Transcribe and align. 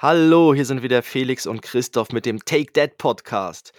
Hallo, 0.00 0.54
hier 0.54 0.64
sind 0.64 0.84
wieder 0.84 1.02
Felix 1.02 1.44
und 1.44 1.60
Christoph 1.60 2.12
mit 2.12 2.24
dem 2.24 2.44
Take 2.44 2.72
That 2.74 2.98
Podcast. 2.98 3.72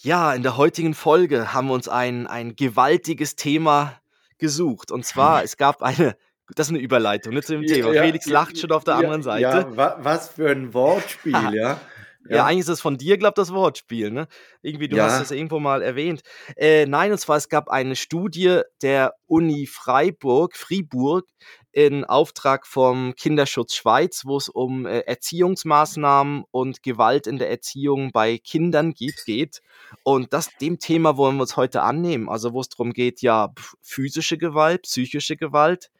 Ja, 0.00 0.32
in 0.32 0.44
der 0.44 0.56
heutigen 0.56 0.94
Folge 0.94 1.52
haben 1.52 1.66
wir 1.66 1.74
uns 1.74 1.88
ein, 1.88 2.28
ein 2.28 2.54
gewaltiges 2.54 3.34
Thema 3.34 4.00
gesucht. 4.38 4.92
Und 4.92 5.04
zwar, 5.04 5.42
es 5.42 5.56
gab 5.56 5.82
eine, 5.82 6.16
das 6.54 6.68
ist 6.68 6.74
eine 6.74 6.78
Überleitung 6.78 7.34
ne, 7.34 7.42
zu 7.42 7.54
dem 7.54 7.66
Thema. 7.66 7.92
Ja, 7.92 8.04
Felix 8.04 8.26
lacht 8.26 8.58
schon 8.60 8.70
auf 8.70 8.84
der 8.84 8.94
ja, 8.94 9.00
anderen 9.00 9.24
Seite. 9.24 9.42
Ja, 9.42 9.76
wa 9.76 9.96
was 9.98 10.28
für 10.28 10.52
ein 10.52 10.72
Wortspiel, 10.72 11.32
ja. 11.52 11.80
Ja, 12.28 12.44
eigentlich 12.44 12.60
ist 12.60 12.68
es 12.68 12.80
von 12.80 12.96
dir, 12.96 13.16
glaube 13.18 13.32
ich, 13.32 13.42
das 13.46 13.52
Wortspiel, 13.52 14.10
ne? 14.10 14.28
Irgendwie, 14.62 14.88
du 14.88 14.96
Ja. 14.96 15.04
hast 15.04 15.20
das 15.20 15.30
irgendwo 15.30 15.58
mal 15.58 15.82
erwähnt. 15.82 16.22
Äh, 16.56 16.86
nein, 16.86 17.10
und 17.10 17.18
zwar, 17.18 17.36
es 17.38 17.48
gab 17.48 17.68
eine 17.68 17.96
Studie 17.96 18.60
der 18.82 19.14
Uni 19.26 19.66
Freiburg, 19.66 20.54
Fribourg, 20.54 21.24
in 21.72 22.04
Auftrag 22.04 22.66
vom 22.66 23.14
Kinderschutz 23.16 23.74
Schweiz, 23.74 24.22
wo 24.24 24.36
es 24.36 24.48
um 24.48 24.86
äh, 24.86 25.00
Erziehungsmaßnahmen 25.00 26.44
und 26.50 26.82
Gewalt 26.82 27.26
in 27.26 27.38
der 27.38 27.50
Erziehung 27.50 28.10
bei 28.12 28.38
Kindern 28.38 28.92
geht. 28.92 29.24
geht. 29.24 29.62
Und 30.02 30.32
das, 30.32 30.50
dem 30.60 30.78
Thema 30.78 31.16
wollen 31.16 31.36
wir 31.36 31.42
uns 31.42 31.56
heute 31.56 31.82
annehmen. 31.82 32.28
Also, 32.28 32.52
wo 32.52 32.60
es 32.60 32.68
darum 32.68 32.92
geht, 32.92 33.22
ja, 33.22 33.52
physische 33.80 34.38
Gewalt, 34.38 34.82
psychische 34.82 35.36
Gewalt 35.36 35.90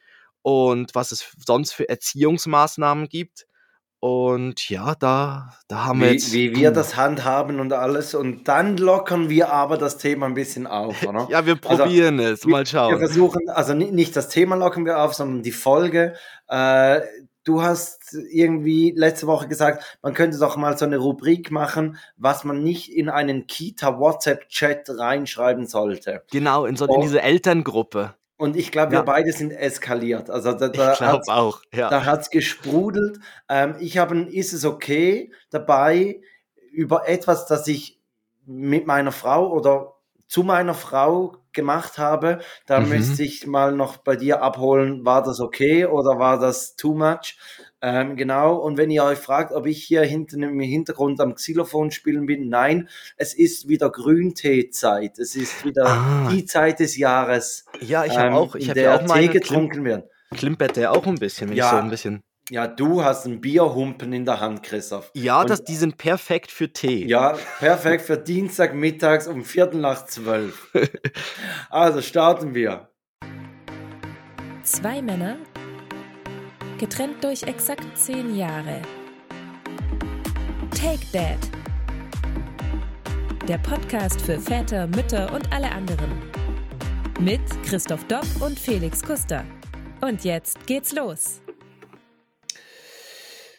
und 0.43 0.95
was 0.95 1.13
es 1.13 1.35
sonst 1.47 1.73
für 1.73 1.89
Erziehungsmaßnahmen 1.89 3.09
gibt. 3.09 3.47
Und 4.03 4.71
ja, 4.71 4.95
da, 4.95 5.53
da 5.69 5.85
haben 5.85 6.01
wir 6.01 6.09
Wie, 6.09 6.13
jetzt. 6.15 6.33
wie 6.33 6.57
wir 6.57 6.71
das 6.71 6.97
handhaben 6.97 7.61
und 7.61 7.73
alles. 7.75 8.15
Und 8.15 8.49
dann 8.49 8.79
lockern 8.79 9.29
wir 9.29 9.53
aber 9.53 9.77
das 9.77 9.99
Thema 9.99 10.25
ein 10.27 10.33
bisschen 10.35 10.67
auf, 10.67 11.03
oder? 11.07 11.29
Ja, 11.31 11.45
wir 11.45 11.59
Also, 11.67 11.83
probieren 11.85 12.19
es. 12.19 12.47
Wir, 12.47 12.51
Mal 12.53 12.61
wir 12.63 12.67
schauen. 12.67 12.99
versuchen, 12.99 13.51
also 13.51 13.75
ni- 13.75 13.91
nicht 13.93 14.17
das 14.17 14.29
Thema 14.31 14.57
locken 14.57 14.87
wir 14.87 15.01
auf, 15.03 15.13
sondern 15.13 15.43
die 15.43 15.53
Folge. 15.53 16.15
Äh, 16.49 17.03
du 17.45 17.61
hast 17.63 18.15
irgendwie 18.33 18.95
letzte 18.97 19.27
Woche 19.27 19.49
gesagt, 19.49 19.99
man 20.03 20.15
könnte 20.15 20.39
doch 20.39 20.57
mal 20.57 20.79
so 20.79 20.87
eine 20.87 20.97
Rubrik 20.97 21.51
machen, 21.51 21.99
was 22.17 22.45
man 22.45 22.63
nicht 22.63 22.91
in 22.91 23.11
einen 23.11 23.47
Kita-WhatsApp-Chat 23.47 24.89
reinschreiben 24.89 25.67
sollte. 25.67 26.23
Genau, 26.31 26.65
in, 26.65 26.77
so, 26.77 26.87
in 26.87 26.91
Oh. 26.91 27.03
diese 27.03 27.21
Elterngruppe. 27.21 28.15
Und 28.41 28.57
ich 28.57 28.73
glaube, 28.73 28.93
wir 28.93 28.99
Ja. 29.01 29.05
beide 29.05 29.31
sind 29.33 29.51
eskaliert. 29.53 30.31
Also 30.31 30.53
da, 30.53 30.67
Ich 30.67 30.73
da 30.73 30.95
glaube 30.95 31.13
hat's- 31.13 31.29
auch. 31.29 31.61
Ja. 31.75 31.91
Da 31.91 32.07
hat 32.07 32.23
es 32.23 32.31
gesprudelt. 32.31 33.19
Ähm, 33.51 33.77
ich 33.81 33.99
habe 33.99 34.15
ein 34.15 34.27
Ist 34.29 34.55
es 34.55 34.65
okay 34.65 35.31
dabei 35.51 36.21
über 36.73 37.07
etwas, 37.07 37.47
das 37.47 37.67
ich 37.69 38.01
mit 38.47 38.87
meiner 38.87 39.13
Frau 39.13 39.53
oder 39.53 39.93
zu 40.27 40.43
meiner 40.43 40.73
Frau 40.75 41.37
gemacht 41.53 41.99
habe. 41.99 42.39
Da 42.67 42.81
Mhm. 42.81 42.89
müsste 42.89 43.23
ich 43.25 43.47
mal 43.47 43.73
noch 43.73 43.99
bei 43.99 44.17
dir 44.17 44.41
abholen, 44.43 45.05
war 45.05 45.23
das 45.23 45.39
okay 45.41 45.85
oder 45.85 46.19
war 46.19 46.39
das 46.39 46.77
too 46.77 46.95
much? 46.95 47.37
Ähm, 47.83 48.17
genau, 48.17 48.57
und 48.57 48.77
wenn 48.77 48.91
ihr 48.91 49.05
euch 49.05 49.19
fragt, 49.19 49.53
ob 49.53 49.67
ich 49.67 49.83
hier 49.83 50.03
hinten 50.03 50.43
im 50.43 50.61
Hintergrund 50.61 51.19
am 51.21 51.35
Xylophon 51.35 51.91
spielen 51.91 52.27
bin, 52.27 52.49
nein, 52.51 52.89
es 53.17 53.33
ist 53.33 53.69
wieder 53.69 53.89
Grünteezeit. 53.91 55.19
Es 55.19 55.35
ist 55.35 55.65
wieder 55.65 55.87
Ah. 55.87 56.29
die 56.31 56.45
Zeit 56.45 56.81
des 56.81 56.97
Jahres, 56.99 57.65
ja, 57.81 58.05
ich 58.05 58.17
habe 58.19 58.29
ähm, 58.29 58.35
auch, 58.35 58.55
ich 58.55 58.65
in 58.65 58.69
habe 58.71 58.81
der 58.81 58.91
ja 58.91 58.95
auch 58.97 59.01
Tee 59.01 59.07
meine 59.09 59.29
Klim 59.29 59.33
getrunken 59.41 59.85
wird. 59.85 60.11
Klimpert 60.37 60.77
der 60.77 60.93
auch 60.93 61.07
ein 61.07 61.15
bisschen, 61.17 61.49
wenn 61.49 61.55
ich 61.55 61.61
Ja. 61.61 61.71
so 61.71 61.77
ein 61.77 61.89
bisschen. 61.91 62.23
Ja, 62.51 62.67
du 62.67 63.05
hast 63.05 63.27
einen 63.27 63.41
Bierhumpen 63.41 64.13
in 64.13 64.25
der 64.25 64.41
Hand, 64.41 64.63
Christoph. 64.65 65.11
Ja, 65.15 65.41
Und- 65.41 65.51
das, 65.51 65.63
die 65.65 65.77
sind 65.77 65.97
perfekt 65.97 66.51
für 66.51 66.73
Tee. 66.73 67.07
Ja, 67.07 67.39
perfekt 67.61 68.03
für 68.05 68.19
Dienstag 68.19 68.75
mittags 68.75 69.27
um 69.29 69.45
Viertel 69.45 69.81
nach 69.81 70.05
zwölf. 70.07 70.69
Also 71.71 72.03
starten 72.03 72.55
wir. 72.55 72.89
Zwei 74.65 75.01
Männer, 75.01 75.37
getrennt 76.81 77.23
durch 77.23 77.43
exakt 77.43 77.87
zehn 77.95 78.35
Jahre. 78.35 78.81
Take 80.71 81.05
That. 81.13 81.37
Der 83.47 83.59
Podcast 83.59 84.19
für 84.23 84.41
Väter, 84.41 84.87
Mütter 84.87 85.31
und 85.35 85.53
alle 85.53 85.71
anderen. 85.71 86.11
Mit 87.21 87.43
Christoph 87.67 88.03
Dopp 88.05 88.25
und 88.41 88.59
Felix 88.59 89.03
Kuster. 89.03 89.45
Und 90.01 90.25
jetzt 90.25 90.67
geht's 90.67 90.95
los. 90.95 91.43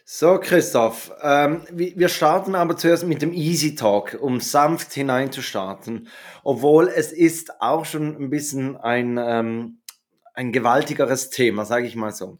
So, 0.03 0.39
Christoph, 0.39 1.11
ähm, 1.21 1.63
wir 1.71 1.95
wir 1.95 2.09
starten 2.09 2.55
aber 2.55 2.75
zuerst 2.75 3.05
mit 3.05 3.21
dem 3.21 3.33
Easy 3.33 3.75
Talk, 3.75 4.17
um 4.19 4.39
sanft 4.39 4.93
hineinzustarten. 4.93 6.07
Obwohl 6.43 6.87
es 6.87 7.11
ist 7.11 7.61
auch 7.61 7.85
schon 7.85 8.15
ein 8.19 8.31
bisschen 8.31 8.77
ein, 8.77 9.19
ähm, 9.19 9.77
ein 10.33 10.51
gewaltigeres 10.51 11.29
Thema, 11.29 11.65
sage 11.65 11.85
ich 11.85 11.95
mal 11.95 12.11
so. 12.11 12.39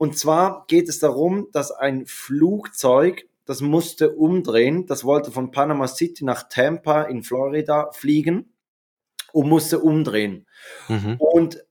Und 0.00 0.16
zwar 0.16 0.64
geht 0.66 0.88
es 0.88 0.98
darum, 0.98 1.48
dass 1.52 1.70
ein 1.72 2.06
Flugzeug, 2.06 3.28
das 3.44 3.60
musste 3.60 4.12
umdrehen, 4.12 4.86
das 4.86 5.04
wollte 5.04 5.30
von 5.30 5.50
Panama 5.50 5.88
City 5.88 6.24
nach 6.24 6.48
Tampa 6.48 7.02
in 7.02 7.22
Florida 7.22 7.90
fliegen 7.92 8.50
und 9.34 9.50
musste 9.50 9.78
umdrehen. 9.78 10.46
Mhm. 10.88 11.16
Und 11.18 11.62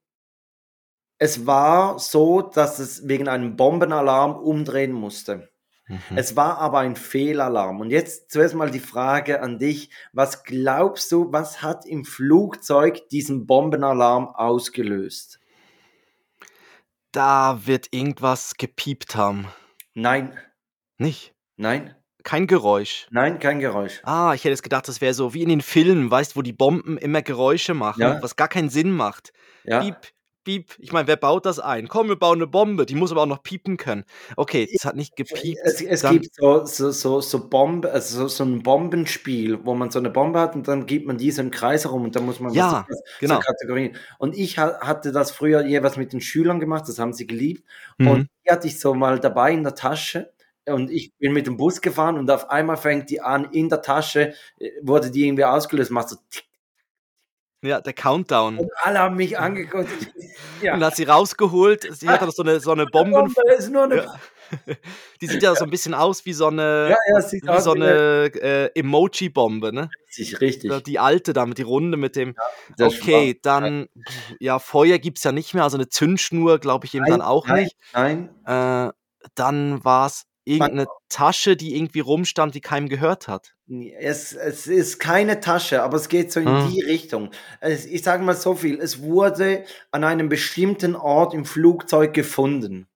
es 1.18 1.48
war 1.48 1.98
so, 1.98 2.44
dass 2.44 2.78
es 2.78 3.08
wegen 3.08 3.28
einem 3.28 3.56
Bombenalarm 3.56 4.36
umdrehen 4.36 4.92
musste. 4.92 5.50
Mhm. 5.88 6.00
Es 6.16 6.36
war 6.36 6.60
aber 6.60 6.82
ein 6.82 6.96
Fehlalarm. 6.96 7.82
Und 7.82 7.90
jetzt 7.90 8.30
zuerst 8.30 8.54
mal 8.54 8.70
die 8.70 8.80
Frage 8.80 9.42
an 9.42 9.58
dich. 9.58 9.90
Was 10.14 10.44
glaubst 10.44 11.12
du, 11.12 11.32
was 11.32 11.64
hat 11.64 11.88
im 11.88 12.06
Flugzeug 12.06 13.10
diesen 13.10 13.48
Bombenalarm 13.48 14.28
ausgelöst? 14.28 15.39
Da 17.12 17.62
wird 17.66 17.88
irgendwas 17.92 18.54
gepiept 18.58 19.16
haben. 19.16 19.48
Nein, 19.96 20.38
Nicht? 20.98 21.34
nein, 21.58 21.96
Kein 22.24 22.46
Geräusch. 22.48 23.08
nein, 23.12 23.40
kein 23.40 23.60
Geräusch. 23.60 24.02
Ah, 24.04 24.34
ich 24.36 24.42
hätte 24.44 24.50
jetzt 24.50 24.62
gedacht, 24.64 24.88
das 24.88 25.02
wäre 25.02 25.14
so 25.14 25.34
wie 25.34 25.42
in 25.42 25.50
den 25.50 25.62
Filmen, 25.62 26.12
weißt 26.12 26.36
wo 26.36 26.42
die 26.42 26.54
Bomben 26.54 26.98
immer 26.98 27.22
Geräusche 27.22 27.74
machen, 27.74 28.02
Ja. 28.02 28.22
was 28.22 28.36
gar 28.36 28.48
keinen 28.50 28.70
Sinn 28.70 28.92
macht. 28.92 29.32
Ja, 29.64 29.80
Piep, 29.82 29.96
piep. 30.50 30.76
Ich 30.80 30.92
meine, 30.92 31.08
wer 31.08 31.16
baut 31.16 31.46
das 31.46 31.60
ein? 31.60 31.88
Komm, 31.88 32.10
wir 32.10 32.16
bauen 32.16 32.40
eine 32.40 32.48
Bombe. 32.48 32.86
Die 32.86 32.96
muss 32.96 33.12
aber 33.12 33.22
auch 33.22 33.28
noch 33.28 33.44
piepen 33.44 33.78
können. 33.78 34.04
Okay, 34.36 34.68
es 34.74 34.86
hat 34.86 34.96
nicht 34.96 35.16
gepiept. 35.16 35.60
es, 35.64 35.82
es 35.82 36.10
gibt 36.10 36.36
so, 36.36 36.66
so, 36.66 36.92
so, 36.92 37.22
so, 37.22 37.50
Bombe, 37.50 37.92
also 37.92 38.22
so, 38.22 38.28
so 38.28 38.44
ein 38.44 38.64
Bombenspiel, 38.64 39.60
wo 39.64 39.76
man 39.76 39.92
so 39.92 40.00
eine 40.00 40.10
Bombe 40.10 40.40
hat 40.40 40.56
und 40.56 40.68
dann 40.68 40.86
gibt 40.86 41.06
man 41.06 41.18
diese 41.18 41.42
im 41.42 41.52
Kreis 41.52 41.86
herum 41.86 42.04
und 42.04 42.16
dann 42.16 42.26
muss 42.26 42.40
man 42.40 42.54
Ja, 42.54 42.86
was, 42.90 43.02
genau. 43.20 43.36
so 43.36 43.42
Kategorien. 43.42 43.96
Und 44.18 44.36
ich 44.38 44.58
ha 44.58 44.80
hatte 44.82 45.12
das 45.12 45.32
früher 45.32 45.66
jeweils 45.66 45.98
mit 45.98 46.14
den 46.14 46.22
Schülern 46.22 46.60
gemacht, 46.60 46.86
das 46.88 47.00
haben 47.00 47.14
sie 47.14 47.28
geliebt. 47.28 47.64
Mhm. 47.98 48.08
Und 48.08 48.30
die 48.46 48.52
hatte 48.52 48.68
ich 48.68 48.80
so 48.80 48.94
mal 48.94 49.20
dabei 49.20 49.52
in 49.52 49.64
der 49.64 49.76
Tasche. 49.76 50.34
Und 50.66 50.92
ich 50.92 51.14
bin 51.18 51.34
mit 51.34 51.48
dem 51.48 51.58
Bus 51.58 51.82
gefahren 51.82 52.18
und 52.18 52.30
auf 52.30 52.52
einmal 52.52 52.78
fängt 52.78 53.10
die 53.10 53.22
an, 53.22 53.46
in 53.52 53.70
der 53.70 53.82
Tasche 53.82 54.34
äh, 54.60 54.70
wurde 54.84 55.10
die 55.10 55.26
irgendwie 55.26 55.46
ausgelöst, 55.46 55.90
macht 55.90 56.10
so 56.10 56.18
tick. 56.30 56.49
Ja, 57.62 57.82
der 57.82 57.94
Countdown. 57.94 58.58
Und 58.58 58.72
alle 58.84 59.00
haben 59.00 59.18
mich 59.18 59.38
angeguckt. 59.38 59.90
Und 59.92 60.64
Ja, 60.64 60.74
dann 60.74 60.86
hat 60.86 60.96
sie 60.96 61.04
rausgeholt. 61.04 61.88
Sie 61.92 62.08
hat 62.08 62.22
dann 62.22 62.32
so 62.32 62.42
eine, 62.44 62.60
so 62.62 62.72
eine 62.72 62.86
Bomben. 62.92 63.12
Bombe 63.12 63.42
ist 63.58 63.70
nur 63.70 63.84
eine. 63.84 63.96
Ja. 63.98 64.16
Die 65.22 65.28
sieht 65.28 65.44
ja 65.44 65.54
so 65.56 65.64
ein 65.66 65.70
bisschen 65.70 65.94
aus 65.94 66.26
wie 66.26 66.34
so 66.34 66.48
eine, 66.48 66.90
Ja, 66.90 66.98
ja, 67.12 67.18
es 67.20 67.32
wie 67.34 67.40
so 67.62 67.74
eine. 67.74 67.86
eine 67.86 68.42
äh, 68.42 68.80
Emoji-Bombe, 68.80 69.74
ne? 69.74 69.90
Richtig, 70.08 70.42
richtig. 70.42 70.84
Die 70.86 70.98
alte 71.00 71.34
da 71.34 71.46
mit 71.46 71.58
die 71.58 71.64
Runde 71.64 71.98
mit 71.98 72.16
dem. 72.16 72.34
Okay, 72.82 73.32
Schwarz- 73.34 73.38
dann, 73.44 73.90
ja, 74.40 74.58
Feuer 74.58 74.98
gibt's 74.98 75.24
ja 75.24 75.32
nicht 75.32 75.54
mehr, 75.54 75.64
also 75.64 75.78
eine 75.78 75.90
Zündschnur 75.90 76.58
glaube 76.60 76.86
ich 76.88 76.96
eben 76.96 77.06
dann 77.06 77.22
auch 77.22 77.46
nein, 77.48 77.64
nicht. 77.66 77.76
Nein, 77.94 78.30
Äh, 78.46 78.92
dann 79.36 79.84
war's 79.84 80.26
irgendeine 80.50 80.88
Tasche, 81.10 81.56
die 81.56 81.76
irgendwie 81.76 82.00
rumstand, 82.02 82.56
die 82.56 82.62
keinem 82.62 82.90
gehört 82.90 83.28
hat. 83.28 83.54
Es, 84.00 84.34
es 84.34 84.68
ist 84.68 85.00
keine 85.00 85.40
Tasche, 85.40 85.84
aber 85.84 85.98
es 85.98 86.10
geht 86.10 86.32
so 86.32 86.40
in 86.40 86.48
Ah. 86.48 86.68
die 86.68 86.82
Richtung. 86.82 87.32
Es, 87.62 87.86
ich 87.86 88.04
sage 88.04 88.24
mal 88.24 88.36
so 88.36 88.56
viel, 88.56 88.80
es 88.80 89.02
wurde 89.02 89.64
an 89.92 90.04
einem 90.04 90.28
bestimmten 90.30 90.96
Ort 90.96 91.34
im 91.34 91.46
Flugzeug 91.46 92.14
gefunden. 92.14 92.88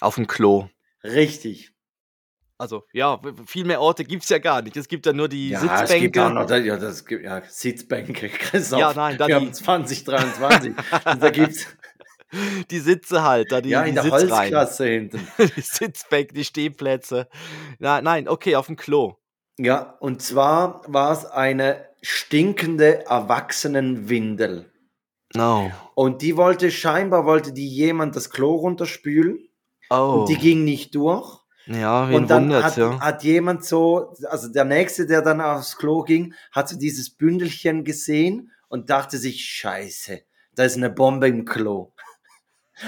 Auf 0.00 0.16
dem 0.16 0.26
Klo. 0.26 0.68
Richtig. 1.04 1.72
Also, 2.58 2.84
ja, 2.92 3.18
viel 3.46 3.64
mehr 3.64 3.80
Orte 3.80 4.04
gibt's 4.04 4.28
ja 4.28 4.36
gar 4.38 4.60
nicht. 4.60 4.76
Es 4.76 4.86
gibt 4.86 5.06
ja 5.06 5.14
nur 5.14 5.30
die 5.30 5.54
es 5.54 5.60
gibt 5.62 5.72
auch 5.72 5.78
Sitzbänke. 5.86 6.20
noch, 6.30 6.50
ja, 6.50 6.76
das 6.76 7.06
gibt, 7.06 7.24
ja, 7.24 7.42
Sitzbänke, 7.48 8.28
Christoph. 8.38 8.78
Ja, 8.78 8.92
nein, 8.92 9.16
da 9.16 9.28
wir 9.28 9.38
die- 9.40 9.46
haben 9.46 9.52
2023. 9.54 10.74
und 11.06 11.22
da 11.22 11.30
gibt's 11.30 11.66
Die 12.70 12.78
Sitze 12.78 13.22
halt, 13.22 13.50
da 13.52 13.60
die, 13.60 13.70
ja 13.70 13.82
die 13.82 13.90
in 13.90 13.94
der 13.94 14.04
Sitzreihen. 14.04 14.30
Holzklasse 14.30 14.86
hinten. 14.86 15.26
die 15.56 15.60
Sitzbänke, 15.60 16.34
die 16.34 16.44
Stehplätze. 16.44 17.28
Nein, 17.78 18.04
nein, 18.04 18.28
okay, 18.28 18.56
auf 18.56 18.66
dem 18.66 18.76
Klo. 18.76 19.14
Ja, 19.58 19.96
und 20.00 20.22
zwar 20.22 20.82
war 20.86 21.12
es 21.12 21.24
eine 21.26 21.86
stinkende 22.02 23.04
Erwachsenenwindel. 23.06 24.70
Oh. 25.36 25.70
Und 25.94 26.22
die 26.22 26.36
wollte, 26.36 26.70
scheinbar 26.70 27.24
wollte 27.24 27.52
die 27.52 27.68
jemand 27.68 28.16
das 28.16 28.30
Klo 28.30 28.54
runterspülen 28.56 29.46
Oh. 29.92 30.20
und 30.20 30.28
die 30.28 30.36
ging 30.36 30.62
nicht 30.64 30.94
durch. 30.94 31.40
ja, 31.66 32.08
wen 32.08 32.14
Und 32.14 32.30
dann 32.30 32.44
wundert's, 32.44 32.64
hat, 32.64 32.76
ja. 32.76 33.00
hat 33.00 33.24
jemand 33.24 33.64
so, 33.64 34.14
also 34.28 34.48
der 34.48 34.64
Nächste, 34.64 35.06
der 35.06 35.20
dann 35.20 35.40
aufs 35.40 35.76
Klo 35.76 36.02
ging, 36.02 36.32
hat 36.52 36.68
so 36.68 36.78
dieses 36.78 37.10
Bündelchen 37.10 37.82
gesehen 37.84 38.52
und 38.68 38.88
dachte 38.88 39.18
sich, 39.18 39.44
scheiße, 39.44 40.20
da 40.54 40.62
ist 40.62 40.76
eine 40.76 40.90
Bombe 40.90 41.26
im 41.26 41.44
Klo. 41.44 41.92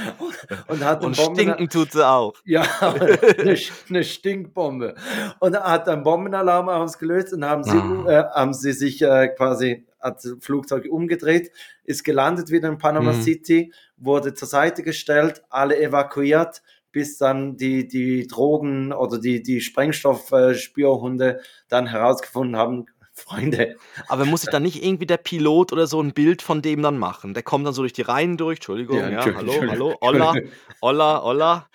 und 0.69 0.85
hat 0.85 1.05
Und 1.05 1.17
Bomben 1.17 1.35
stinken 1.37 1.69
tut 1.69 1.93
sie 1.93 2.07
auch. 2.07 2.35
ja, 2.45 2.63
eine, 2.81 3.57
eine 3.89 4.05
Stinkbombe. 4.05 4.95
Und 5.41 5.57
hat 5.57 5.89
einen 5.89 6.03
Bombenalarm 6.03 6.69
ausgelöst 6.69 7.33
und 7.33 7.45
haben 7.45 7.65
sie, 7.65 7.77
Ah. 7.77 8.05
äh, 8.09 8.25
haben 8.35 8.55
sie 8.55 8.73
sich 8.73 9.03
äh, 9.03 9.29
quasi, 9.29 9.87
hat 10.01 10.25
das 10.25 10.35
Flugzeug 10.41 10.87
umgedreht, 10.91 11.51
ist 11.85 12.05
gelandet 12.05 12.51
wieder 12.51 12.69
in 12.69 12.79
Panama 12.79 13.13
Mhm. 13.13 13.23
City, 13.23 13.73
wurde 13.97 14.35
zur 14.35 14.49
Seite 14.49 14.83
gestellt, 14.83 15.43
alle 15.51 15.79
evakuiert, 15.81 16.63
bis 16.91 17.17
dann 17.19 17.57
die, 17.57 17.89
die 17.89 18.27
Drogen 18.27 18.93
oder 18.93 19.19
die, 19.19 19.43
die 19.43 19.61
Sprengstoffspürhunde 19.61 21.41
dann 21.69 21.87
herausgefunden 21.87 22.57
haben, 22.57 22.87
Freunde, 23.23 23.77
Aber 24.09 24.25
muss 24.25 24.43
sich 24.43 24.51
dann 24.51 24.63
nicht 24.63 24.85
irgendwie 24.85 25.07
der 25.07 25.17
Pilot 25.17 25.73
oder 25.73 25.87
so 25.87 26.01
ein 26.03 26.13
Bild 26.13 26.43
von 26.43 26.61
dem 26.63 26.83
dann 26.83 26.99
machen? 26.99 27.35
Der 27.35 27.43
kommt 27.43 27.67
dann 27.67 27.73
so 27.75 27.83
durch 27.83 27.93
die 27.93 28.03
Reihen 28.03 28.37
durch, 28.37 28.59
Entschuldigung, 28.59 28.99
Ja, 28.99 29.09
ja, 29.11 29.25
hallo, 29.35 29.53
hallo. 29.69 29.97
Olla, 30.01 30.35
Olla, 30.81 31.23
Olla. 31.23 31.67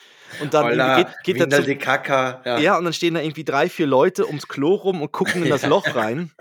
Und 0.42 0.54
dann 0.54 0.78
irgendwie 0.78 1.04
geht, 1.06 1.24
geht 1.24 1.36
er 1.38 1.42
Windel 1.44 1.60
zu, 1.62 1.66
die 1.68 1.76
Kaka. 1.78 2.42
Ja. 2.46 2.58
ja, 2.60 2.78
und 2.78 2.84
dann 2.84 2.94
stehen 2.94 3.14
da 3.14 3.22
irgendwie 3.22 3.46
drei, 3.46 3.70
vier 3.70 3.88
Leute 3.88 4.28
ums 4.28 4.48
Klo 4.48 4.76
rum 4.76 5.02
und 5.02 5.12
gucken 5.12 5.44
in 5.44 5.50
das. 5.50 5.66
Loch 5.66 5.96
rein. 5.96 6.32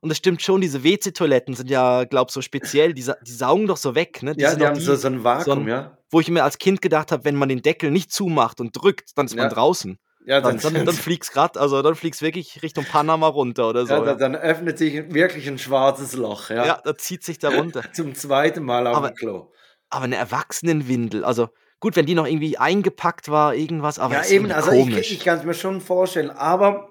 Und 0.00 0.10
das 0.10 0.18
stimmt 0.18 0.42
schon, 0.42 0.60
diese 0.60 0.84
WC-Toiletten 0.84 1.54
sind 1.54 1.70
ja, 1.70 2.04
glaub 2.04 2.30
so 2.30 2.42
speziell, 2.42 2.92
die, 2.92 3.00
sa- 3.00 3.16
die 3.26 3.32
saugen 3.32 3.66
doch 3.66 3.78
so 3.78 3.94
weg, 3.94 4.22
ne? 4.22 4.34
Die 4.34 4.42
Ja, 4.42 4.54
die 4.54 4.66
haben 4.66 4.74
die, 4.78 4.82
so, 4.84 4.94
so 4.96 5.08
ein 5.08 5.24
Vakuum, 5.24 5.60
ein- 5.62 5.68
ja. 5.68 5.96
wo 6.10 6.20
ich 6.20 6.28
mir 6.28 6.44
als 6.44 6.58
Kind 6.58 6.82
gedacht 6.82 7.10
habe, 7.10 7.24
wenn 7.24 7.34
man 7.36 7.48
den 7.48 7.62
Deckel 7.62 7.90
nicht 7.90 8.12
zumacht 8.12 8.60
und 8.60 8.72
drückt, 8.76 9.12
dann 9.16 9.24
ist 9.24 9.34
man 9.34 9.44
Ja. 9.46 9.50
draußen. 9.54 9.98
Ja, 10.26 10.40
Dann, 10.40 10.58
dann, 10.58 10.86
dann 10.86 10.94
fliegt's 10.94 11.32
grad, 11.32 11.58
also 11.58 11.82
dann 11.82 11.94
fliegt's 11.96 12.22
wirklich 12.22 12.62
Richtung 12.62 12.86
Panama 12.86 13.26
runter 13.28 13.68
oder 13.68 13.84
so. 13.86 13.92
ja, 13.92 14.00
dann, 14.00 14.18
dann 14.18 14.34
öffnet 14.34 14.78
sich 14.78 15.12
wirklich 15.12 15.46
ein 15.48 15.58
schwarzes 15.58 16.14
Loch, 16.14 16.48
ja. 16.48 16.64
ja 16.64 16.80
da 16.82 16.96
zieht 16.96 17.22
sich 17.22 17.38
da 17.38 17.50
runter. 17.50 17.82
Zum 17.92 18.14
zweiten 18.14 18.64
Mal 18.64 18.86
auf 18.86 18.96
Aber- 18.96 19.08
dem 19.10 19.16
Klo. 19.16 19.50
Aber 19.90 20.04
eine 20.04 20.16
Erwachsenenwindel, 20.16 21.24
also 21.24 21.50
gut, 21.78 21.94
wenn 21.94 22.06
die 22.06 22.14
noch 22.14 22.26
irgendwie 22.26 22.56
eingepackt 22.56 23.28
war, 23.28 23.54
irgendwas, 23.54 23.98
aber 23.98 24.14
ja, 24.14 24.24
eben, 24.26 24.50
also 24.50 24.70
komisch. 24.70 24.98
ich, 25.10 25.12
ich 25.18 25.24
kann 25.24 25.38
es 25.38 25.44
mir 25.44 25.52
schon 25.54 25.82
vorstellen, 25.82 26.30
aber 26.30 26.88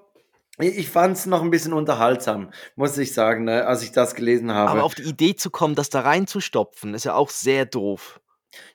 ich, 0.60 0.78
ich 0.78 0.90
fand 0.90 1.18
es 1.18 1.26
noch 1.26 1.42
ein 1.42 1.50
bisschen 1.50 1.74
unterhaltsam, 1.74 2.52
muss 2.76 2.96
ich 3.00 3.14
sagen, 3.16 3.46
ne, 3.46 3.66
als 3.66 3.82
ich 3.82 3.92
das 3.92 4.14
gelesen 4.14 4.54
habe. 4.54 4.70
aber 4.70 4.84
auf 4.84 4.94
die 4.94 5.02
Idee 5.04 5.36
zu 5.36 5.50
kommen, 5.50 5.74
das 5.74 5.90
da 5.90 6.02
reinzustopfen, 6.02 6.94
ist 6.94 7.06
ja 7.06 7.16
auch 7.16 7.32
sehr 7.32 7.66
doof. 7.66 8.22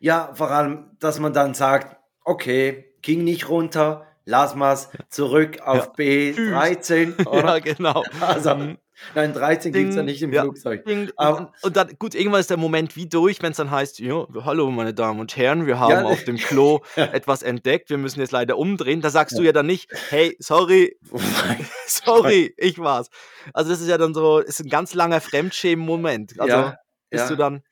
ja, 0.00 0.32
vor 0.34 0.50
allem, 0.50 0.90
dass 0.99 1.20
man 1.20 1.32
dann 1.32 1.54
sagt, 1.54 1.96
okay, 2.25 2.93
ging 3.02 3.22
nicht 3.22 3.49
runter, 3.49 4.04
lass 4.28 4.54
mal's 4.54 4.90
zurück 5.08 5.60
auf 5.64 5.76
Ja. 5.76 5.92
B13, 5.98 7.14
Ja, 7.25 7.30
oder? 7.30 7.60
genau. 7.62 8.04
Also, 8.20 8.54
Mhm. 8.54 8.76
nein, 9.14 9.32
13 9.32 9.72
gibt's 9.72 9.94
ja 9.96 10.02
Ding, 10.02 10.06
nicht 10.10 10.22
im 10.22 10.32
ja. 10.32 10.42
Flugzeug. 10.42 10.84
Ding, 10.84 11.10
Aber- 11.16 11.38
und, 11.38 11.48
und 11.62 11.76
dann, 11.76 11.96
gut, 11.98 12.14
irgendwann 12.14 12.40
ist 12.40 12.50
der 12.50 12.56
Moment 12.58 12.94
wie 12.96 13.06
durch, 13.08 13.40
wenn 13.42 13.52
es 13.52 13.56
dann 13.56 13.70
heißt, 13.70 14.00
ja, 14.00 14.26
hallo 14.44 14.70
meine 14.70 14.92
Damen 14.92 15.19
und 15.20 15.36
Herren, 15.36 15.66
wir 15.66 15.78
haben 15.80 15.90
Ja. 15.92 16.04
auf 16.04 16.25
dem 16.25 16.36
Klo 16.36 16.80
etwas 16.96 17.42
entdeckt, 17.42 17.88
wir 17.90 17.96
müssen 17.98 18.20
jetzt 18.20 18.32
leider 18.32 18.58
umdrehen. 18.58 19.00
Da 19.00 19.08
sagst 19.10 19.38
du 19.38 19.42
ja 19.42 19.52
dann 19.52 19.66
nicht, 19.66 19.90
hey, 20.10 20.36
sorry, 20.40 20.96
sorry, 21.86 22.54
ich 22.56 22.78
war's. 22.78 23.08
Also 23.54 23.70
das 23.70 23.80
ist 23.80 23.88
ja 23.88 23.98
dann 23.98 24.14
so, 24.14 24.40
ist 24.40 24.60
ein 24.60 24.69
ganz 24.69 24.94
langer 24.94 25.20
Fremdschämen-Moment. 25.20 26.38
Also 26.38 26.52
Ja, 26.54 26.76
bist 27.10 27.25
ja. 27.25 27.28
du 27.30 27.36
dann, 27.36 27.62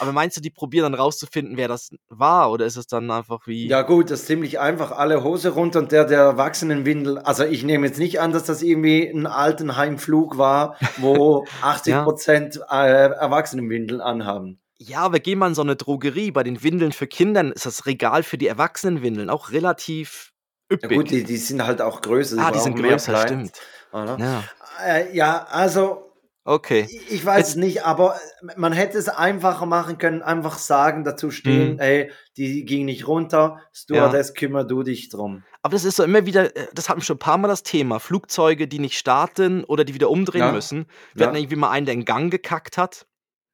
aber 0.00 0.12
meinst 0.12 0.36
du, 0.36 0.40
die 0.40 0.50
probieren 0.50 0.90
dann 0.92 1.00
rauszufinden, 1.00 1.56
wer 1.56 1.68
das 1.68 1.90
war? 2.08 2.50
Oder 2.50 2.66
ist 2.66 2.76
es 2.76 2.86
dann 2.86 3.10
einfach 3.10 3.46
wie, 3.46 3.68
Ja 3.68 3.82
gut, 3.82 4.10
das 4.10 4.20
ist 4.20 4.26
ziemlich 4.26 4.58
einfach. 4.60 4.92
Alle 4.92 5.22
Hose 5.24 5.50
runter 5.50 5.78
und 5.80 5.92
der 5.92 6.04
der 6.04 6.20
Erwachsenenwindel. 6.20 7.18
Also 7.18 7.44
ich 7.44 7.64
nehme 7.64 7.86
jetzt 7.86 7.98
nicht 7.98 8.20
an, 8.20 8.32
dass 8.32 8.44
das 8.44 8.62
irgendwie 8.62 9.06
ein 9.08 9.26
Altenheimflug 9.26 10.38
war, 10.38 10.76
wo 10.98 11.46
80 11.62 11.94
Prozent 12.04 12.60
äh, 12.70 13.08
Erwachsenenwindeln 13.10 14.00
anhaben. 14.00 14.60
Ja, 14.78 14.98
aber 15.00 15.20
geh 15.20 15.36
mal 15.36 15.48
in 15.48 15.54
so 15.54 15.62
eine 15.62 15.76
Drogerie. 15.76 16.30
Bei 16.30 16.42
den 16.42 16.62
Windeln 16.62 16.92
für 16.92 17.06
Kindern 17.06 17.52
ist 17.52 17.64
das 17.64 17.86
Regal 17.86 18.22
für 18.22 18.38
die 18.38 18.48
Erwachsenenwindeln 18.48 19.30
auch 19.30 19.50
relativ 19.52 20.32
Ja 20.70 20.76
üppig. 20.76 20.96
gut, 20.98 21.10
die, 21.10 21.24
die 21.24 21.36
sind 21.36 21.64
halt 21.64 21.80
auch 21.80 22.02
größer. 22.02 22.36
ah, 22.38 22.50
die 22.50 22.58
sind 22.58 22.76
größer, 22.76 23.16
stimmt. 23.18 23.52
Ja, 23.92 24.44
Äh, 24.84 25.14
ja, 25.16 25.46
also 25.48 26.13
okay. 26.44 26.86
ich 27.10 27.24
weiß 27.24 27.48
es 27.50 27.56
nicht, 27.56 27.84
aber 27.84 28.16
man 28.56 28.72
hätte 28.72 28.98
es 28.98 29.08
einfacher 29.08 29.66
machen 29.66 29.98
können, 29.98 30.22
einfach 30.22 30.58
sagen, 30.58 31.04
dazu 31.04 31.30
stehen, 31.30 31.74
Mhm. 31.74 31.78
ey, 31.80 32.10
die 32.36 32.64
ging 32.64 32.84
nicht 32.84 33.06
runter, 33.08 33.60
Stewardess, 33.72 34.34
kümmer 34.34 34.64
du 34.64 34.82
dich 34.82 35.08
drum. 35.08 35.42
Aber 35.62 35.72
das 35.72 35.84
ist 35.84 35.96
so 35.96 36.02
immer 36.04 36.26
wieder, 36.26 36.54
äh, 36.56 36.66
das 36.74 36.88
hatten 36.88 37.00
wir 37.00 37.04
schon 37.04 37.16
ein 37.16 37.20
paar 37.20 37.38
Mal 37.38 37.48
das 37.48 37.62
Thema. 37.62 37.98
Flugzeuge, 38.00 38.68
die 38.68 38.78
nicht 38.78 38.98
starten 38.98 39.64
oder 39.64 39.84
die 39.84 39.94
wieder 39.94 40.10
umdrehen 40.10 40.40
Ja. 40.42 40.52
müssen. 40.52 40.86
Wir 41.14 41.26
hatten 41.26 41.36
Ja. 41.36 41.40
irgendwie 41.40 41.56
mal 41.56 41.70
einen, 41.70 41.86
der 41.86 41.94
in 41.94 42.04
Gang 42.04 42.30
gekackt 42.30 42.76
hat. 42.78 43.06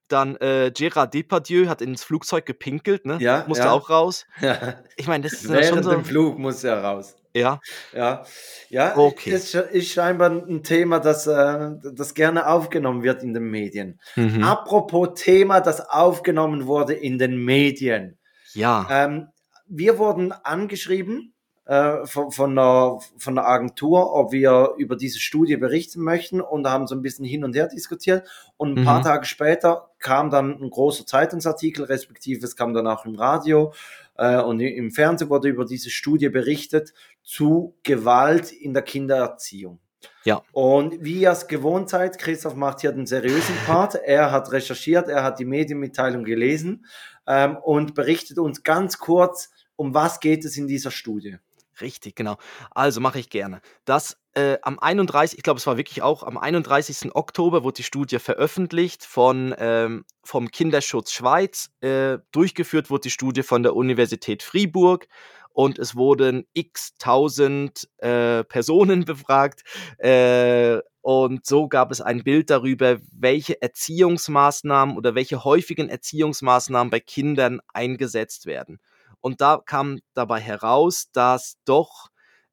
Dann 0.09 0.35
äh, 0.39 0.73
Gérard 0.75 1.15
Depardieu 1.15 1.69
hat 1.69 1.81
ins 1.81 2.03
Flugzeug 2.03 2.45
gepinkelt, 2.45 3.07
ne? 3.07 3.19
Ja, 3.21 3.45
Musste 3.47 3.67
ja. 3.67 3.71
auch 3.71 3.91
raus. 3.91 4.27
Ja. 4.41 4.75
Ich 4.97 5.07
meine, 5.07 5.23
das 5.23 5.35
ist 5.35 5.45
ja 5.45 5.63
schon 5.63 5.63
Während 5.77 5.85
so. 5.85 5.91
dem 5.93 6.05
Flug 6.05 6.37
muss 6.37 6.65
er 6.65 6.83
raus. 6.83 7.15
Ja, 7.35 7.61
Ja, 7.93 8.25
ja 8.69 8.97
Okay. 8.97 9.31
ist, 9.31 9.55
ist 9.55 9.93
scheinbar 9.93 10.31
ein 10.31 10.63
Thema, 10.63 10.99
das, 11.01 11.27
äh, 11.27 11.71
das 11.93 12.15
gerne 12.15 12.49
aufgenommen 12.49 13.03
wird 13.03 13.23
in 13.23 13.35
den 13.35 13.45
Medien. 13.51 14.01
mhm. 14.17 14.43
Apropos 14.43 15.11
Thema, 15.15 15.61
das 15.61 15.89
aufgenommen 15.89 16.67
wurde 16.67 16.95
in 16.95 17.19
den 17.19 17.37
Medien. 17.45 18.19
ja. 18.55 18.87
Ähm, 18.91 19.29
wir 19.73 19.99
wurden 19.99 20.33
angeschrieben 20.33 21.33
äh, 21.67 22.05
von, 22.05 22.33
von, 22.33 22.57
der, 22.57 22.99
von 23.17 23.37
der 23.37 23.47
Agentur, 23.47 24.13
ob 24.13 24.33
wir 24.33 24.75
über 24.79 24.97
diese 24.97 25.21
Studie 25.21 25.57
berichten 25.57 26.03
möchten 26.03 26.41
und 26.41 26.67
haben 26.67 26.89
so 26.89 26.97
ein 26.97 27.03
bisschen 27.03 27.25
hin 27.25 27.45
und 27.45 27.55
her 27.55 27.69
diskutiert. 27.69 28.27
Und 28.57 28.77
ein 28.81 28.85
paar 28.85 28.99
Mhm. 28.99 29.05
Tage 29.05 29.27
später 29.27 29.91
kam 30.01 30.31
dann 30.31 30.61
ein 30.61 30.71
großer 30.71 31.07
Zeitungsartikel, 31.07 31.85
respektive 31.85 32.45
es 32.45 32.57
kam 32.57 32.75
dann 32.75 32.89
auch 32.89 33.05
im 33.07 33.15
Radio 33.15 33.73
äh, 34.17 34.41
und 34.43 34.59
im 34.59 34.91
Fernsehen 34.91 35.31
wurde 35.31 35.49
über 35.49 35.65
diese 35.65 35.91
Studie 35.91 36.29
berichtet 36.31 36.93
zu 37.31 37.79
Gewalt 37.85 38.51
in 38.51 38.75
der 38.75 38.83
Kindererziehung. 38.83 39.79
Ja. 40.25 40.43
Und 40.51 41.05
wie 41.05 41.21
ihr 41.21 41.31
es 41.31 41.47
gewohnt 41.47 41.89
seid, 41.89 42.19
Christoph 42.19 42.57
macht 42.57 42.81
hier 42.81 42.91
den 42.91 43.07
seriösen 43.07 43.55
Part. 43.67 43.95
Er 43.95 44.33
hat 44.33 44.51
recherchiert, 44.51 45.09
er 45.09 45.23
hat 45.23 45.39
die 45.39 45.45
Medienmitteilung 45.45 46.25
gelesen 46.25 46.87
ähm, 47.29 47.57
und 47.57 47.95
berichtet 47.95 48.41
uns 48.41 48.65
ganz 48.65 48.99
kurz, 48.99 49.51
um 49.77 49.95
was 49.95 50.19
geht 50.19 50.45
es 50.45 50.57
in 50.57 50.67
dieser 50.67 50.91
Studie. 50.91 51.37
Richtig, 51.81 52.17
genau. 52.17 52.37
Also 52.73 53.01
mache 53.01 53.21
ich 53.21 53.31
gerne. 53.31 53.61
Das 53.85 54.20
äh, 54.35 54.59
am 54.63 54.79
31, 54.79 55.39
ich 55.39 55.43
glaube, 55.43 55.59
es 55.59 55.67
war 55.67 55.77
wirklich 55.77 56.03
auch 56.03 56.23
am 56.23 56.39
31. 56.39 57.15
Oktober 57.15 57.65
wurde 57.65 57.77
die 57.77 57.83
Studie 57.83 58.19
veröffentlicht 58.19 59.05
von 59.05 59.55
ähm, 59.59 60.05
vom 60.23 60.51
Kinderschutz 60.51 61.13
Schweiz. 61.13 61.71
Äh, 61.81 62.19
durchgeführt 62.31 62.91
wurde 62.91 63.03
die 63.03 63.11
Studie 63.11 63.43
von 63.43 63.63
der 63.63 63.75
Universität 63.75 64.43
Fribourg 64.43 65.09
und 65.53 65.79
es 65.79 65.97
wurden 65.97 66.47
x 66.53 66.97
tausend 66.99 67.89
äh, 67.99 68.45
Personen 68.45 69.05
befragt. 69.05 69.63
Äh, 69.99 70.79
und 71.03 71.47
so 71.47 71.67
gab 71.67 71.91
es 71.91 72.01
ein 72.01 72.23
Bild 72.23 72.51
darüber, 72.51 72.99
welche 73.11 73.61
Erziehungsmaßnahmen 73.61 74.97
oder 74.97 75.15
welche 75.15 75.45
häufigen 75.45 75.89
Erziehungsmaßnahmen 75.89 76.91
bei 76.91 77.01
Kindern 77.01 77.61
eingesetzt 77.73 78.47
werden. 78.47 78.79
Und 79.21 79.41
da 79.41 79.61
kam 79.65 79.99
dabei 80.15 80.41
heraus, 80.41 81.11
dass 81.13 81.57
doch 81.65 82.10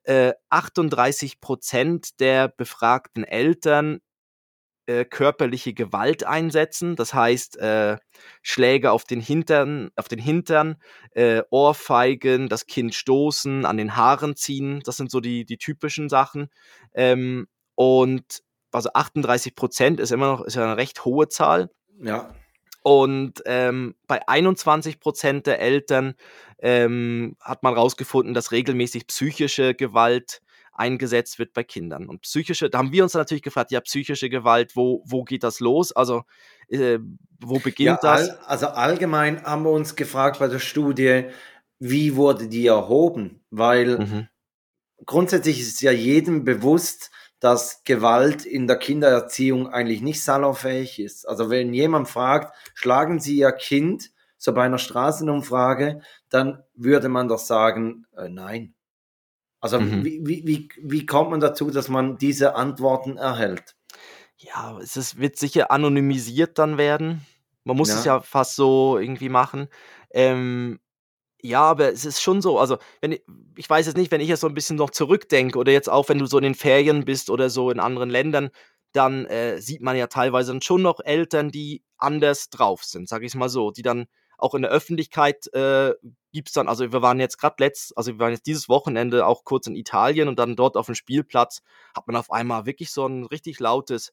äh, 0.08 0.34
38 0.50 1.42
Prozent 1.42 2.20
der 2.20 2.48
befragten 2.48 3.24
Eltern 3.26 4.00
äh, 4.86 5.04
körperliche 5.04 5.74
Gewalt 5.74 6.24
einsetzen. 6.24 6.96
Das 6.96 7.14
heißt, 7.14 7.58
äh, 7.58 7.98
Schläge 8.42 8.92
auf 8.92 9.04
den 9.04 9.20
Hintern, 9.20 9.90
auf 9.98 10.08
den 10.08 10.20
Hintern, 10.20 10.78
äh, 11.12 11.44
Ohrfeigen, 11.50 12.48
das 12.48 12.68
Kind 12.68 12.96
stoßen, 12.96 13.66
an 13.66 13.76
den 13.76 13.98
Haaren 13.98 14.38
ziehen. 14.38 14.82
Das 14.86 14.96
sind 14.96 15.12
so 15.12 15.20
die, 15.20 15.44
die 15.44 15.58
typischen 15.58 16.08
Sachen. 16.08 16.50
Ähm, 16.94 17.48
und 17.76 18.44
also 18.72 18.90
38 18.94 19.56
Prozent 19.56 20.00
ist 20.00 20.12
immer 20.12 20.28
noch 20.28 20.42
ist 20.42 20.56
ja 20.56 20.64
eine 20.64 20.78
recht 20.78 21.04
hohe 21.04 21.28
Zahl. 21.28 21.70
Ja, 22.02 22.34
Und 22.88 23.44
ähm, 23.46 23.96
bei 24.08 24.26
21 24.30 25.02
Prozent 25.02 25.46
der 25.46 25.60
Eltern 25.60 26.16
ähm, 26.60 27.36
hat 27.42 27.62
man 27.62 27.74
herausgefunden, 27.74 28.34
dass 28.34 28.54
regelmäßig 28.54 29.08
psychische 29.08 29.76
Gewalt 29.76 30.42
eingesetzt 30.72 31.38
wird 31.38 31.52
bei 31.52 31.66
Kindern. 31.66 32.08
Und 32.08 32.22
psychische, 32.22 32.70
da 32.70 32.78
haben 32.78 32.94
wir 32.94 33.04
uns 33.04 33.14
natürlich 33.14 33.44
gefragt, 33.44 33.72
ja, 33.72 33.82
psychische 33.82 34.30
Gewalt, 34.30 34.78
wo, 34.78 35.04
wo 35.06 35.26
geht 35.26 35.44
das 35.44 35.60
los? 35.60 35.92
Also, 35.92 36.24
äh, 36.70 37.00
wo 37.42 37.60
beginnt 37.60 37.88
ja 37.88 38.00
das? 38.02 38.30
all, 38.30 38.40
also 38.46 38.68
allgemein 38.68 39.44
haben 39.44 39.64
wir 39.64 39.72
uns 39.72 39.98
gefragt 39.98 40.40
bei 40.40 40.48
der 40.48 40.60
Studie, 40.60 41.26
wie 41.80 42.16
wurde 42.16 42.48
die 42.48 42.68
erhoben? 42.68 43.42
Weil 43.50 43.98
Mhm. 43.98 44.28
grundsätzlich 45.06 45.60
ist 45.60 45.82
ja 45.82 45.92
jedem 45.92 46.46
bewusst, 46.46 47.12
dass 47.40 47.84
Gewalt 47.84 48.46
in 48.46 48.68
der 48.68 48.78
Kindererziehung 48.78 49.68
eigentlich 49.70 50.02
nicht 50.02 50.24
salonfähig 50.24 51.00
ist. 51.00 51.28
Also 51.28 51.50
wenn 51.50 51.74
jemand 51.74 52.10
fragt, 52.10 52.56
schlagen 52.74 53.20
Sie 53.20 53.38
Ihr 53.38 53.52
Kind, 53.52 54.12
so 54.38 54.54
bei 54.54 54.64
einer 54.64 54.78
Straßenumfrage, 54.78 56.02
dann 56.30 56.64
würde 56.76 57.10
man 57.10 57.28
doch 57.28 57.40
sagen, 57.40 58.06
äh, 58.16 58.30
nein. 58.30 58.74
Also 59.60 59.80
Mhm. 59.80 60.04
wie, 60.06 60.22
wie, 60.26 60.48
wie, 60.48 60.70
wie 60.82 61.06
kommt 61.06 61.32
man 61.32 61.40
dazu, 61.40 61.72
dass 61.72 61.90
man 61.90 62.18
diese 62.18 62.56
Antworten 62.56 63.18
erhält? 63.18 63.76
Ja, 64.38 64.78
es 64.80 65.18
wird 65.18 65.38
sicher 65.38 65.72
anonymisiert 65.72 66.60
dann 66.60 66.78
werden. 66.78 67.26
Man 67.64 67.76
muss 67.78 67.94
es 67.94 68.04
Ja. 68.06 68.18
ja 68.18 68.22
fast 68.22 68.56
so 68.56 68.98
irgendwie 68.98 69.30
machen. 69.30 69.68
Ähm, 70.12 70.80
Ja, 71.48 71.62
aber 71.62 71.94
es 71.94 72.04
ist 72.04 72.22
schon 72.22 72.42
so, 72.42 72.60
also, 72.60 72.78
wenn 73.00 73.14
i 73.14 73.22
ich 73.56 73.70
weiß 73.70 73.86
jetzt 73.86 73.96
nicht, 73.98 74.12
wenn 74.12 74.20
ich 74.20 74.28
jetzt 74.28 74.42
so 74.42 74.48
'n 74.48 74.54
bisschen 74.54 74.76
noch 74.76 74.90
zurückdenke 74.90 75.58
oder 75.58 75.72
jetzt 75.72 75.90
auch, 75.90 76.10
wenn 76.10 76.20
du 76.20 76.26
so 76.26 76.38
in 76.38 76.44
den 76.44 76.56
Ferien 76.56 77.06
bist 77.06 77.30
oder 77.30 77.50
so 77.50 77.72
in 77.72 77.80
anderen 77.80 78.10
Ländern, 78.10 78.50
dann, 78.92 79.26
äh, 79.28 79.60
sieht 79.62 79.82
man 79.82 79.96
ja 79.96 80.08
teilweise 80.08 80.52
dann 80.52 80.62
schon 80.62 80.82
noch 80.82 81.00
Eltern, 81.00 81.50
die 81.50 81.84
anders 81.98 82.50
drauf 82.50 82.84
sind, 82.84 83.08
sage 83.08 83.26
ich's 83.26 83.36
mal 83.36 83.48
so, 83.50 83.72
die 83.72 83.82
dann 83.82 84.08
auch 84.38 84.56
in 84.56 84.62
der 84.62 84.72
Öffentlichkeit, 84.72 85.48
äh, 85.54 85.94
gibt's 86.34 86.52
dann 86.52 86.68
also, 86.68 86.92
wir 86.92 87.02
waren 87.02 87.20
jetzt 87.22 87.38
grad 87.40 87.60
letzt 87.62 87.98
also, 87.98 88.12
wir 88.14 88.20
waren 88.20 88.34
jetzt 88.34 88.46
dieses 88.46 88.68
Wochenende 88.68 89.26
auch 89.26 89.44
kurz 89.46 89.68
in 89.68 89.76
Italien 89.78 90.28
und 90.28 90.38
dann 90.40 90.56
dort 90.58 90.76
auf'm 90.76 90.96
Spielplatz 90.96 91.62
hat 91.96 92.08
man 92.08 92.16
auf 92.18 92.30
einmal 92.30 92.66
wirklich 92.66 92.92
so 92.92 93.06
'n 93.06 93.24
richtig 93.26 93.60
lautes 93.62 94.12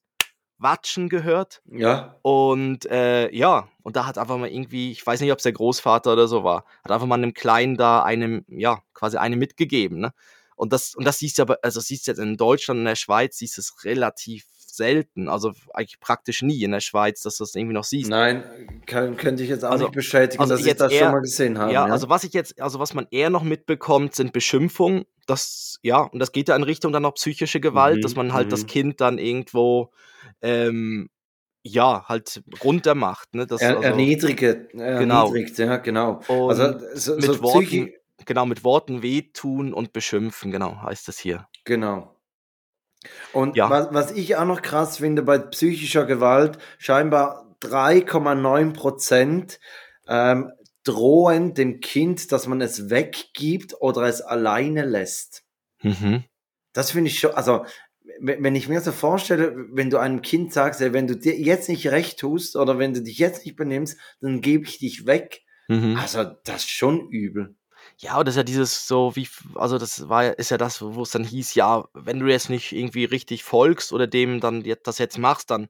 Watschen 0.64 1.09
gehört. 1.09 1.62
Ja. 1.71 2.16
Und, 2.23 2.87
äh, 2.87 3.30
ja, 3.33 3.68
und 3.85 3.94
da 3.97 4.06
hat 4.06 4.18
einfach 4.18 4.38
mal 4.38 4.49
irgendwie 4.50 4.90
ich 4.92 5.06
weiß 5.06 5.21
nicht, 5.21 5.30
ob's 5.33 5.44
der 5.44 5.52
Großvater 5.52 6.12
oder 6.14 6.26
so 6.28 6.42
war, 6.42 6.64
hat 6.85 6.90
einfach 6.90 7.06
mal 7.06 7.18
'nem 7.18 7.35
Kleinen 7.35 7.76
da 7.76 8.02
einem 8.02 8.44
ja, 8.49 8.80
quasi 8.94 9.16
eine 9.18 9.37
mitgegeben, 9.37 10.00
ne? 10.00 10.12
Und 10.56 10.73
das 10.73 10.94
und 10.97 11.04
das 11.06 11.18
siehst 11.21 11.38
du 11.38 11.42
aber 11.42 11.59
also, 11.62 11.80
das 11.80 11.87
siehst 11.88 12.06
du 12.09 12.11
jetzt 12.12 12.18
in 12.21 12.37
Deutschland, 12.37 12.78
in 12.80 12.87
der 12.87 12.97
Schweiz 12.97 13.38
siehst 13.38 13.59
du's 13.59 13.85
relativ 13.85 14.44
selten, 14.59 15.28
also, 15.28 15.52
eigentlich 15.73 16.00
praktisch 16.00 16.42
nie 16.42 16.62
in 16.64 16.73
der 16.73 16.80
Schweiz, 16.80 17.23
dass 17.23 17.37
du's 17.38 17.54
irgendwie 17.54 17.75
noch 17.75 17.85
siehst. 17.85 18.11
Nein, 18.11 18.44
kann 18.87 19.16
könnte 19.16 19.42
ich 19.44 19.49
jetzt 19.49 19.64
auch 19.64 19.71
Also 19.71 19.85
nicht 19.85 19.92
bestätigen, 19.92 20.40
also, 20.42 20.54
dass 20.54 20.66
ich 20.66 20.66
jetzt 20.66 20.80
das 20.80 20.94
schon 20.94 21.09
eher 21.09 21.11
mal 21.11 21.21
gesehen 21.21 21.59
habe, 21.59 21.73
ja, 21.73 21.87
ja. 21.87 21.92
also, 21.92 22.09
was 22.09 22.25
ich 22.25 22.33
jetzt 22.33 22.61
also, 22.61 22.78
was 22.80 22.94
man 22.94 23.06
eher 23.11 23.30
noch 23.30 23.42
mitbekommt, 23.42 24.14
sind 24.14 24.33
Beschimpfungen. 24.33 25.04
Das 25.26 25.78
ja, 25.83 26.00
und 26.02 26.18
das 26.18 26.33
geht 26.33 26.49
ja 26.49 26.56
in 26.56 26.62
Richtung 26.64 26.92
dann 26.92 27.04
auch 27.06 27.14
psychische 27.14 27.61
Gewalt, 27.61 28.04
dass 28.04 28.14
Mhm, 28.14 28.16
man 28.16 28.33
halt 28.33 28.52
das 28.52 28.64
mhm. 28.64 28.66
Kind 28.66 29.00
dann 29.00 29.18
irgendwo, 29.18 29.90
ähm, 30.43 31.09
ja, 31.67 32.05
halt 32.09 32.43
runtermacht, 32.62 33.35
ne? 33.35 33.47
Das 33.47 33.62
Er 33.62 33.71
also 33.76 33.83
erniedrige 33.83 34.69
genau. 34.73 35.29
erniedrigt, 35.29 35.59
ja, 35.59 35.79
genau. 35.79 36.21
Und 36.29 36.50
Also, 36.50 36.79
so 36.95 37.19
so 37.21 37.31
mit 37.33 37.43
Worten 37.43 37.59
Psychi 37.67 37.97
genau, 38.26 38.47
mit 38.47 38.64
Worten 38.64 39.03
wehtun 39.03 39.73
und 39.73 39.93
beschimpfen, 39.93 40.50
genau, 40.50 40.83
heißt 40.83 41.09
es 41.09 41.19
hier. 41.19 41.49
Genau. 41.64 42.14
Und 43.33 43.57
Ja. 43.57 43.71
was 43.71 43.88
was 43.93 44.12
ich 44.12 44.37
auch 44.37 44.45
noch 44.47 44.62
krass 44.62 44.99
finde 44.99 45.23
bei 45.23 45.38
psychischer 45.38 46.07
Gewalt, 46.07 46.59
scheinbar 46.79 47.57
3,9 47.61 48.73
%, 48.73 49.59
ähm, 50.07 50.53
drohen 50.85 51.55
dem 51.55 51.81
Kind, 51.81 52.31
dass 52.31 52.47
man 52.47 52.61
es 52.61 52.91
weggibt 52.91 53.75
oder 53.81 54.03
es 54.03 54.21
alleine 54.21 54.85
lässt. 54.85 55.45
Mhm. 55.83 56.25
Das 56.75 56.91
finde 56.91 57.09
ich 57.11 57.21
schon 57.21 57.33
also, 57.33 57.64
wenn 58.21 58.54
ich 58.54 58.68
mir 58.68 58.80
so 58.80 58.92
vorstelle, 58.92 59.54
wenn 59.73 59.90
du 59.90 59.99
einem 59.99 60.23
Kind 60.23 60.52
sagst: 60.52 60.80
„Ey, 60.80 60.92
wenn 60.92 61.06
du 61.06 61.16
dir 61.16 61.37
jetzt 61.38 61.68
nicht 61.68 61.88
recht 61.88 62.18
tust 62.18 62.56
oder 62.56 62.78
wenn 62.78 62.94
du 62.94 63.02
dich 63.02 63.18
jetzt 63.18 63.44
nicht 63.44 63.56
benimmst, 63.56 63.99
dann 64.21 64.40
gebe 64.40 64.64
ich 64.64 64.78
dich 64.78 65.06
weg.“ 65.06 65.42
Mhm. 65.68 65.94
Also, 65.97 66.25
das 66.44 66.64
ist 66.64 66.71
schon 66.71 67.09
übel. 67.11 67.56
Ja, 67.99 68.18
und 68.18 68.26
das 68.26 68.35
ist 68.35 68.37
ja 68.38 68.42
dieses 68.44 68.87
so 68.88 69.14
wie 69.16 69.28
also, 69.54 69.78
das 69.78 70.09
war 70.09 70.25
ja 70.25 70.30
ist 70.33 70.50
ja 70.50 70.59
das, 70.59 70.80
wo's 70.83 71.11
dann 71.11 71.25
hieß: 71.25 71.54
„Ja, 71.54 71.85
wenn 71.94 72.18
du 72.21 72.26
jetzt 72.26 72.50
nicht 72.50 72.73
irgendwie 72.73 73.04
richtig 73.04 73.44
folgst 73.44 73.92
oder 73.92 74.06
dem 74.06 74.40
dann 74.40 74.64
das 74.85 74.99
jetzt 74.99 75.18
machst, 75.18 75.50
dann 75.50 75.68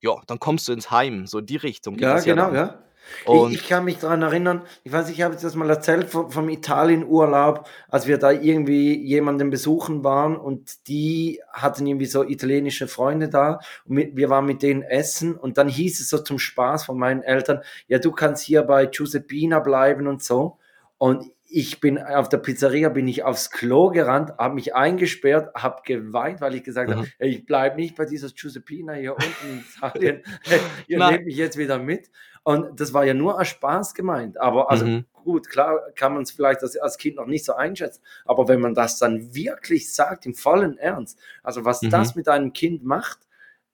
ja, 0.00 0.14
dann 0.26 0.38
kommst 0.40 0.68
du 0.68 0.72
ins 0.72 0.90
Heim.“ 0.90 1.26
So 1.26 1.38
in 1.38 1.46
die 1.46 1.56
Richtung 1.56 1.98
Ja, 1.98 2.20
ja 2.20 2.20
genau, 2.20 2.52
dann. 2.52 2.54
ja. 2.54 2.85
Ich 3.24 3.26
Und 3.26 3.52
ich 3.52 3.66
kann 3.68 3.84
mich 3.84 3.98
dran 3.98 4.22
erinnern, 4.22 4.62
ich 4.84 4.92
weiß 4.92 5.08
ich 5.10 5.22
habe 5.22 5.34
dir 5.36 5.42
das 5.42 5.54
mal 5.54 5.68
erzählt 5.70 6.12
vo 6.14 6.28
vom 6.30 6.48
Italienurlaub, 6.48 7.68
als 7.88 8.06
wir 8.06 8.18
da 8.18 8.30
irgendwie 8.30 8.94
jemanden 9.04 9.50
besuchen 9.50 10.04
waren 10.04 10.36
und 10.36 10.86
die 10.88 11.40
hatten 11.52 11.86
irgendwie 11.86 12.06
so 12.06 12.22
italienische 12.24 12.88
Freunde 12.88 13.28
da 13.28 13.60
und 13.84 13.94
mit 13.94 14.16
wir 14.16 14.30
waren 14.30 14.46
mit 14.46 14.62
denen 14.62 14.82
essen 14.82 15.36
und 15.36 15.58
dann 15.58 15.68
hieß 15.68 16.00
es 16.00 16.08
so 16.08 16.18
zum 16.18 16.38
Spaß 16.38 16.84
von 16.86 16.98
meinen 16.98 17.22
Eltern: 17.22 17.60
„Ja, 17.88 17.98
du 17.98 18.12
kannst 18.12 18.44
hier 18.44 18.62
bei 18.62 18.86
Giuseppina 18.86 19.60
bleiben“ 19.60 20.06
und 20.06 20.22
so. 20.22 20.58
Und 20.98 21.30
ich 21.48 21.80
bin 21.80 21.98
auf 21.98 22.28
der 22.28 22.38
Pizzeria 22.38 22.88
bin 22.88 23.08
ich 23.08 23.22
aufs 23.24 23.50
Klo 23.50 23.90
gerannt, 23.90 24.32
habe 24.38 24.54
mich 24.54 24.74
eingesperrt, 24.74 25.54
habe 25.54 25.82
geweint, 25.84 26.40
weil 26.40 26.54
ich 26.54 26.64
gesagt 26.64 26.90
habe: 26.92 27.00
Mhm. 27.00 27.12
„Ey, 27.18 27.30
ich 27.30 27.46
bleibe 27.46 27.76
nicht 27.76 27.96
bei 27.96 28.04
dieser 28.06 28.28
Giuseppina 28.30 28.94
hier 28.94 29.18
unten 29.18 29.44
in 29.44 29.58
Italien. 29.60 30.22
Ihr 30.86 31.00
Nein. 31.00 31.00
nehmt 31.00 31.24
mich 31.26 31.36
jetzt 31.36 31.58
wieder 31.58 31.78
mit.“ 31.78 32.10
Und 32.44 32.80
das 32.80 32.92
war 32.94 33.04
ja 33.04 33.14
nur 33.14 33.38
als 33.38 33.48
Spaß 33.48 33.94
gemeint. 33.94 34.38
Aber 34.40 34.70
also 34.70 34.86
Mhm. 34.86 35.06
gut, 35.12 35.48
klar 35.48 35.80
kann 35.96 36.14
man's 36.14 36.30
vielleicht 36.32 36.62
als 36.62 36.76
als 36.78 36.98
Kind 36.98 37.16
noch 37.16 37.26
nicht 37.26 37.44
so 37.44 37.54
einschätzen, 37.54 38.02
aber 38.24 38.48
wenn 38.48 38.60
man 38.60 38.74
das 38.74 38.98
dann 38.98 39.34
wirklich 39.34 39.92
sagt 39.92 40.26
im 40.26 40.34
vollen 40.34 40.78
Ernst, 40.78 41.18
also, 41.42 41.64
was 41.64 41.82
Mhm. 41.82 41.88
das 41.88 42.14
mit 42.14 42.28
einem 42.28 42.52
Kind 42.52 42.84
macht, 42.84 43.20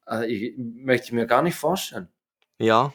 äh, 0.09 0.25
i 0.31 0.55
möchte 0.57 1.07
ich 1.07 1.11
mir 1.13 1.27
gar 1.27 1.41
nicht 1.43 1.55
vorstellen. 1.55 2.09
Ja. 2.59 2.93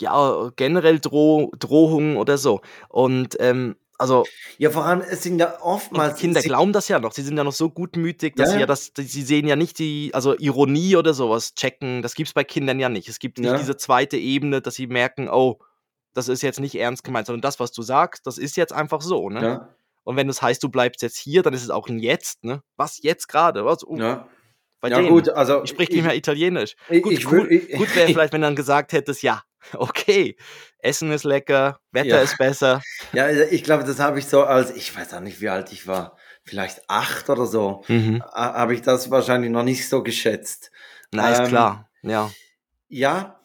Ja, 0.00 0.50
generell 0.56 1.00
Droh 1.00 1.50
Drohungen 1.58 2.16
oder 2.18 2.38
so. 2.38 2.60
Und, 2.88 3.36
ähm, 3.40 3.76
also 3.98 4.32
Ja, 4.58 4.70
vor 4.70 4.84
allem, 4.86 5.00
es 5.02 5.22
sind 5.22 5.38
ja 5.38 5.60
oftmals 5.60 6.16
Kinder 6.16 6.42
glauben 6.42 6.72
das 6.72 6.88
ja 6.88 6.98
noch. 6.98 7.12
Sie 7.12 7.22
sind 7.22 7.36
ja 7.36 7.44
noch 7.44 7.52
so 7.52 7.70
gutmütig, 7.70 8.36
Ja, 8.36 8.44
dass 8.44 8.50
sie 8.50 8.58
ja 8.58 8.66
ja. 8.66 8.66
das 8.66 8.90
sie 8.96 9.22
sehen 9.22 9.46
ja 9.46 9.54
nicht 9.56 9.78
die 9.78 10.10
also, 10.14 10.34
Ironie 10.38 10.96
oder 10.96 11.14
so 11.14 11.30
was 11.30 11.54
checken, 11.54 12.02
das 12.02 12.14
gibt's 12.14 12.32
bei 12.32 12.44
Kindern 12.44 12.80
ja 12.80 12.88
nicht. 12.88 13.08
Es 13.08 13.18
gibt 13.18 13.38
nicht 13.38 13.56
Ja. 13.56 13.58
diese 13.58 13.76
zweite 13.76 14.16
Ebene, 14.16 14.60
dass 14.62 14.74
sie 14.76 14.86
merken: 14.86 15.28
„Oh, 15.28 15.60
das 16.14 16.28
ist 16.28 16.42
jetzt 16.42 16.60
nicht 16.60 16.74
ernst 16.76 17.04
gemeint, 17.04 17.26
sondern 17.26 17.42
das, 17.42 17.60
was 17.60 17.72
du 17.72 17.82
sagst, 17.82 18.26
das 18.26 18.38
ist 18.38 18.56
jetzt 18.56 18.72
einfach 18.72 19.02
so“, 19.02 19.28
ne? 19.30 19.48
Ja. 19.48 19.76
Und 20.04 20.16
wenn 20.16 20.28
es 20.28 20.42
heißt, 20.42 20.62
du 20.62 20.68
bleibst 20.70 21.02
jetzt 21.02 21.18
hier, 21.18 21.42
dann 21.42 21.54
ist 21.54 21.62
es 21.64 21.70
auch 21.70 21.88
'n 21.88 21.98
Jetzt, 21.98 22.44
ne? 22.44 22.62
„Was, 22.76 22.98
jetzt 23.02 23.28
grade? 23.28 23.64
Was? 23.66 23.84
Oh, 23.86 24.00
Ja. 24.00 24.28
Bei 24.80 24.90
Ja 24.90 25.00
denen. 25.00 25.08
gut, 25.08 25.28
also, 25.28 25.62
Die 25.62 25.68
spricht 25.68 25.90
nicht 25.90 25.98
ich 26.00 26.06
mehr 26.06 26.16
Italienisch.“ 26.16 26.76
i 26.90 27.00
Gut, 27.00 27.12
ich 27.12 27.30
cool 27.30 27.48
gut 27.76 27.94
wäre 27.94 28.08
vielleicht, 28.12 28.32
wenn 28.32 28.40
du 28.42 28.46
dann 28.46 28.56
gesagt 28.56 28.92
hättest: 28.92 29.22
„Ja, 29.22 29.42
okay, 29.74 30.36
Essen 30.78 31.10
ist 31.12 31.24
lecker, 31.24 31.80
Wetter 31.92 32.08
Ja. 32.08 32.22
ist 32.22 32.38
besser.“ 32.38 32.82
Ja, 33.12 33.24
also, 33.24 33.42
ich 33.50 33.64
glaube, 33.64 33.84
das 33.84 33.98
habe 33.98 34.18
ich 34.18 34.26
so 34.26 34.44
als 34.44 34.70
ich 34.70 34.96
weiß 34.96 35.14
auch 35.14 35.20
nicht, 35.20 35.40
wie 35.40 35.48
alt 35.48 35.72
ich 35.72 35.86
war, 35.86 36.16
vielleicht 36.44 36.88
8 36.88 37.28
oder 37.30 37.46
so, 37.46 37.84
Mhm. 37.88 38.22
ha 38.22 38.54
habe 38.54 38.74
ich 38.74 38.82
das 38.82 39.10
wahrscheinlich 39.10 39.50
noch 39.50 39.62
nicht 39.64 39.88
so 39.88 40.02
geschätzt. 40.02 40.70
Na, 41.12 41.30
ist 41.30 41.42
Ähm, 41.42 41.48
klar, 41.48 41.90
ja. 42.02 42.30
ja. 42.88 43.40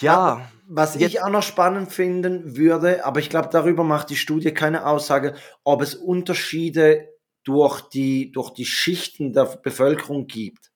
Ja, 0.00 0.48
was 0.68 0.94
jetzt 0.94 1.14
ich 1.14 1.22
auch 1.22 1.30
noch 1.30 1.42
spannend 1.42 1.92
finden 1.92 2.56
würde, 2.56 3.04
aber 3.04 3.20
ich 3.20 3.30
glaube, 3.30 3.48
darüber 3.50 3.84
macht 3.84 4.10
die 4.10 4.16
Studie 4.16 4.52
keine 4.52 4.86
Aussage, 4.86 5.34
ob 5.64 5.82
es 5.82 5.94
Unterschiede 5.94 7.08
durch 7.48 7.80
die 7.88 8.30
durch 8.30 8.50
die 8.50 8.66
Schichten 8.66 9.32
der 9.32 9.46
Bevölkerung 9.62 10.26
gibt. 10.26 10.70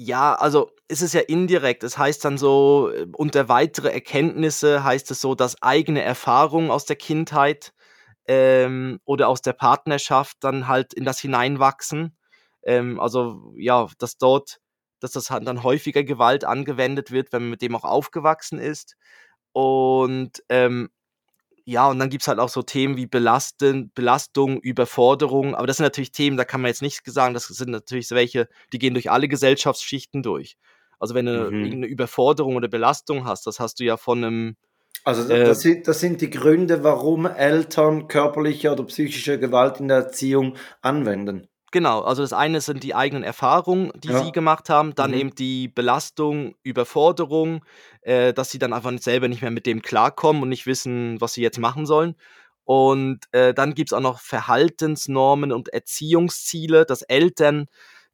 Ja, 0.00 0.34
also, 0.36 0.70
es 0.86 1.02
ist 1.02 1.12
ja 1.14 1.20
indirekt. 1.22 1.82
Es 1.82 1.98
heißt 1.98 2.24
dann 2.24 2.38
so, 2.38 2.88
äh, 2.90 3.06
unter 3.16 3.48
weitere 3.48 3.88
Erkenntnisse 3.90 4.84
heißt 4.84 5.10
es 5.10 5.20
so, 5.20 5.34
dass 5.34 5.60
eigene 5.60 6.02
Erfahrungen 6.02 6.70
aus 6.70 6.84
der 6.84 6.94
Kindheit, 6.96 7.72
ähm, 8.28 9.00
oder 9.04 9.28
aus 9.28 9.42
der 9.42 9.54
Partnerschaft 9.54 10.36
dann 10.40 10.68
halt 10.68 10.94
in 10.94 11.04
das 11.04 11.18
hineinwachsen. 11.20 12.16
Ähm, 12.62 13.00
also, 13.00 13.52
ja, 13.56 13.88
dass 13.98 14.18
dort 14.18 14.60
dass 15.00 15.12
das 15.12 15.30
halt 15.30 15.46
dann 15.46 15.62
häufiger 15.62 16.02
Gewalt 16.04 16.44
angewendet 16.44 17.12
wird, 17.12 17.32
wenn 17.32 17.42
man 17.42 17.50
mit 17.50 17.62
dem 17.62 17.76
auch 17.76 17.84
aufgewachsen 17.84 18.58
ist. 18.58 18.96
Und, 19.52 20.42
ähm, 20.48 20.90
ja, 21.70 21.88
und 21.88 21.98
dann 21.98 22.10
gibt's 22.10 22.28
halt 22.28 22.38
auch 22.40 22.48
so 22.48 22.62
Themen 22.62 22.96
wie 22.96 23.06
Belasten 23.06 23.92
Belastung, 23.94 24.60
Überforderung, 24.60 25.54
aber 25.54 25.66
das 25.66 25.78
sind 25.78 25.84
natürlich 25.86 26.12
Themen, 26.12 26.36
da 26.36 26.44
kann 26.44 26.60
man 26.62 26.68
jetzt 26.70 26.82
nicht 26.82 27.02
sagen, 27.06 27.34
das 27.34 27.46
sind 27.48 27.70
natürlich 27.70 28.08
so 28.08 28.14
welche, 28.16 28.48
die 28.72 28.78
gehen 28.78 28.94
durch 28.94 29.10
alle 29.10 29.28
Gesellschaftsschichten 29.28 30.22
durch. 30.22 30.56
Also, 31.00 31.14
wenn 31.14 31.26
du 31.26 31.32
Mhm. 31.34 31.48
irgend 31.58 31.80
'ne 31.80 31.86
Überforderung 31.86 32.56
oder 32.56 32.68
Belastung 32.68 33.24
hast, 33.26 33.46
das 33.46 33.60
hast 33.60 33.80
du 33.80 33.84
ja 33.84 33.96
von 33.98 34.20
'nem, 34.20 34.56
Also, 35.06 35.26
da 35.28 35.36
äh 35.36 35.56
das 35.56 35.60
sind 35.60 35.86
das 35.88 36.00
sind 36.00 36.20
die 36.20 36.30
Gründe, 36.30 36.82
warum 36.84 37.26
Eltern 37.26 38.08
körperliche 38.08 38.72
oder 38.72 38.84
psychische 38.84 39.38
Gewalt 39.38 39.80
in 39.80 39.88
der 39.88 39.98
Erziehung 39.98 40.56
anwenden. 40.82 41.48
Genau, 41.72 42.00
also, 42.00 42.22
das 42.22 42.32
eine 42.32 42.62
sind 42.62 42.82
die 42.82 42.94
eigenen 42.94 43.22
Erfahrungen, 43.22 43.92
die 43.94 44.14
sie 44.14 44.32
Ja. 44.32 44.32
gemacht 44.32 44.70
haben, 44.70 44.94
dann 44.94 45.12
Mhm. 45.12 45.12
eben 45.12 45.34
die 45.34 45.68
Belastung, 45.68 46.54
Überforderung, 46.62 47.62
äh, 48.08 48.32
dass 48.34 48.50
sie 48.50 48.58
dann 48.58 48.72
einfach 48.72 48.92
selber 49.00 49.28
nicht 49.28 49.42
mehr 49.42 49.50
mit 49.52 49.66
dem 49.66 49.82
klarkommen 49.82 50.42
und 50.42 50.48
nicht 50.50 50.66
wissen, 50.66 51.20
was 51.20 51.34
sie 51.34 51.42
jetzt 51.42 51.58
machen 51.58 51.86
sollen. 51.86 52.16
Und, 52.64 53.20
äh, 53.32 53.54
dann 53.54 53.74
gibt's 53.74 53.92
auch 53.94 54.00
noch 54.00 54.20
Verhaltensnormen 54.20 55.52
und 55.52 55.68
Erziehungsziele, 55.70 56.84
dass 56.86 57.02
Eltern, 57.02 57.66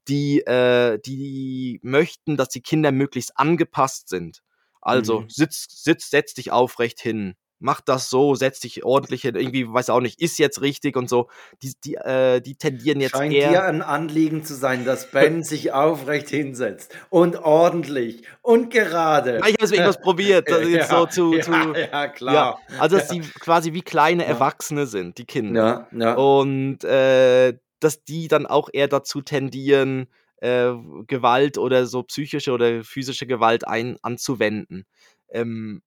die 0.07 0.41
äh, 0.41 0.99
die 1.05 1.79
möchten, 1.83 2.37
dass 2.37 2.49
die 2.49 2.61
Kinder 2.61 2.91
möglichst 2.91 3.37
angepasst 3.37 4.09
sind. 4.09 4.41
Also, 4.81 5.23
Mhm. 5.23 5.29
sitz 5.29 5.67
sitz 5.83 6.09
setz 6.11 6.33
dich 6.35 6.51
aufrecht 6.51 6.99
hin, 7.01 7.35
mach 7.59 7.81
das 7.81 8.09
so, 8.09 8.35
setz 8.35 8.59
dich 8.59 8.83
ordentlich 8.83 9.21
hin, 9.21 9.35
irgendwie, 9.35 9.67
weiß 9.71 9.89
auch 9.89 10.01
nicht, 10.01 10.21
iss 10.21 10.37
jetzt 10.37 10.61
richtig 10.61 10.97
und 10.97 11.09
so. 11.09 11.29
Die 11.61 11.73
die 11.83 11.95
äh, 11.95 12.41
die 12.41 12.55
tendieren 12.55 12.99
jetzt 13.01 13.15
Scheint 13.15 13.33
dir 13.33 13.39
eher 13.51 13.65
ein 13.65 13.81
Anliegen 13.81 14.43
zu 14.43 14.53
sein, 14.55 14.85
dass 14.85 15.09
Ben 15.11 15.43
sich 15.43 15.71
aufrecht 15.73 16.29
hinsetzt 16.29 16.93
und 17.09 17.37
ordentlich 17.37 18.23
und 18.41 18.71
gerade. 18.71 19.39
Ja, 19.39 19.47
ich 19.47 19.53
habe 19.53 19.63
es 19.65 19.71
irgendwas 19.71 19.99
probiert, 20.01 20.49
das 20.49 20.61
jetzt 20.69 20.89
so 20.89 20.95
Ja, 21.05 21.09
zu 21.09 21.33
ja, 21.35 21.41
zu 21.43 21.51
ja, 21.51 21.73
ja, 21.91 22.07
klar. 22.07 22.59
also, 22.79 22.97
dass 22.97 23.09
Ja. 23.09 23.15
die 23.15 23.21
quasi 23.39 23.73
wie 23.73 23.81
kleine 23.81 24.23
Ja. 24.23 24.29
Erwachsene 24.29 24.85
sind, 24.85 25.17
die 25.17 25.25
Kinder. 25.25 25.87
Ja, 25.91 25.97
ja. 25.99 26.13
Und, 26.15 26.83
äh, 26.83 27.53
dass 27.79 28.03
die 28.03 28.27
dann 28.27 28.45
auch 28.45 28.69
eher 28.71 28.87
dazu 28.87 29.21
tendieren, 29.21 30.07
äh, 30.37 30.71
Gewalt 31.07 31.57
oder 31.57 31.85
so 31.85 32.03
psychische 32.03 32.51
oder 32.51 32.83
physische 32.83 33.27
Gewalt 33.27 33.67
ein 33.67 33.97
anzuwenden. 34.01 34.85
Ähm 35.29 35.81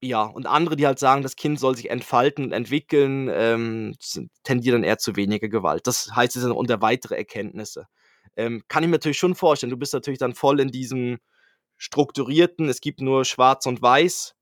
Ja, 0.00 0.22
und 0.22 0.46
andere, 0.46 0.76
die 0.76 0.86
halt 0.86 1.00
sagen, 1.00 1.22
das 1.22 1.34
Kind 1.34 1.58
soll 1.58 1.76
sich 1.76 1.90
entfalten 1.90 2.44
und 2.44 2.52
entwickeln, 2.52 3.28
ähm, 3.32 3.96
tendieren 4.44 4.84
eher 4.84 4.98
zu 4.98 5.16
weniger 5.16 5.48
Gewalt. 5.48 5.86
Das 5.88 6.14
heißt, 6.14 6.36
es 6.36 6.42
sind 6.42 6.52
unter 6.52 6.80
weitere 6.80 7.16
Erkenntnisse. 7.16 7.86
Ähm, 8.36 8.62
kann 8.68 8.84
ich 8.84 8.88
mir 8.88 8.96
natürlich 8.96 9.18
schon 9.18 9.34
vorstellen. 9.34 9.70
Du 9.70 9.76
bist 9.76 9.92
natürlich 9.92 10.20
dann 10.20 10.34
voll 10.34 10.60
in 10.60 10.68
diesem 10.68 11.18
strukturierten, 11.76 12.68
es 12.68 12.80
gibt 12.80 13.00
nur 13.00 13.24
schwarz 13.24 13.66
und 13.66 13.82
weiß. 13.82 14.34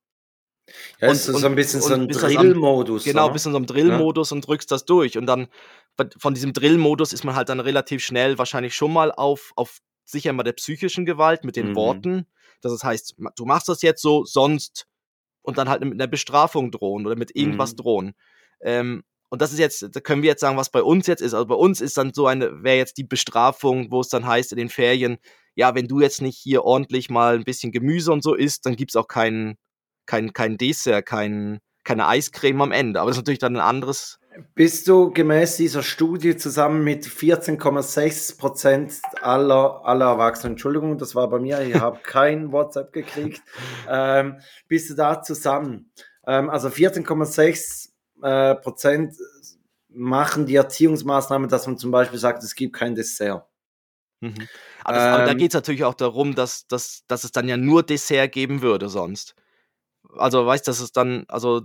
Ja, 1.01 1.09
und, 1.09 1.15
ist 1.15 1.25
so 1.25 1.47
ein 1.47 1.55
bisschen 1.55 1.81
so 1.81 1.95
ein 1.95 2.09
Drill-Modus. 2.09 3.05
Genau, 3.05 3.29
ein 3.29 3.33
bisschen 3.33 3.53
so 3.53 3.59
ein 3.59 3.67
Drill-Modus 3.67 4.33
und 4.33 4.47
drückst 4.47 4.71
das 4.71 4.85
durch. 4.85 5.17
Und 5.17 5.27
dann 5.27 5.49
von 6.19 6.35
diesem 6.35 6.53
Drill-Modus 6.53 7.13
ist 7.13 7.25
man 7.25 7.35
halt 7.35 7.49
dann 7.49 7.61
relativ 7.61 8.05
schnell 8.05 8.37
wahrscheinlich 8.37 8.75
schon 8.75 8.93
mal 8.93 9.13
auf, 9.13 9.53
auf 9.57 9.79
sicher 10.05 10.33
mal 10.33 10.43
der 10.43 10.53
psychischen 10.53 11.07
Gewalt 11.07 11.45
mit 11.45 11.57
den 11.57 11.71
mhm. 11.71 11.77
Worten. 11.77 12.27
Das 12.61 12.83
heißt, 12.83 13.17
du 13.37 13.45
machst 13.45 13.69
das 13.69 13.83
jetzt 13.83 14.03
so, 14.03 14.25
sonst 14.25 14.87
und 15.47 15.59
dann 15.59 15.69
halt 15.69 15.83
mit 15.85 15.95
einer 15.95 16.09
Bestrafung 16.09 16.71
drohen 16.71 17.07
oder 17.07 17.17
mit 17.17 17.35
irgendwas 17.35 17.73
mhm. 17.73 17.77
drohen. 17.77 18.15
Ähm, 18.61 19.03
und 19.29 19.43
das 19.43 19.53
ist 19.53 19.59
jetzt, 19.59 19.95
da 19.95 20.01
können 20.01 20.23
wir 20.23 20.31
jetzt 20.31 20.41
sagen, 20.41 20.57
was 20.57 20.71
bei 20.71 20.83
uns 20.83 21.07
jetzt 21.07 21.23
ist. 21.23 21.35
Also 21.35 21.47
bei 21.47 21.55
uns 21.55 21.81
ist 21.81 21.97
dann 21.97 22.13
so 22.13 22.27
eine, 22.27 22.63
wäre 22.63 22.77
jetzt 22.77 22.97
die 22.97 23.05
Bestrafung, 23.05 23.91
wo 23.91 24.01
es 24.01 24.09
dann 24.09 24.27
heißt 24.27 24.53
in 24.53 24.59
den 24.59 24.69
Ferien, 24.69 25.19
ja, 25.55 25.75
wenn 25.75 25.89
du 25.89 26.01
jetzt 26.01 26.21
nicht 26.21 26.37
hier 26.37 26.65
ordentlich 26.65 27.11
mal 27.11 27.37
ein 27.37 27.45
bisschen 27.45 27.73
Gemüse 27.73 28.13
und 28.13 28.23
so 28.23 28.35
isst, 28.35 28.67
dann 28.67 28.77
gibt 28.77 28.91
es 28.91 28.97
auch 28.97 29.09
kein, 29.09 29.57
kein, 30.05 30.33
kein 30.33 30.59
Dessert, 30.59 31.07
kein, 31.07 31.61
keine 31.85 32.07
Eiscreme 32.07 32.63
am 32.63 32.73
Ende. 32.73 33.01
Aber 33.01 33.11
das 33.11 33.17
ist 33.17 33.23
natürlich 33.23 33.39
dann 33.39 33.57
ein 33.57 33.63
anderes 33.63 34.19
bist 34.55 34.89
du 34.89 35.11
gemäß 35.13 35.57
dieser 35.57 35.83
Studie 35.83 36.37
zusammen 36.37 36.85
mit 36.85 37.07
14,6 37.07 38.39
Prozent 38.39 38.95
aller, 39.23 39.83
aller 39.85 40.07
Erwachsenen, 40.07 40.53
Entschuldigung, 40.53 40.99
das 40.99 41.15
war 41.15 41.29
bei 41.29 41.39
mir, 41.39 41.61
ich 41.61 41.75
habe 41.81 41.99
kein 42.03 42.53
WhatsApp 42.53 42.93
gekriegt, 42.93 43.43
ähm, 43.89 44.41
bist 44.69 44.91
du 44.91 44.95
da 44.95 45.23
zusammen? 45.23 45.91
Ähm, 46.27 46.51
also 46.51 46.69
14,6 46.69 47.91
äh, 48.23 48.55
Prozent 48.57 49.15
machen 49.89 50.47
die 50.47 50.57
Erziehungsmaßnahmen, 50.57 51.49
dass 51.49 51.67
man 51.67 51.79
zum 51.79 51.91
Beispiel 51.91 52.19
sagt, 52.19 52.43
es 52.43 52.55
gibt 52.55 52.77
kein 52.77 52.95
Dessert. 52.95 53.47
Mhm. 54.21 54.49
Aber, 54.85 54.97
das, 54.97 55.07
ähm, 55.07 55.15
aber, 55.15 55.25
da 55.25 55.33
ähm. 55.33 55.39
geht 55.39 55.51
es 55.51 55.55
natürlich 55.55 55.85
auch 55.85 55.95
darum, 55.95 56.35
dass, 56.35 56.67
dass, 56.67 57.05
dass 57.07 57.25
es 57.25 57.33
dann 57.33 57.49
ja 57.49 57.57
nur 57.57 57.83
Dessert 57.83 58.33
geben 58.33 58.63
würde 58.63 58.89
sonst. 58.89 59.35
Also 60.17 60.47
weißt 60.47 60.67
du, 60.67 60.71
dass 60.71 60.81
es 60.81 60.93
dann, 60.93 61.25
also 61.29 61.63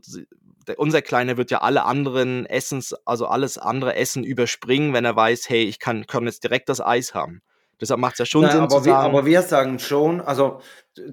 der, 0.67 0.79
unser 0.79 1.01
Kleiner 1.01 1.37
wird 1.37 1.51
ja 1.51 1.59
alle 1.59 1.83
anderen 1.83 2.45
Essens, 2.45 2.93
also 3.05 3.27
alles 3.27 3.57
andere 3.57 3.95
Essen 3.95 4.23
überspringen, 4.23 4.93
wenn 4.93 5.05
er 5.05 5.15
weiß, 5.15 5.49
hey, 5.49 5.63
ich 5.63 5.79
kann, 5.79 6.05
kann 6.07 6.25
jetzt 6.25 6.43
direkt 6.43 6.69
das 6.69 6.81
Eis 6.81 7.13
haben. 7.13 7.41
Deshalb 7.81 7.99
macht 7.99 8.13
es 8.13 8.19
ja 8.19 8.25
schon 8.25 8.43
Nein, 8.43 8.51
Sinn 8.51 8.61
aber 8.61 8.77
zu 8.77 8.83
sagen. 8.83 9.11
Wir, 9.11 9.17
aber 9.17 9.25
wir 9.25 9.41
sagen 9.41 9.79
schon, 9.79 10.21
also 10.21 10.61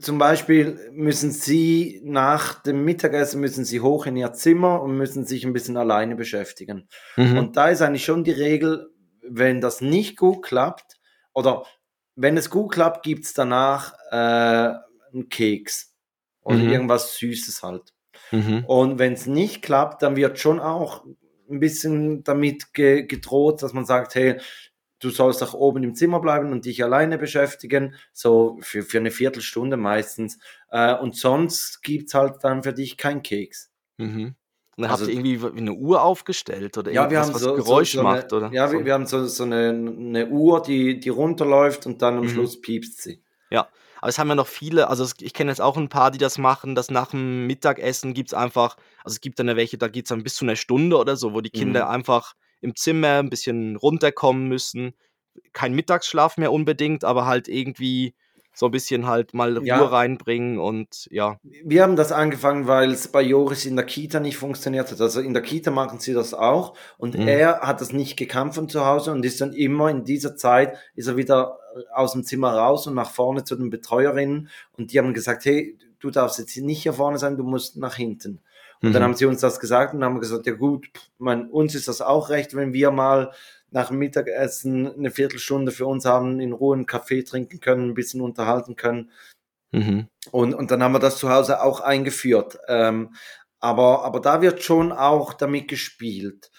zum 0.00 0.18
Beispiel 0.18 0.78
müssen 0.92 1.30
Sie 1.30 2.02
nach 2.04 2.62
dem 2.62 2.84
Mittagessen 2.84 3.40
müssen 3.40 3.64
Sie 3.64 3.80
hoch 3.80 4.04
in 4.04 4.16
Ihr 4.16 4.34
Zimmer 4.34 4.82
und 4.82 4.96
müssen 4.96 5.24
sich 5.24 5.46
ein 5.46 5.54
bisschen 5.54 5.78
alleine 5.78 6.14
beschäftigen. 6.14 6.88
Mhm. 7.16 7.38
Und 7.38 7.56
da 7.56 7.68
ist 7.70 7.80
eigentlich 7.80 8.04
schon 8.04 8.22
die 8.22 8.32
Regel, 8.32 8.90
wenn 9.22 9.62
das 9.62 9.80
nicht 9.80 10.18
gut 10.18 10.42
klappt 10.42 10.98
oder 11.32 11.64
wenn 12.16 12.36
es 12.36 12.50
gut 12.50 12.72
klappt, 12.72 13.02
gibt 13.02 13.24
es 13.24 13.32
danach 13.32 13.94
äh, 14.10 14.74
einen 15.12 15.28
Keks 15.30 15.94
oder 16.42 16.58
mhm. 16.58 16.70
irgendwas 16.70 17.16
Süßes 17.16 17.62
halt. 17.62 17.94
Mhm. 18.30 18.64
Und 18.66 18.98
wenn 18.98 19.12
es 19.12 19.26
nicht 19.26 19.62
klappt, 19.62 20.02
dann 20.02 20.16
wird 20.16 20.38
schon 20.38 20.60
auch 20.60 21.04
ein 21.50 21.60
bisschen 21.60 22.24
damit 22.24 22.74
ge 22.74 23.04
gedroht, 23.04 23.62
dass 23.62 23.72
man 23.72 23.86
sagt, 23.86 24.14
hey, 24.14 24.38
du 25.00 25.10
sollst 25.10 25.42
auch 25.42 25.54
oben 25.54 25.82
im 25.82 25.94
Zimmer 25.94 26.20
bleiben 26.20 26.52
und 26.52 26.64
dich 26.64 26.82
alleine 26.82 27.18
beschäftigen, 27.18 27.94
so 28.12 28.58
für, 28.60 28.82
für 28.82 28.98
eine 28.98 29.10
Viertelstunde 29.10 29.76
meistens. 29.76 30.38
Äh, 30.70 30.94
und 30.94 31.16
sonst 31.16 31.82
gibt 31.82 32.08
es 32.08 32.14
halt 32.14 32.36
dann 32.42 32.62
für 32.62 32.72
dich 32.72 32.96
keinen 32.96 33.22
Keks. 33.22 33.70
Mhm. 33.96 34.34
Und 34.76 34.82
dann 34.82 34.92
also, 34.92 35.06
habt 35.06 35.12
ihr 35.12 35.20
irgendwie 35.20 35.60
eine 35.60 35.72
Uhr 35.72 36.02
aufgestellt 36.02 36.78
oder 36.78 36.92
ja, 36.92 37.10
wir 37.10 37.20
haben 37.20 37.34
was 37.34 37.42
so, 37.42 37.54
Geräusch 37.54 37.92
so, 37.92 37.98
so 37.98 38.04
macht? 38.04 38.32
Eine, 38.32 38.46
oder? 38.46 38.54
Ja, 38.54 38.70
wir, 38.70 38.84
wir 38.84 38.94
haben 38.94 39.06
so, 39.06 39.26
so 39.26 39.42
eine, 39.42 39.70
eine 39.70 40.28
Uhr, 40.28 40.62
die, 40.62 41.00
die 41.00 41.08
runterläuft 41.08 41.86
und 41.86 42.00
dann 42.00 42.16
am 42.16 42.24
mhm. 42.24 42.28
Schluss 42.28 42.60
piepst 42.60 43.02
sie. 43.02 43.22
Ja, 43.50 43.68
aber 44.00 44.08
es 44.08 44.18
haben 44.18 44.28
ja 44.28 44.34
noch 44.34 44.46
viele, 44.46 44.88
also 44.88 45.06
ich 45.20 45.34
kenne 45.34 45.50
jetzt 45.50 45.60
auch 45.60 45.76
ein 45.76 45.88
paar, 45.88 46.10
die 46.10 46.18
das 46.18 46.38
machen, 46.38 46.74
dass 46.74 46.90
nach 46.90 47.08
dem 47.08 47.46
Mittagessen 47.46 48.14
gibt 48.14 48.30
es 48.30 48.34
einfach, 48.34 48.76
also 49.04 49.14
es 49.14 49.20
gibt 49.20 49.38
dann 49.38 49.56
welche, 49.56 49.78
da 49.78 49.88
geht 49.88 50.06
es 50.06 50.08
dann 50.10 50.22
bis 50.22 50.36
zu 50.36 50.44
einer 50.44 50.56
Stunde 50.56 50.96
oder 50.96 51.16
so, 51.16 51.34
wo 51.34 51.40
die 51.40 51.50
Kinder 51.50 51.86
mhm. 51.86 51.90
einfach 51.90 52.34
im 52.60 52.76
Zimmer 52.76 53.18
ein 53.18 53.30
bisschen 53.30 53.76
runterkommen 53.76 54.48
müssen. 54.48 54.94
Kein 55.52 55.74
Mittagsschlaf 55.74 56.36
mehr 56.36 56.52
unbedingt, 56.52 57.04
aber 57.04 57.26
halt 57.26 57.48
irgendwie 57.48 58.14
so 58.58 58.66
ein 58.66 58.72
bisschen 58.72 59.06
halt 59.06 59.34
mal 59.34 59.56
Ruhe 59.56 59.64
ja. 59.64 59.84
reinbringen 59.84 60.58
und 60.58 61.06
ja. 61.12 61.38
Wir 61.42 61.84
haben 61.84 61.94
das 61.94 62.10
angefangen, 62.10 62.66
weil 62.66 62.90
es 62.90 63.06
bei 63.06 63.22
Joris 63.22 63.64
in 63.66 63.76
der 63.76 63.86
Kita 63.86 64.18
nicht 64.18 64.36
funktioniert 64.36 64.90
hat. 64.90 65.00
Also 65.00 65.20
in 65.20 65.32
der 65.32 65.44
Kita 65.44 65.70
machen 65.70 66.00
sie 66.00 66.12
das 66.12 66.34
auch 66.34 66.74
und 66.96 67.16
mhm. 67.16 67.28
er 67.28 67.60
hat 67.60 67.80
das 67.80 67.92
nicht 67.92 68.16
gekannt 68.16 68.56
von 68.56 68.68
zu 68.68 68.84
Hause 68.84 69.12
und 69.12 69.24
ist 69.24 69.40
dann 69.40 69.52
immer 69.52 69.90
in 69.90 70.02
dieser 70.02 70.34
Zeit, 70.34 70.76
ist 70.96 71.06
er 71.06 71.16
wieder 71.16 71.60
aus 71.94 72.14
dem 72.14 72.24
Zimmer 72.24 72.52
raus 72.52 72.88
und 72.88 72.94
nach 72.94 73.12
vorne 73.12 73.44
zu 73.44 73.54
den 73.54 73.70
Betreuerinnen 73.70 74.48
und 74.76 74.92
die 74.92 74.98
haben 74.98 75.14
gesagt, 75.14 75.44
hey, 75.44 75.78
du 76.00 76.10
darfst 76.10 76.40
jetzt 76.40 76.56
nicht 76.56 76.82
hier 76.82 76.94
vorne 76.94 77.18
sein, 77.18 77.36
du 77.36 77.44
musst 77.44 77.76
nach 77.76 77.94
hinten. 77.94 78.40
Und 78.82 78.88
mhm. 78.88 78.92
dann 78.92 79.02
haben 79.04 79.14
sie 79.14 79.26
uns 79.26 79.40
das 79.40 79.60
gesagt 79.60 79.94
und 79.94 80.02
haben 80.02 80.18
gesagt, 80.18 80.46
ja 80.46 80.54
gut, 80.54 80.88
man, 81.18 81.48
uns 81.48 81.76
ist 81.76 81.86
das 81.86 82.00
auch 82.00 82.28
recht, 82.28 82.56
wenn 82.56 82.72
wir 82.72 82.90
mal 82.90 83.30
nach 83.70 83.88
dem 83.88 83.98
Mittagessen 83.98 84.92
eine 84.92 85.10
Viertelstunde 85.10 85.72
für 85.72 85.86
uns 85.86 86.04
haben, 86.04 86.40
in 86.40 86.52
Ruhe 86.52 86.76
einen 86.76 86.86
Kaffee 86.86 87.22
trinken 87.22 87.60
können, 87.60 87.90
ein 87.90 87.94
bisschen 87.94 88.20
unterhalten 88.20 88.76
können. 88.76 89.10
Mhm. 89.72 90.08
Und, 90.30 90.54
und 90.54 90.70
dann 90.70 90.82
haben 90.82 90.92
wir 90.92 90.98
das 90.98 91.18
zu 91.18 91.30
Hause 91.30 91.62
auch 91.62 91.80
eingeführt. 91.80 92.58
Ähm, 92.68 93.14
aber, 93.60 94.04
aber 94.04 94.20
da 94.20 94.40
wird 94.40 94.62
schon 94.62 94.92
auch 94.92 95.34
damit 95.34 95.68
gespielt. 95.68 96.50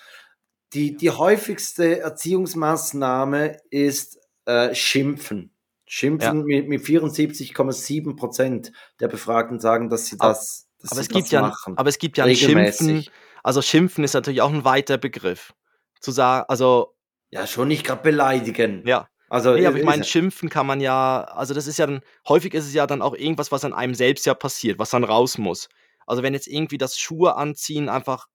Die, 0.73 0.95
die 0.95 1.09
häufigste 1.09 1.99
Erziehungsmaßnahme 1.99 3.57
ist 3.71 4.19
äh, 4.45 4.75
Schimpfen. 4.75 5.51
Schimpfen 5.87 6.39
ja. 6.47 6.61
mit, 6.61 6.67
mit 6.67 6.81
74,7 6.83 8.15
Prozent 8.15 8.71
der 8.99 9.07
Befragten 9.07 9.59
sagen, 9.59 9.89
dass 9.89 10.05
sie 10.05 10.17
das, 10.17 10.67
dass 10.79 10.91
aber 10.91 11.01
sie 11.01 11.07
es 11.07 11.09
gibt 11.09 11.29
ja, 11.29 11.41
machen. 11.41 11.75
Aber 11.77 11.89
es 11.89 11.97
gibt 11.97 12.17
ja 12.19 12.25
ein 12.25 12.35
Schimpfen. 12.35 13.05
Also 13.41 13.61
Schimpfen 13.63 14.03
ist 14.03 14.13
natürlich 14.13 14.41
auch 14.41 14.53
ein 14.53 14.65
weiter 14.65 14.99
Begriff. 14.99 15.53
Zu 15.99 16.11
sagen, 16.11 16.45
also 16.47 16.95
ja, 17.31 17.47
schon 17.47 17.67
nicht 17.67 17.85
gerade 17.85 18.01
beleidigen. 18.01 18.83
Ja. 18.85 19.07
Also, 19.29 19.53
nee, 19.53 19.65
aber 19.67 19.77
ich 19.77 19.85
meine, 19.85 20.03
schimpfen 20.03 20.49
kann 20.49 20.65
man 20.65 20.81
ja, 20.81 21.21
also 21.23 21.53
das 21.53 21.67
ist 21.67 21.77
ja 21.77 21.85
dann, 21.85 22.01
häufig 22.27 22.53
ist 22.55 22.65
es 22.65 22.73
ja 22.73 22.87
dann 22.87 23.03
auch 23.03 23.13
irgendwas, 23.13 23.51
was 23.51 23.63
an 23.63 23.73
einem 23.73 23.93
selbst 23.93 24.25
ja 24.25 24.33
passiert, 24.33 24.79
was 24.79 24.89
dann 24.89 25.03
raus 25.03 25.37
muss. 25.37 25.69
Also 26.07 26.23
wenn 26.23 26.33
jetzt 26.33 26.47
irgendwie 26.47 26.79
das 26.79 26.97
Schuhe 26.97 27.35
anziehen 27.35 27.89
einfach 27.89 28.25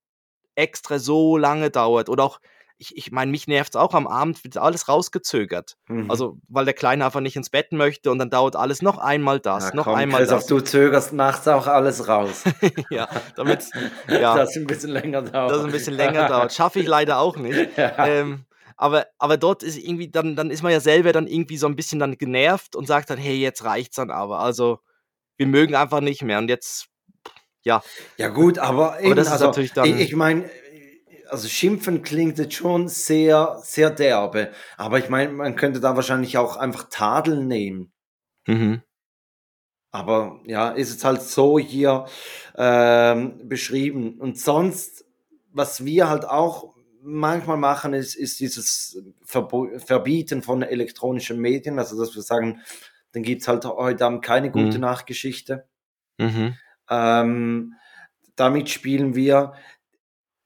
extra 0.54 1.00
so 1.00 1.36
lange 1.36 1.70
dauert 1.70 2.08
oder 2.08 2.22
auch, 2.22 2.38
ich, 2.76 2.96
ich 2.96 3.12
meine, 3.12 3.30
mich 3.30 3.46
nervt 3.46 3.74
es 3.74 3.80
auch 3.80 3.94
am 3.94 4.06
Abend, 4.06 4.42
wird 4.44 4.56
alles 4.56 4.88
rausgezögert. 4.88 5.76
Mhm. 5.88 6.10
Also, 6.10 6.38
weil 6.48 6.64
der 6.64 6.74
Kleine 6.74 7.04
einfach 7.04 7.20
nicht 7.20 7.36
ins 7.36 7.50
Bett 7.50 7.72
möchte 7.72 8.10
und 8.10 8.18
dann 8.18 8.30
dauert 8.30 8.56
alles 8.56 8.82
noch 8.82 8.98
einmal 8.98 9.40
das, 9.40 9.70
ja, 9.70 9.74
noch 9.74 9.84
komm, 9.84 9.94
einmal 9.94 10.20
Christoph, 10.20 10.40
das. 10.40 10.46
Du 10.46 10.60
zögerst 10.60 11.12
nachts 11.12 11.46
auch 11.48 11.66
alles 11.66 12.08
raus. 12.08 12.44
ja, 12.90 13.08
damit 13.36 13.64
ja, 14.08 14.36
das 14.36 14.56
ein 14.56 14.66
bisschen 14.66 14.90
länger 14.90 15.22
dauert. 15.22 15.50
Das 15.50 15.64
ein 15.64 15.72
bisschen 15.72 15.94
länger 15.94 16.28
dauert. 16.28 16.52
Schaffe 16.52 16.80
ich 16.80 16.86
leider 16.86 17.18
auch 17.18 17.36
nicht. 17.36 17.54
Ja. 17.76 18.06
Ähm, 18.06 18.44
aber, 18.76 19.06
aber 19.18 19.36
dort 19.36 19.62
ist 19.62 19.78
irgendwie, 19.78 20.08
dann, 20.08 20.36
dann 20.36 20.50
ist 20.50 20.62
man 20.62 20.72
ja 20.72 20.80
selber 20.80 21.12
dann 21.12 21.26
irgendwie 21.26 21.56
so 21.56 21.66
ein 21.66 21.76
bisschen 21.76 21.98
dann 21.98 22.18
genervt 22.18 22.76
und 22.76 22.86
sagt 22.86 23.10
dann, 23.10 23.18
hey, 23.18 23.36
jetzt 23.36 23.64
reicht's 23.64 23.96
dann 23.96 24.10
aber. 24.10 24.40
Also, 24.40 24.80
wir 25.36 25.46
mögen 25.46 25.74
einfach 25.74 26.00
nicht 26.00 26.22
mehr. 26.22 26.38
Und 26.38 26.48
jetzt, 26.48 26.88
ja. 27.62 27.82
Ja, 28.16 28.28
gut, 28.28 28.58
aber, 28.58 28.98
eben, 28.98 29.06
aber 29.06 29.14
das 29.14 29.26
ist 29.28 29.32
also, 29.32 29.46
natürlich 29.46 29.72
dann. 29.72 29.86
Ich, 29.86 30.00
ich 30.00 30.16
meine, 30.16 30.50
also 31.28 31.48
schimpfen 31.48 32.02
klingt 32.02 32.38
jetzt 32.38 32.54
schon 32.54 32.88
sehr, 32.88 33.58
sehr 33.62 33.90
derbe. 33.90 34.50
Aber 34.76 34.98
ich 34.98 35.08
meine, 35.08 35.32
man 35.32 35.56
könnte 35.56 35.80
da 35.80 35.96
wahrscheinlich 35.96 36.38
auch 36.38 36.56
einfach 36.56 36.88
Tadeln 36.90 37.48
nehmen. 37.48 37.92
Mhm. 38.46 38.82
Aber 39.90 40.40
ja, 40.44 40.70
ist 40.70 40.94
es 40.94 41.04
halt 41.04 41.22
so 41.22 41.58
hier 41.58 42.06
ähm, 42.56 43.48
beschrieben. 43.48 44.18
Und 44.18 44.38
sonst, 44.38 45.04
was 45.52 45.84
wir 45.84 46.08
halt 46.08 46.24
auch 46.24 46.73
manchmal 47.04 47.58
machen, 47.58 47.92
ist, 47.92 48.14
ist 48.14 48.40
dieses 48.40 49.02
Verbo 49.22 49.68
Verbieten 49.78 50.42
von 50.42 50.62
elektronischen 50.62 51.38
Medien. 51.38 51.78
Also, 51.78 51.98
dass 51.98 52.14
wir 52.14 52.22
sagen, 52.22 52.62
dann 53.12 53.22
gibt 53.22 53.42
es 53.42 53.48
halt 53.48 53.64
heute 53.64 54.04
Abend 54.04 54.24
keine 54.24 54.50
gute 54.50 54.76
mhm. 54.76 54.80
Nachgeschichte. 54.80 55.68
Mhm. 56.18 56.56
Ähm, 56.90 57.74
damit 58.34 58.70
spielen 58.70 59.14
wir. 59.14 59.52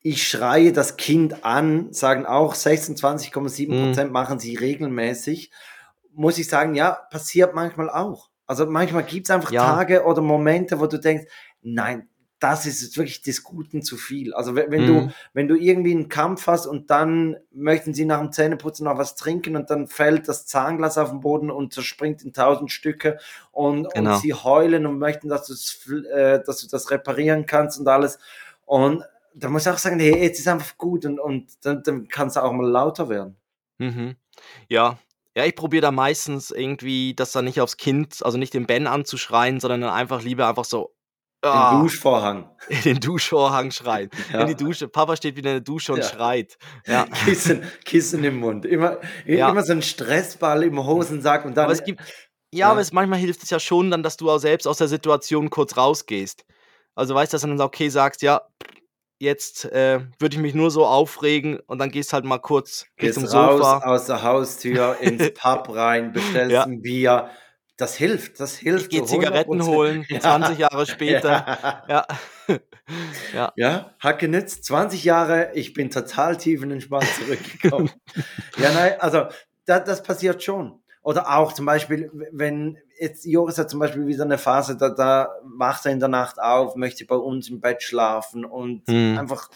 Ich 0.00 0.28
schreie 0.28 0.72
das 0.72 0.96
Kind 0.96 1.44
an, 1.44 1.92
sagen 1.92 2.24
auch 2.24 2.54
26,7 2.54 3.68
Prozent 3.68 4.08
mhm. 4.08 4.12
machen 4.12 4.38
sie 4.38 4.54
regelmäßig. 4.54 5.50
Muss 6.12 6.38
ich 6.38 6.48
sagen, 6.48 6.74
ja, 6.74 6.92
passiert 7.10 7.54
manchmal 7.54 7.90
auch. 7.90 8.30
Also 8.46 8.66
manchmal 8.66 9.04
gibt 9.04 9.26
es 9.26 9.30
einfach 9.30 9.50
ja. 9.50 9.64
Tage 9.64 10.04
oder 10.04 10.22
Momente, 10.22 10.80
wo 10.80 10.86
du 10.86 10.98
denkst, 10.98 11.26
nein, 11.62 12.08
das 12.40 12.66
ist 12.66 12.96
wirklich 12.96 13.22
des 13.22 13.42
Guten 13.42 13.82
zu 13.82 13.96
viel. 13.96 14.32
Also 14.34 14.54
wenn, 14.54 14.70
wenn 14.70 14.82
Mhm. 14.82 14.86
du, 14.86 15.10
wenn 15.32 15.48
du 15.48 15.56
irgendwie 15.56 15.90
einen 15.92 16.08
Kampf 16.08 16.46
hast 16.46 16.66
und 16.66 16.90
dann 16.90 17.36
möchten 17.50 17.94
sie 17.94 18.04
nach 18.04 18.20
dem 18.20 18.30
Zähneputzen 18.32 18.84
noch 18.84 18.96
was 18.98 19.16
trinken 19.16 19.56
und 19.56 19.70
dann 19.70 19.88
fällt 19.88 20.28
das 20.28 20.46
Zahnglas 20.46 20.98
auf 20.98 21.10
den 21.10 21.20
Boden 21.20 21.50
und 21.50 21.72
zerspringt 21.72 22.22
in 22.22 22.32
tausend 22.32 22.70
Stücke 22.70 23.18
und, 23.50 23.92
Genau. 23.92 24.14
und 24.14 24.20
sie 24.20 24.34
heulen 24.34 24.86
und 24.86 24.98
möchten, 24.98 25.28
dass, 25.28 25.48
äh, 26.14 26.40
dass 26.44 26.60
du 26.60 26.68
das 26.68 26.90
reparieren 26.90 27.46
kannst 27.46 27.80
und 27.80 27.88
alles. 27.88 28.18
Und 28.66 29.02
da 29.34 29.48
muss 29.48 29.66
ich 29.66 29.72
auch 29.72 29.78
sagen, 29.78 29.98
hey, 29.98 30.22
jetzt 30.22 30.38
ist 30.38 30.48
einfach 30.48 30.76
gut 30.78 31.04
und, 31.06 31.18
und 31.18 31.46
dann, 31.64 31.82
dann 31.82 32.08
kann 32.08 32.28
es 32.28 32.36
auch 32.36 32.52
mal 32.52 32.68
lauter 32.68 33.08
werden. 33.08 33.36
Mhm. 33.78 34.16
Ja. 34.68 34.98
Ja, 35.36 35.44
ich 35.44 35.54
probiere 35.54 35.82
da 35.82 35.90
meistens 35.92 36.50
irgendwie, 36.50 37.14
das 37.14 37.30
dann 37.30 37.44
nicht 37.44 37.60
aufs 37.60 37.76
Kind, 37.76 38.24
also 38.24 38.38
nicht 38.38 38.54
den 38.54 38.66
Ben 38.66 38.88
anzuschreien, 38.88 39.60
sondern 39.60 39.82
dann 39.82 39.90
einfach 39.90 40.22
lieber 40.22 40.48
einfach 40.48 40.64
so 40.64 40.92
Den 41.44 41.50
ah, 41.52 41.80
Duschvorhang. 41.80 42.50
in 42.68 42.82
den 42.84 43.00
Duschvorhang 43.00 43.70
schreien. 43.70 44.10
Ja. 44.32 44.40
In 44.40 44.48
die 44.48 44.56
Dusche. 44.56 44.88
Papa 44.88 45.16
steht 45.16 45.36
wieder 45.36 45.50
in 45.50 45.56
der 45.56 45.60
Dusche 45.60 45.92
und 45.92 45.98
Ja. 46.00 46.04
schreit. 46.04 46.58
Ja. 46.86 47.06
Kissen, 47.24 47.62
Kissen 47.84 48.24
im 48.24 48.38
Mund. 48.40 48.66
Immer, 48.66 48.98
Ja. 49.24 49.48
immer 49.50 49.62
so 49.62 49.72
ein 49.72 49.82
Stressball 49.82 50.64
im 50.64 50.84
Hosensack 50.84 51.44
und 51.44 51.56
dann. 51.56 51.64
Aber 51.64 51.72
es 51.72 51.84
gibt, 51.84 52.00
ja, 52.52 52.70
aber 52.70 52.80
es, 52.80 52.92
manchmal 52.92 53.20
hilft 53.20 53.42
es 53.44 53.50
ja 53.50 53.60
schon 53.60 53.90
dann, 53.90 54.02
dass 54.02 54.16
du 54.16 54.30
auch 54.30 54.38
selbst 54.38 54.66
aus 54.66 54.78
der 54.78 54.88
Situation 54.88 55.48
kurz 55.50 55.76
rausgehst. 55.76 56.44
Also 56.96 57.14
weißt 57.14 57.32
du, 57.32 57.34
dass 57.36 57.42
du 57.42 57.48
dann 57.48 57.60
okay 57.60 57.88
sagst, 57.88 58.22
ja, 58.22 58.40
jetzt 59.20 59.64
äh, 59.66 60.00
würde 60.18 60.34
ich 60.36 60.40
mich 60.42 60.54
nur 60.54 60.70
so 60.72 60.86
aufregen 60.86 61.60
und 61.66 61.78
dann 61.78 61.90
gehst 61.90 62.12
halt 62.12 62.24
mal 62.24 62.38
kurz 62.38 62.86
gehst 62.96 63.18
Richtung 63.18 63.32
raus 63.32 63.58
Sofa. 63.58 63.78
aus 63.84 64.06
der 64.06 64.22
Haustür 64.22 64.96
ins 65.00 65.32
Pub 65.34 65.68
rein, 65.74 66.12
bestellst 66.12 66.56
ein 66.56 66.82
Bier. 66.82 67.30
Das 67.78 67.94
hilft, 67.94 68.40
das 68.40 68.56
hilft. 68.56 68.86
Ich 68.86 68.90
gehe 68.90 69.04
Zigaretten 69.04 69.62
100%. 69.62 69.66
holen, 69.66 70.04
Ja. 70.08 70.18
20 70.18 70.58
Jahre 70.58 70.84
später. 70.84 71.84
Ja. 71.88 72.06
Ja. 72.48 72.58
ja. 73.34 73.52
ja, 73.56 73.94
hat 74.00 74.18
genützt. 74.18 74.64
20 74.64 75.04
Jahre, 75.04 75.52
ich 75.54 75.74
bin 75.74 75.88
total 75.88 76.36
tiefenentspannt 76.36 77.06
zurückgekommen. 77.06 77.90
ja, 78.58 78.72
nein, 78.72 79.00
also 79.00 79.26
da, 79.64 79.78
das 79.78 80.02
passiert 80.02 80.42
schon. 80.42 80.80
Oder 81.02 81.38
auch 81.38 81.52
zum 81.52 81.66
Beispiel, 81.66 82.10
wenn 82.32 82.78
jetzt 83.00 83.24
Joris 83.24 83.58
hat 83.58 83.70
zum 83.70 83.80
Beispiel 83.80 84.06
wieder 84.06 84.24
eine 84.24 84.38
Phase, 84.38 84.76
da, 84.76 84.90
da 84.90 85.28
wacht 85.42 85.86
er 85.86 85.92
in 85.92 86.00
der 86.00 86.08
Nacht 86.08 86.40
auf, 86.40 86.76
möchte 86.76 87.04
bei 87.04 87.16
uns 87.16 87.48
im 87.48 87.60
Bett 87.60 87.82
schlafen 87.82 88.44
und 88.44 88.86
Mhm. 88.88 89.18
einfach, 89.18 89.50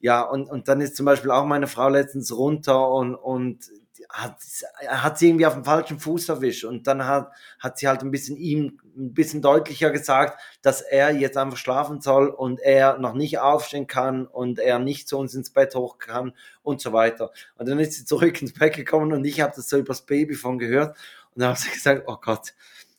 ja, 0.00 0.22
und, 0.22 0.50
und 0.50 0.68
dann 0.68 0.80
ist 0.80 0.96
zum 0.96 1.06
Beispiel 1.06 1.30
auch 1.30 1.44
meine 1.44 1.66
Frau 1.66 1.88
letztens 1.88 2.36
runter 2.36 2.90
und, 2.90 3.14
und 3.14 3.58
hat, 4.08 4.36
hat 4.86 5.18
sie 5.18 5.28
irgendwie 5.28 5.46
auf 5.46 5.54
dem 5.54 5.64
falschen 5.64 5.98
Fuß 5.98 6.28
erwischt 6.28 6.64
und 6.64 6.86
dann 6.86 7.06
hat, 7.06 7.32
hat 7.58 7.78
sie 7.78 7.88
halt 7.88 8.02
ein 8.02 8.10
bisschen 8.10 8.36
ihm 8.36 8.78
ein 8.96 9.14
bisschen 9.14 9.42
deutlicher 9.42 9.90
gesagt, 9.90 10.38
dass 10.62 10.80
er 10.80 11.10
jetzt 11.10 11.36
einfach 11.36 11.56
schlafen 11.58 12.00
soll 12.00 12.28
und 12.28 12.60
er 12.60 12.98
noch 12.98 13.14
nicht 13.14 13.38
aufstehen 13.40 13.86
kann 13.86 14.26
und 14.26 14.58
er 14.58 14.78
nicht 14.78 15.08
zu 15.08 15.18
uns 15.18 15.34
ins 15.34 15.50
Bett 15.50 15.74
hoch 15.74 15.98
kann 15.98 16.34
und 16.62 16.80
so 16.80 16.92
weiter. 16.92 17.32
Und 17.58 17.68
dann 17.68 17.78
ist 17.80 17.94
sie 17.94 18.04
zurück 18.04 18.40
ins 18.40 18.54
Bett 18.54 18.76
gekommen 18.76 19.12
und 19.12 19.24
ich 19.24 19.40
habe 19.40 19.52
das 19.56 19.68
so 19.68 19.76
übers 19.76 20.02
Babyphone 20.02 20.58
gehört 20.58 20.96
und 21.36 21.40
dann 21.42 21.50
habe 21.50 21.58
sie 21.58 21.70
gesagt, 21.70 22.04
oh 22.06 22.16
Gott, 22.20 22.54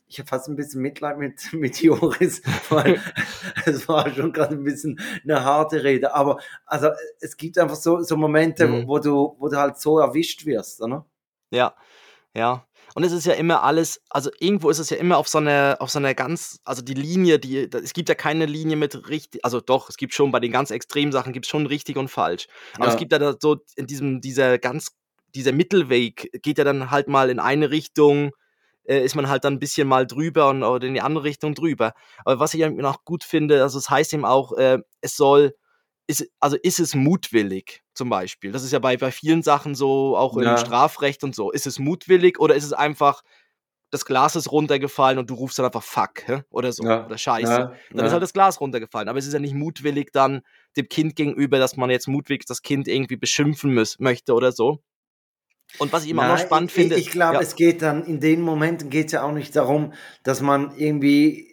ich 0.10 0.20
habe 0.20 0.28
fast 0.30 0.48
ein 0.48 0.56
bisschen 0.56 0.82
Mitleid 0.82 1.18
mit, 1.18 1.42
mit 1.54 1.82
Joris, 1.82 2.42
weil 2.70 3.02
es 3.66 3.90
war 3.90 4.10
schon 4.14 4.32
gerade 4.32 4.56
ein 4.56 4.64
bisschen 4.64 5.00
eine 5.24 5.44
harte 5.44 5.84
Rede. 5.84 6.14
Aber 6.16 6.40
also 6.66 6.90
es 7.20 7.36
gibt 7.36 7.58
einfach 7.58 7.76
so, 7.76 8.02
so 8.04 8.16
Momente, 8.16 8.68
Mhm. 8.68 8.88
wo, 8.88 9.00
du, 9.00 9.36
wo 9.40 9.50
du 9.50 9.58
halt 9.58 9.78
so 9.80 10.00
erwischt 10.00 10.46
wirst, 10.46 10.82
oder? 10.82 11.06
Ja, 11.52 11.76
ja. 12.34 12.64
Und 12.96 13.04
es 13.04 13.12
ist 13.12 13.26
ja 13.26 13.34
immer 13.34 13.64
alles, 13.64 14.02
also 14.10 14.32
irgendwo 14.40 14.70
ist 14.70 14.80
es 14.80 14.90
ja 14.90 14.98
immer 14.98 15.18
auf 15.18 15.28
so 15.28 15.38
einer, 15.40 15.76
auf 15.80 15.90
so 15.92 16.00
einer 16.00 16.14
ganz, 16.16 16.60
also 16.64 16.82
die 16.82 16.94
Linie, 16.96 17.38
die, 17.38 17.70
es 17.72 17.94
gibt 17.94 18.08
ja 18.10 18.16
keine 18.16 18.46
Linie 18.46 18.76
mit 18.78 19.10
richtig, 19.10 19.44
also 19.44 19.60
doch, 19.62 19.90
es 19.90 19.98
gibt 19.98 20.14
schon 20.14 20.32
bei 20.32 20.40
den 20.40 20.52
ganz 20.52 20.72
extremen 20.72 21.12
Sachen 21.12 21.34
gibt 21.34 21.46
es 21.46 21.50
schon 21.50 21.66
richtig 21.68 21.98
und 21.98 22.08
falsch. 22.08 22.48
Aber 22.76 22.86
Ja. 22.86 22.94
es 22.94 22.98
gibt 22.98 23.12
ja 23.12 23.20
da 23.20 23.36
so 23.40 23.58
in 23.76 23.88
diesem, 23.88 24.22
dieser 24.22 24.58
ganz, 24.58 24.96
dieser 25.36 25.52
Mittelweg 25.52 26.30
geht 26.42 26.58
ja 26.58 26.64
dann 26.64 26.92
halt 26.92 27.08
mal 27.08 27.30
in 27.30 27.40
eine 27.40 27.70
Richtung, 27.72 28.32
äh, 28.86 29.04
ist 29.04 29.16
man 29.16 29.30
halt 29.30 29.44
dann 29.44 29.54
ein 29.54 29.60
bisschen 29.60 29.88
mal 29.88 30.08
drüber 30.08 30.50
und 30.50 30.64
oder 30.64 30.88
in 30.88 30.94
die 30.94 31.02
andere 31.02 31.24
Richtung 31.26 31.54
drüber. 31.56 31.94
Aber 32.26 32.40
was 32.40 32.54
ich 32.54 32.62
eben 32.62 32.84
auch 32.86 33.04
gut 33.04 33.24
finde, 33.24 33.62
also 33.62 33.78
es 33.78 33.90
heißt 33.90 34.14
eben 34.14 34.26
auch, 34.26 34.54
äh, 34.58 34.80
es 35.02 35.16
soll, 35.18 35.56
ist, 36.08 36.26
also 36.40 36.56
ist 36.56 36.80
es 36.80 36.96
mutwillig 36.96 37.82
zum 37.94 38.10
Beispiel. 38.10 38.52
Das 38.54 38.64
ist 38.64 38.72
ja 38.72 38.80
bei, 38.80 38.96
bei 38.96 39.12
vielen 39.12 39.44
Sachen 39.44 39.76
so, 39.76 40.16
auch 40.16 40.38
Ja. 40.38 40.52
im 40.52 40.58
Strafrecht 40.58 41.24
und 41.24 41.36
so. 41.36 41.52
Ist 41.52 41.68
es 41.68 41.80
mutwillig 41.80 42.40
oder 42.40 42.56
ist 42.56 42.64
es 42.64 42.72
einfach, 42.74 43.24
das 43.90 44.06
Glas 44.06 44.36
ist 44.36 44.52
runtergefallen 44.52 45.18
und 45.18 45.30
du 45.30 45.34
rufst 45.34 45.60
dann 45.60 45.66
einfach 45.66 45.84
Fuck 45.84 46.28
hä? 46.28 46.42
oder 46.50 46.72
so 46.74 46.84
Ja. 46.84 47.06
oder 47.06 47.18
Scheiße. 47.18 47.50
Ja, 47.52 47.72
Dann 47.92 48.06
ist 48.06 48.12
halt 48.12 48.24
das 48.24 48.34
Glas 48.34 48.60
runtergefallen. 48.62 49.08
Aber 49.10 49.20
es 49.20 49.28
ist 49.28 49.34
ja 49.34 49.40
nicht 49.40 49.54
mutwillig 49.54 50.12
dann 50.14 50.42
dem 50.76 50.88
Kind 50.90 51.16
gegenüber, 51.16 51.58
dass 51.60 51.76
man 51.78 51.90
jetzt 51.90 52.08
mutwillig 52.08 52.46
das 52.46 52.62
Kind 52.62 52.88
irgendwie 52.88 53.16
beschimpfen 53.18 53.74
muss, 53.74 53.98
möchte 54.00 54.34
oder 54.34 54.52
so. 54.52 54.82
Und 55.80 55.92
was 55.94 56.04
ich 56.06 56.10
immer 56.10 56.24
noch 56.26 56.36
Nein, 56.38 56.48
spannend 56.48 56.72
ich, 56.72 56.76
finde. 56.76 56.96
Ich, 56.96 57.08
ich 57.08 57.12
glaube, 57.12 57.36
ja, 57.36 57.42
es 57.42 57.56
geht 57.56 57.82
dann, 57.82 58.04
in 58.06 58.20
den 58.20 58.42
Momenten 58.42 58.90
geht 58.90 59.08
es 59.08 59.12
ja 59.12 59.24
auch 59.24 59.32
nicht 59.32 59.56
darum, 59.56 59.94
dass 60.24 60.42
man 60.42 60.74
irgendwie 60.78 61.48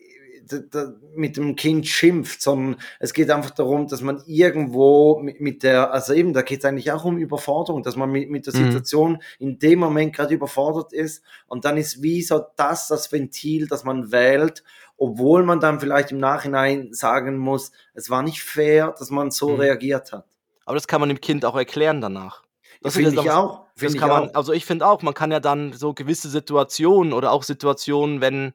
mit 1.14 1.36
dem 1.36 1.56
Kind 1.56 1.86
schimpft, 1.88 2.42
sondern 2.42 2.76
es 3.00 3.14
geht 3.14 3.30
einfach 3.30 3.50
darum, 3.50 3.86
dass 3.88 4.02
man 4.02 4.22
irgendwo 4.26 5.18
mit, 5.18 5.62
der, 5.62 5.90
also 5.92 6.12
eben, 6.12 6.32
da 6.34 6.42
geht 6.42 6.58
es 6.58 6.64
eigentlich 6.66 6.92
auch 6.92 7.04
um 7.04 7.16
Überforderung, 7.16 7.82
dass 7.82 7.96
man 7.96 8.10
mit, 8.10 8.28
mit 8.30 8.46
der 8.46 8.54
Mhm. 8.54 8.58
Situation 8.58 9.22
in 9.38 9.58
dem 9.58 9.78
Moment 9.78 10.14
gerade 10.14 10.34
überfordert 10.34 10.92
ist 10.92 11.22
und 11.46 11.64
dann 11.64 11.76
ist 11.78 12.02
wie 12.02 12.20
so 12.22 12.44
das 12.56 12.88
das 12.88 13.10
Ventil, 13.10 13.68
das 13.68 13.84
man 13.84 14.12
wählt, 14.12 14.64
obwohl 14.98 15.44
man 15.44 15.60
dann 15.60 15.80
vielleicht 15.80 16.12
im 16.12 16.18
Nachhinein 16.18 16.92
sagen 16.92 17.38
muss, 17.38 17.72
es 17.94 18.10
war 18.10 18.22
nicht 18.22 18.42
fair, 18.42 18.94
dass 18.98 19.10
man 19.10 19.30
so 19.30 19.54
Mhm. 19.54 19.60
reagiert 19.60 20.12
hat. 20.12 20.26
aber 20.66 20.74
das 20.74 20.86
kann 20.86 21.00
man 21.00 21.08
dem 21.08 21.20
Kind 21.22 21.44
auch 21.46 21.56
erklären 21.56 22.00
danach. 22.02 22.43
Das 22.84 22.94
Finde 22.94 23.10
ich 23.20 23.30
auch- 23.30 23.64
Finde 23.76 23.94
ich 23.96 24.00
man, 24.00 24.10
auch. 24.30 24.34
also 24.34 24.52
ich 24.52 24.64
finde 24.64 24.86
auch, 24.86 25.02
man 25.02 25.14
kann 25.14 25.32
ja 25.32 25.40
dann 25.40 25.72
so 25.72 25.94
gewisse 25.94 26.28
Situationen 26.28 27.12
oder 27.12 27.32
auch 27.32 27.42
Situationen, 27.42 28.20
wenn, 28.20 28.52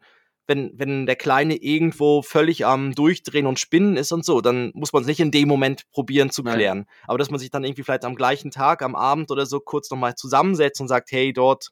wenn, 0.48 0.72
wenn 0.80 1.06
der 1.06 1.16
Kleine 1.18 1.56
irgendwo 1.56 2.22
völlig 2.22 2.66
am 2.66 2.94
Durchdrehen 2.96 3.46
und 3.48 3.60
Spinnen 3.60 3.98
ist 3.98 4.12
und 4.14 4.24
so, 4.24 4.40
dann 4.40 4.72
muss 4.76 4.94
man 4.94 5.02
es 5.02 5.08
nicht 5.08 5.20
in 5.20 5.32
dem 5.32 5.48
Moment 5.50 5.90
probieren 5.92 6.30
zu 6.30 6.42
Nein. 6.44 6.56
klären. 6.56 6.86
Aber 7.08 7.18
dass 7.18 7.30
man 7.32 7.40
sich 7.40 7.50
dann 7.52 7.64
irgendwie 7.66 7.84
vielleicht 7.84 8.06
am 8.06 8.16
gleichen 8.16 8.50
Tag, 8.52 8.82
am 8.82 8.96
Abend 8.96 9.30
oder 9.32 9.46
so 9.46 9.60
kurz 9.60 9.90
nochmal 9.90 10.16
zusammensetzt 10.16 10.80
und 10.80 10.88
sagt, 10.88 11.12
hey, 11.12 11.34
dort, 11.34 11.70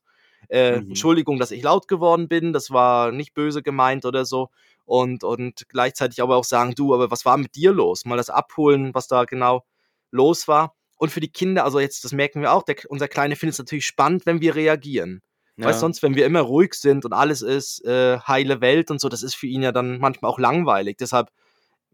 äh, 0.49 0.79
Mhm. 0.81 0.89
Entschuldigung, 0.89 1.39
dass 1.39 1.51
ich 1.51 1.63
laut 1.63 1.87
geworden 1.87 2.27
bin, 2.27 2.53
das 2.53 2.69
war 2.71 3.11
nicht 3.11 3.33
böse 3.33 3.61
gemeint 3.63 4.03
oder 4.05 4.25
so. 4.25 4.49
Und, 4.85 5.23
und 5.23 5.67
gleichzeitig 5.69 6.21
aber 6.21 6.35
auch 6.37 6.43
sagen, 6.43 6.73
du, 6.75 6.93
aber 6.93 7.11
was 7.11 7.23
war 7.25 7.37
mit 7.37 7.55
dir 7.55 7.71
los? 7.71 8.05
Mal 8.05 8.17
das 8.17 8.29
abholen, 8.29 8.93
was 8.93 9.07
da 9.07 9.25
genau 9.25 9.63
los 10.11 10.47
war. 10.47 10.73
Und 10.97 11.11
für 11.11 11.19
die 11.19 11.31
Kinder, 11.31 11.63
also 11.63 11.79
jetzt, 11.79 12.03
das 12.03 12.11
merken 12.11 12.41
wir 12.41 12.51
auch, 12.53 12.63
der, 12.63 12.75
unser 12.89 13.07
Kleine 13.07 13.35
findet 13.35 13.53
es 13.53 13.59
natürlich 13.59 13.85
spannend, 13.85 14.25
wenn 14.25 14.41
wir 14.41 14.55
reagieren. 14.55 15.21
Ja. 15.57 15.67
Weißt 15.67 15.79
sonst, 15.79 16.03
wenn 16.03 16.15
wir 16.15 16.25
immer 16.25 16.41
ruhig 16.41 16.73
sind 16.75 17.05
und 17.05 17.13
alles 17.13 17.41
ist 17.41 17.83
äh, 17.85 18.19
heile 18.19 18.61
Welt 18.61 18.91
und 18.91 18.99
so, 19.01 19.09
das 19.09 19.23
ist 19.23 19.35
für 19.35 19.47
ihn 19.47 19.63
ja 19.63 19.71
dann 19.71 19.99
manchmal 19.99 20.31
auch 20.31 20.39
langweilig. 20.39 20.97
Deshalb 20.97 21.29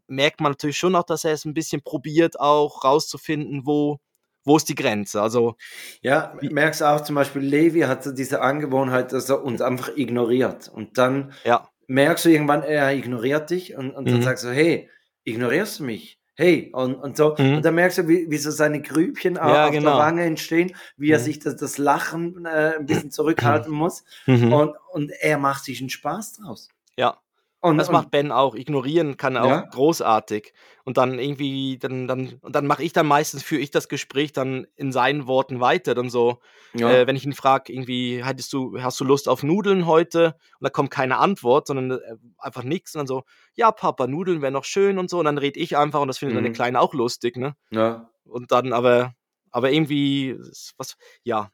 merkt 0.08 0.42
man 0.42 0.52
natürlich 0.52 0.78
schon 0.78 0.96
auch, 0.96 1.04
dass 1.04 1.24
er 1.24 1.32
es 1.32 1.46
ein 1.46 1.54
bisschen 1.54 1.82
probiert, 1.82 2.40
auch 2.40 2.84
rauszufinden, 2.84 3.62
wo, 3.66 4.00
wo 4.44 4.58
ist 4.58 4.68
die 4.68 4.76
Grenze. 4.76 5.22
Also, 5.22 5.56
Ja, 6.02 6.34
merkst 6.42 6.84
auch 6.84 7.02
zum 7.02 7.16
Beispiel, 7.16 7.42
Levi 7.42 7.82
hat 7.82 8.04
so 8.04 8.12
diese 8.12 8.42
Angewohnheit, 8.42 9.14
dass 9.14 9.30
er 9.30 9.44
uns 9.44 9.62
einfach 9.62 9.96
ignoriert. 9.96 10.70
Und 10.70 10.98
dann 10.98 11.34
ja, 11.46 11.68
merkst 11.88 12.26
du 12.26 12.30
irgendwann, 12.30 12.64
er 12.64 12.94
ignoriert 12.94 13.50
dich 13.50 13.76
und, 13.76 13.92
und 13.92 14.12
dann 14.12 14.20
Mhm. 14.20 14.24
sagst 14.24 14.44
du, 14.44 14.50
hey, 14.50 14.90
ignorierst 15.24 15.80
du 15.80 15.86
mich? 15.86 16.20
Hey, 16.36 16.72
und, 16.74 16.96
und 16.96 17.16
so. 17.16 17.36
Mhm. 17.38 17.58
Und 17.58 17.66
dann 17.66 17.76
merkst 17.76 18.00
du, 18.00 18.08
wie, 18.08 18.30
wie 18.30 18.38
so 18.38 18.50
seine 18.50 18.82
Grübchen 18.82 19.38
auch 19.38 19.50
Ja, 19.54 19.66
auf 19.68 19.72
genau. 19.72 19.92
der 19.92 20.00
Wange 20.00 20.24
entstehen, 20.24 20.76
wie 20.98 21.12
er 21.12 21.20
Mhm. 21.20 21.24
sich 21.24 21.40
das, 21.40 21.56
das 21.58 21.78
Lachen 21.78 22.46
äh, 22.46 22.74
ein 22.80 22.86
bisschen 22.88 23.12
zurückhalten 23.12 23.72
muss. 23.74 24.04
mhm. 24.26 24.52
Und, 24.52 24.76
und 24.92 25.12
er 25.22 25.38
macht 25.38 25.64
sich 25.64 25.80
einen 25.80 25.90
Spaß 25.90 26.34
draus. 26.34 26.70
ja. 26.98 27.18
Und, 27.64 27.78
Das 27.78 27.88
und, 27.88 27.94
macht 27.94 28.12
Ben 28.12 28.30
auch. 28.34 28.56
Ignorieren 28.56 29.16
kann 29.16 29.38
er 29.38 29.44
auch 29.46 29.50
Ja. 29.50 29.62
großartig. 29.62 30.54
Und 30.84 30.98
dann 30.98 31.18
irgendwie, 31.18 31.78
dann, 31.78 32.10
dann, 32.10 32.38
und 32.42 32.54
dann 32.56 32.68
mache 32.68 32.84
ich 32.84 32.92
dann 32.92 33.08
meistens, 33.08 33.42
führe 33.42 33.62
ich 33.62 33.72
das 33.72 33.88
Gespräch 33.88 34.34
dann 34.34 34.68
in 34.76 34.92
seinen 34.92 35.28
Worten 35.28 35.62
weiter. 35.62 35.96
Dann 35.96 36.10
so, 36.10 36.40
ja. 36.74 36.92
äh, 36.92 37.08
wenn 37.08 37.16
ich 37.16 37.26
ihn 37.26 37.32
frage, 37.32 37.72
irgendwie, 37.72 38.22
hattest 38.22 38.52
du, 38.52 38.82
hast 38.82 39.00
du 39.00 39.06
Lust 39.06 39.30
auf 39.30 39.44
Nudeln 39.44 39.86
heute? 39.86 40.36
Und 40.60 40.66
da 40.66 40.70
kommt 40.70 40.92
keine 40.92 41.20
Antwort, 41.20 41.68
sondern 41.68 41.92
äh, 42.00 42.16
einfach 42.38 42.64
nichts. 42.64 42.94
Und 42.96 43.00
dann 43.00 43.08
so, 43.08 43.24
ja, 43.56 43.72
Papa, 43.72 44.08
Nudeln 44.08 44.42
wäre 44.42 44.52
noch 44.52 44.66
schön 44.66 45.00
und 45.00 45.10
so. 45.10 45.20
Und 45.20 45.26
dann 45.26 45.38
rede 45.38 45.58
ich 45.58 45.78
einfach 45.78 46.02
und 46.02 46.10
das 46.10 46.18
findet 46.18 46.36
dann 46.36 46.44
der 46.44 46.52
Mhm. 46.52 46.56
Kleine 46.56 46.82
auch 46.82 46.94
lustig, 46.94 47.38
ne? 47.38 47.56
ja. 47.72 48.10
Und 48.26 48.52
dann 48.52 48.74
aber, 48.74 49.14
aber 49.52 49.72
irgendwie, 49.72 50.38
was, 50.78 50.98
ja. 51.24 51.50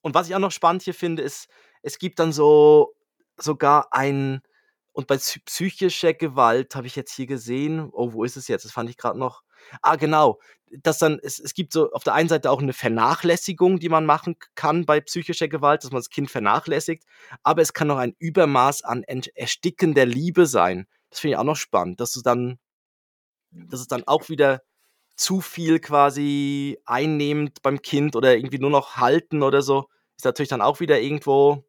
Und 0.00 0.14
was 0.14 0.28
ich 0.28 0.34
auch 0.34 0.40
noch 0.40 0.50
spannend 0.50 0.82
hier 0.82 0.94
finde, 0.94 1.22
ist, 1.22 1.46
es 1.82 1.98
gibt 1.98 2.18
dann 2.18 2.32
so 2.32 2.94
sogar 3.36 3.88
ein, 3.92 4.42
und 4.92 5.06
bei 5.06 5.16
psy- 5.16 5.40
psychischer 5.46 6.14
Gewalt 6.14 6.74
habe 6.74 6.86
ich 6.86 6.96
jetzt 6.96 7.12
hier 7.14 7.26
gesehen, 7.26 7.88
oh, 7.92 8.12
wo 8.12 8.24
ist 8.24 8.36
es 8.36 8.48
jetzt? 8.48 8.64
Das 8.64 8.72
fand 8.72 8.90
ich 8.90 8.96
gerade 8.96 9.18
noch. 9.18 9.42
Ah, 9.82 9.96
genau. 9.96 10.40
Dass 10.70 10.98
dann, 10.98 11.18
es, 11.22 11.38
es 11.38 11.54
gibt 11.54 11.72
so 11.72 11.90
auf 11.92 12.04
der 12.04 12.14
einen 12.14 12.28
Seite 12.28 12.50
auch 12.50 12.60
eine 12.60 12.72
Vernachlässigung, 12.72 13.78
die 13.78 13.88
man 13.88 14.06
machen 14.06 14.36
kann 14.54 14.86
bei 14.86 15.00
psychischer 15.00 15.48
Gewalt, 15.48 15.84
dass 15.84 15.92
man 15.92 16.00
das 16.00 16.10
Kind 16.10 16.30
vernachlässigt, 16.30 17.04
aber 17.42 17.62
es 17.62 17.72
kann 17.72 17.90
auch 17.90 17.98
ein 17.98 18.14
Übermaß 18.18 18.82
an 18.82 19.04
erstickender 19.04 20.06
Liebe 20.06 20.46
sein. 20.46 20.86
Das 21.10 21.20
finde 21.20 21.34
ich 21.34 21.38
auch 21.38 21.44
noch 21.44 21.56
spannend, 21.56 22.00
dass 22.00 22.12
du 22.12 22.22
dann 22.22 22.58
dass 23.50 23.80
es 23.80 23.88
dann 23.88 24.04
auch 24.06 24.28
wieder 24.28 24.62
zu 25.16 25.40
viel 25.40 25.78
quasi 25.80 26.78
einnehmend 26.86 27.62
beim 27.62 27.82
Kind 27.82 28.16
oder 28.16 28.34
irgendwie 28.36 28.58
nur 28.58 28.70
noch 28.70 28.96
halten 28.96 29.42
oder 29.42 29.62
so, 29.62 29.88
ist 30.16 30.24
natürlich 30.24 30.48
dann 30.48 30.62
auch 30.62 30.80
wieder 30.80 31.00
irgendwo, 31.00 31.64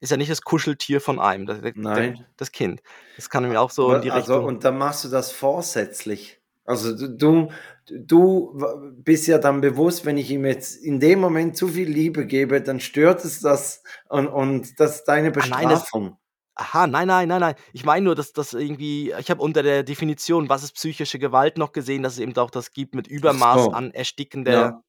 ist 0.00 0.10
ja 0.10 0.16
nicht 0.16 0.30
das 0.30 0.42
Kuscheltier 0.42 1.00
von 1.00 1.18
einem, 1.18 1.46
das, 1.46 1.58
Nein. 1.74 2.24
das 2.36 2.52
Kind. 2.52 2.82
Das 3.16 3.30
kann 3.30 3.42
nämlich 3.42 3.58
auch 3.58 3.70
so 3.70 3.92
in 3.94 4.02
die 4.02 4.10
also, 4.10 4.34
Richtung. 4.34 4.48
und 4.48 4.64
dann 4.64 4.78
machst 4.78 5.04
du 5.04 5.08
das 5.08 5.30
vorsätzlich. 5.30 6.40
Also 6.64 6.94
du, 7.08 7.48
du 7.86 8.58
bist 8.96 9.26
ja 9.26 9.38
dann 9.38 9.60
bewusst, 9.60 10.04
wenn 10.06 10.16
ich 10.16 10.30
ihm 10.30 10.44
jetzt 10.44 10.76
in 10.76 11.00
dem 11.00 11.18
Moment 11.20 11.56
zu 11.56 11.68
viel 11.68 11.88
Liebe 11.88 12.26
gebe, 12.26 12.62
dann 12.62 12.80
stört 12.80 13.24
es 13.24 13.40
das 13.40 13.82
und, 14.08 14.28
und 14.28 14.78
das 14.78 14.96
ist 14.96 15.04
deine 15.04 15.28
Ah, 15.36 15.46
nein, 15.48 15.68
Bestrafung. 15.68 16.16
Aha, 16.54 16.86
nein, 16.86 17.08
nein, 17.08 17.26
nein, 17.28 17.40
nein. 17.40 17.54
Ich 17.72 17.84
meine 17.84 18.04
nur, 18.04 18.14
dass 18.14 18.32
das 18.32 18.52
irgendwie, 18.52 19.12
ich 19.18 19.30
habe 19.30 19.42
unter 19.42 19.62
der 19.62 19.82
Definition, 19.82 20.48
was 20.48 20.62
ist 20.62 20.74
psychische 20.74 21.18
Gewalt, 21.18 21.56
noch 21.58 21.72
gesehen, 21.72 22.02
dass 22.02 22.14
es 22.14 22.18
eben 22.18 22.36
auch 22.36 22.50
das 22.50 22.72
gibt 22.72 22.94
mit 22.94 23.06
Übermaß 23.08 23.64
so. 23.64 23.70
an 23.72 23.90
erstickender, 23.92 24.52
Ja. 24.52 24.82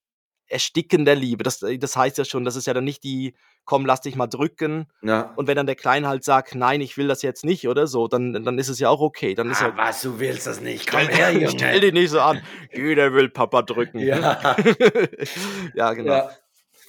Erstickender 0.51 1.15
Liebe. 1.15 1.43
Das, 1.43 1.59
das 1.59 1.95
heißt 1.95 2.17
ja 2.17 2.25
schon, 2.25 2.43
das 2.45 2.55
ist 2.55 2.67
ja 2.67 2.73
dann 2.73 2.83
nicht 2.83 3.03
die, 3.03 3.33
komm, 3.65 3.85
lass 3.85 4.01
dich 4.01 4.15
mal 4.15 4.27
drücken. 4.27 4.87
Ja. 5.01 5.33
Und 5.35 5.47
wenn 5.47 5.55
dann 5.55 5.65
der 5.65 5.75
Kleine 5.75 6.07
halt 6.07 6.23
sagt, 6.23 6.55
nein, 6.55 6.81
ich 6.81 6.97
will 6.97 7.07
das 7.07 7.21
jetzt 7.21 7.45
nicht 7.45 7.67
oder 7.67 7.87
so, 7.87 8.07
dann, 8.07 8.33
dann 8.33 8.59
ist 8.59 8.67
es 8.69 8.79
ja 8.79 8.89
auch 8.89 9.01
okay. 9.01 9.33
Dann 9.35 9.49
ist 9.49 9.61
Ah, 9.61 9.69
ja, 9.69 9.77
was, 9.77 10.01
du 10.01 10.19
willst 10.19 10.47
das 10.47 10.61
nicht. 10.61 10.89
Komm 10.89 11.01
stell, 11.01 11.15
her, 11.39 11.49
stell 11.49 11.69
Junge. 11.75 11.79
dich 11.81 11.93
nicht 11.93 12.09
so 12.09 12.19
an. 12.21 12.41
Jeder 12.73 13.13
will 13.13 13.29
Papa 13.29 13.61
drücken. 13.61 13.99
Ja. 13.99 14.55
ja, 15.75 15.93
genau. 15.93 16.13
ja. 16.13 16.29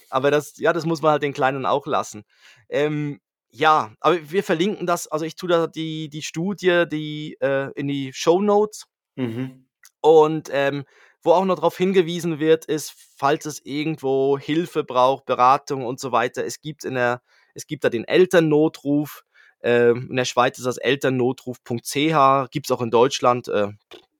Aber 0.09 0.29
das, 0.31 0.57
ja, 0.57 0.73
das 0.73 0.85
muss 0.85 1.01
man 1.01 1.11
halt 1.11 1.23
den 1.23 1.33
Kleinen 1.33 1.65
auch 1.65 1.87
lassen. 1.87 2.23
Ähm, 2.69 3.19
ja, 3.49 3.93
aber 3.99 4.17
wir 4.31 4.43
verlinken 4.43 4.85
das, 4.87 5.07
also 5.07 5.25
ich 5.25 5.35
tue 5.35 5.49
da 5.49 5.67
die, 5.67 6.09
die 6.09 6.21
Studie 6.23 6.85
die, 6.91 7.37
äh, 7.39 7.71
in 7.75 7.87
die 7.87 8.11
Show 8.13 8.41
Notes 8.41 8.85
Mhm. 9.15 9.67
und 10.01 10.49
ähm, 10.51 10.85
wo 11.23 11.31
auch 11.31 11.45
noch 11.45 11.55
darauf 11.55 11.77
hingewiesen 11.77 12.39
wird, 12.39 12.65
ist, 12.65 12.93
falls 13.17 13.45
es 13.45 13.61
irgendwo 13.65 14.37
Hilfe 14.37 14.83
braucht, 14.83 15.25
Beratung 15.25 15.85
und 15.85 15.99
so 15.99 16.11
weiter, 16.11 16.43
es 16.45 16.61
gibt 16.61 16.83
in 16.83 16.95
der, 16.95 17.21
es 17.55 17.65
gibt 17.67 17.83
da 17.83 17.89
den 17.89 18.03
Elternnotruf. 18.05 19.23
ähm, 19.61 20.07
in 20.09 20.15
der 20.17 20.25
Schweiz 20.25 20.57
ist 20.57 20.65
das 20.65 20.77
elternnotruf.ch, 20.77 22.49
gibt 22.51 22.65
es 22.67 22.71
auch 22.71 22.81
in 22.81 22.91
Deutschland, 22.91 23.47
äh, 23.47 23.69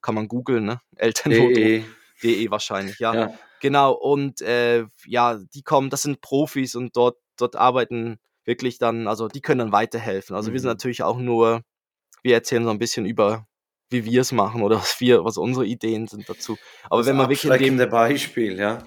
kann 0.01 0.15
man 0.15 0.27
googeln, 0.27 0.65
ne? 0.65 0.79
Elternnotruf.de 0.95 1.83
DE. 2.23 2.51
Wahrscheinlich, 2.51 2.99
ja. 2.99 3.13
Ja. 3.13 3.39
Genau, 3.59 3.93
und 3.93 4.41
äh, 4.41 4.85
ja, 5.05 5.39
die 5.53 5.61
kommen, 5.61 5.89
das 5.89 6.01
sind 6.03 6.21
Profis 6.21 6.75
und 6.75 6.95
dort, 6.95 7.17
dort 7.37 7.55
arbeiten 7.55 8.17
wirklich 8.45 8.77
dann, 8.77 9.07
also 9.07 9.27
die 9.27 9.41
können 9.41 9.59
dann 9.59 9.71
weiterhelfen. 9.71 10.35
Also 10.35 10.51
wir 10.53 10.59
sind 10.59 10.67
Mhm. 10.67 10.71
natürlich 10.73 11.03
auch 11.03 11.17
nur, 11.17 11.61
wir 12.23 12.33
erzählen 12.35 12.63
so 12.63 12.69
ein 12.71 12.79
bisschen 12.79 13.05
über, 13.05 13.45
wie 13.93 14.03
wir 14.03 14.21
es 14.21 14.31
machen 14.33 14.61
oder 14.61 14.75
was 14.77 14.99
wir, 14.99 15.23
was 15.23 15.37
unsere 15.37 15.65
Ideen 15.65 16.07
sind 16.07 16.27
dazu. 16.27 16.57
Aber 16.89 16.99
Das 17.01 17.07
wenn 17.07 17.15
man 17.15 17.29
wirklich 17.29 17.61
in 17.61 17.77
dem, 17.77 17.89
Beispiel, 17.89 18.59
ja. 18.59 18.79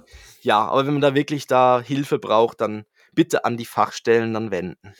ja, 0.43 0.59
aber 0.67 0.87
wenn 0.87 0.93
man 0.95 1.03
da 1.03 1.15
wirklich 1.15 1.47
da 1.47 1.81
Hilfe 1.81 2.19
braucht, 2.19 2.61
dann 2.61 2.85
bitte 3.15 3.45
an 3.47 3.57
die 3.57 3.65
Fachstellen 3.65 4.35
dann 4.35 4.51
wenden. 4.51 4.93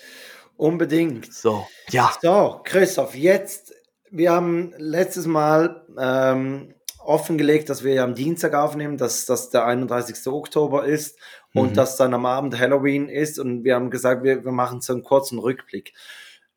Unbedingt. 0.57 1.33
So, 1.33 1.67
ja. 1.91 2.13
So, 2.23 2.61
Christoph, 2.65 3.15
jetzt, 3.15 3.75
wir 4.11 4.33
haben 4.33 4.73
letztes 4.79 5.27
Mal 5.27 5.85
ähm, 5.99 6.75
offengelegt, 6.99 7.69
dass 7.69 7.85
wir 7.85 7.95
ja 7.95 8.05
am 8.05 8.15
Dienstag 8.15 8.55
aufnehmen, 8.55 8.97
dass 8.97 9.27
das 9.27 9.51
der 9.51 9.67
31. 9.67 10.27
Oktober 10.29 10.85
ist 10.87 11.19
und 11.55 11.71
Mhm. 11.71 11.75
dass 11.75 11.97
dann 11.97 12.15
am 12.15 12.27
Abend 12.27 12.59
Halloween 12.59 13.09
ist 13.09 13.39
und 13.39 13.65
wir 13.65 13.75
haben 13.75 13.91
gesagt, 13.91 14.25
wir, 14.25 14.45
wir 14.45 14.53
machen 14.53 14.81
so 14.81 14.93
einen 14.95 15.03
kurzen 15.05 15.39
Rückblick. 15.39 15.93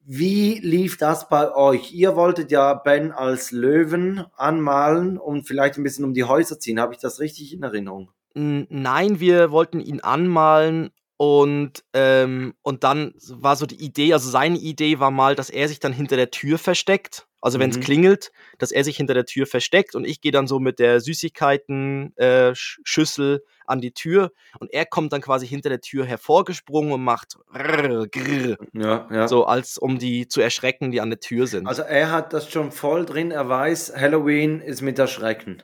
Wie 0.06 0.60
lief 0.60 0.98
das 0.98 1.30
bei 1.30 1.54
euch? 1.54 1.94
Ihr 1.94 2.16
wolltet 2.16 2.52
ja 2.52 2.74
Ben 2.74 3.12
als 3.12 3.52
Löwen 3.52 4.26
anmalen 4.36 5.18
und 5.18 5.48
vielleicht 5.48 5.78
ein 5.78 5.84
bisschen 5.84 6.06
um 6.06 6.14
die 6.14 6.24
Häuser 6.24 6.60
ziehen. 6.60 6.80
Habe 6.80 6.94
ich 6.94 7.00
das 7.00 7.20
richtig 7.20 7.54
in 7.54 7.64
Erinnerung? 7.64 8.12
Nein, 8.34 9.20
wir 9.20 9.52
wollten 9.52 9.80
ihn 9.80 10.02
anmalen 10.02 10.92
und, 11.18 11.84
ähm, 11.94 12.54
und 12.62 12.84
dann 12.84 13.14
war 13.28 13.56
so 13.56 13.66
die 13.66 13.84
Idee, 13.84 14.14
also 14.14 14.30
seine 14.30 14.58
Idee 14.58 15.00
war 15.00 15.12
mal, 15.12 15.36
dass 15.36 15.50
er 15.50 15.68
sich 15.68 15.80
dann 15.80 15.92
hinter 15.92 16.16
der 16.16 16.32
Tür 16.32 16.58
versteckt. 16.58 17.28
Also 17.42 17.60
wenn 17.60 17.70
es 17.70 17.78
Mhm. 17.78 17.82
klingelt, 17.84 18.32
dass 18.58 18.72
er 18.72 18.84
sich 18.84 18.98
hinter 18.98 19.14
der 19.14 19.26
Tür 19.26 19.46
versteckt 19.48 19.96
und 19.96 20.06
ich 20.06 20.22
gehe 20.22 20.32
dann 20.32 20.48
so 20.48 20.60
mit 20.60 20.80
der 20.80 21.00
Süßigkeiten-Schüssel 21.00 23.44
an 23.66 23.82
die 23.82 23.92
Tür 23.94 24.32
und 24.60 24.72
er 24.74 24.86
kommt 24.86 25.14
dann 25.14 25.22
quasi 25.22 25.48
hinter 25.48 25.70
der 25.70 25.82
Tür 25.82 26.06
hervorgesprungen 26.06 26.92
und 26.92 27.04
macht 27.04 27.38
rrr, 27.54 28.08
grrr, 28.08 28.58
Ja, 28.74 29.08
ja. 29.12 29.28
so 29.28 29.46
als 29.46 29.78
um 29.78 30.00
die 30.00 30.28
zu 30.28 30.42
erschrecken, 30.42 30.92
die 30.92 31.02
an 31.02 31.10
der 31.10 31.20
Tür 31.20 31.48
sind. 31.48 31.68
Also 31.68 31.84
er 31.84 32.12
hat 32.12 32.34
das 32.34 32.50
schon 32.52 32.72
voll 32.72 33.06
drin. 33.06 33.32
Er 33.32 33.48
weiß, 33.48 33.94
Halloween 33.96 34.62
ist 34.62 34.82
mit 34.82 34.98
Erschrecken. 35.00 35.64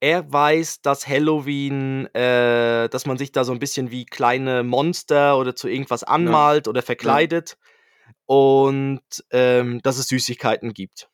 er 0.00 0.32
weiß, 0.32 0.82
dass 0.82 1.06
Halloween, 1.06 2.06
äh, 2.14 2.88
dass 2.88 3.06
man 3.06 3.18
sich 3.18 3.30
da 3.32 3.44
so 3.44 3.52
ein 3.52 3.58
bisschen 3.60 3.90
wie 3.92 4.04
kleine 4.04 4.62
Monster 4.64 5.38
oder 5.38 5.54
zu 5.54 5.68
irgendwas 5.68 6.02
anmalt 6.02 6.66
oder 6.66 6.82
verkleidet 6.82 7.56
und 8.26 9.00
ähm, 9.30 9.80
dass 9.82 9.98
es 9.98 10.08
Süßigkeiten 10.08 10.72
gibt 10.72 11.08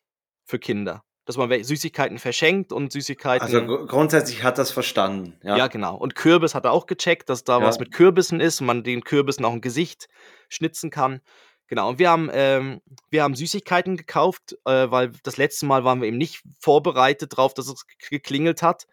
für 0.44 0.58
Kinder. 0.58 1.02
Dass 1.24 1.36
man 1.36 1.62
Süßigkeiten 1.62 2.18
verschenkt 2.18 2.72
und 2.72 2.90
Süßigkeiten. 2.90 3.44
Also 3.44 3.62
gr- 3.66 3.86
grundsätzlich 3.86 4.42
hat 4.42 4.56
das 4.56 4.70
verstanden. 4.70 5.38
Ja. 5.42 5.58
ja. 5.58 5.66
genau. 5.66 5.94
Und 5.96 6.14
Kürbis 6.14 6.54
hat 6.54 6.64
er 6.64 6.72
auch 6.72 6.86
gecheckt, 6.86 7.28
dass 7.28 7.44
da 7.44 7.60
Ja. 7.60 7.66
was 7.66 7.78
mit 7.78 7.92
Kürbissen 7.92 8.40
ist 8.40 8.60
und 8.62 8.66
man 8.66 8.82
den 8.82 9.04
Kürbissen 9.04 9.44
auch 9.44 9.52
ein 9.52 9.60
Gesicht 9.60 10.08
schnitzen 10.48 10.90
kann. 10.90 11.20
Genau, 11.66 11.90
und 11.90 11.98
wir 11.98 12.08
haben, 12.08 12.30
ähm, 12.32 12.80
wir 13.10 13.22
haben 13.22 13.34
Süßigkeiten 13.34 13.98
gekauft, 13.98 14.56
äh, 14.64 14.90
weil 14.90 15.12
das 15.22 15.36
letzte 15.36 15.66
Mal 15.66 15.84
waren 15.84 16.00
wir 16.00 16.08
eben 16.08 16.16
nicht 16.16 16.40
vorbereitet 16.60 17.36
drauf, 17.36 17.52
dass 17.52 17.68
es 17.68 17.84
geklingelt 18.08 18.62
hat. 18.62 18.86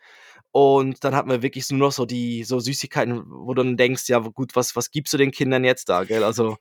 Und 0.57 1.03
dann 1.03 1.13
hatten 1.15 1.29
wir 1.29 1.41
wirklich 1.41 1.69
nur 1.69 1.79
noch 1.89 1.91
so 1.91 2.05
die 2.05 2.45
so 2.45 2.61
Süßigkeiten, 2.61 3.23
wo 3.27 3.53
du 3.53 3.61
dann 3.61 3.75
denkst, 3.75 4.07
ja 4.07 4.19
gut, 4.19 4.55
was, 4.55 4.73
was 4.77 4.89
gibst 4.89 5.11
du 5.13 5.17
den 5.17 5.31
Kindern 5.31 5.65
jetzt 5.65 5.89
da, 5.89 6.05
gell? 6.05 6.23
Also, 6.23 6.55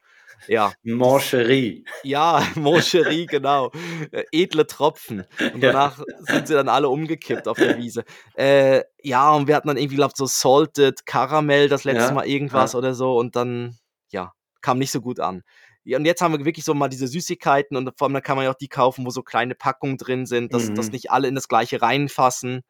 ja, 0.48 0.74
Mancherie. 0.82 1.84
ja, 2.02 2.42
Moncherie, 2.56 3.28
genau. 3.28 3.70
Äh, 4.10 4.24
edle 4.32 4.66
Tropfen. 4.66 5.24
Und 5.48 5.62
Ja. 5.62 5.70
danach 5.70 6.02
sind 6.18 6.48
sie 6.48 6.54
dann 6.54 6.68
alle 6.68 6.88
umgekippt 6.88 7.46
auf 7.46 7.60
der 7.60 7.76
Wiese. 7.76 8.02
Äh, 8.34 8.82
ja, 9.00 9.32
und 9.32 9.46
wir 9.46 9.54
hatten 9.54 9.68
dann 9.68 9.76
irgendwie, 9.76 9.94
glaube 9.94 10.14
so 10.16 10.26
Salted 10.26 11.06
Caramel 11.06 11.68
das 11.68 11.84
letzte 11.84 12.12
Ja, 12.12 12.14
Mal 12.14 12.26
irgendwas 12.26 12.72
ja. 12.72 12.78
oder 12.80 12.94
so. 12.94 13.16
Und 13.16 13.36
dann, 13.36 13.78
ja, 14.10 14.32
kam 14.60 14.78
nicht 14.80 14.90
so 14.90 15.00
gut 15.02 15.20
an. 15.20 15.42
Ja, 15.84 15.98
und 15.98 16.04
jetzt 16.04 16.20
haben 16.20 16.36
wir 16.36 16.44
wirklich 16.44 16.64
so 16.64 16.74
mal 16.74 16.88
diese 16.88 17.06
Süßigkeiten 17.06 17.76
und 17.76 17.92
vor 17.96 18.06
allem 18.06 18.14
dann 18.14 18.22
kann 18.24 18.34
man 18.36 18.44
ja 18.46 18.50
auch 18.50 18.54
die 18.58 18.68
kaufen, 18.68 19.06
wo 19.06 19.10
so 19.10 19.22
kleine 19.22 19.54
Packungen 19.54 19.98
drin 19.98 20.26
sind, 20.26 20.52
dass, 20.52 20.72
dass 20.72 20.86
Mhm. 20.86 20.92
nicht 20.92 21.12
alle 21.12 21.28
in 21.28 21.36
das 21.36 21.46
gleiche 21.46 21.80
reinfassen 21.80 22.62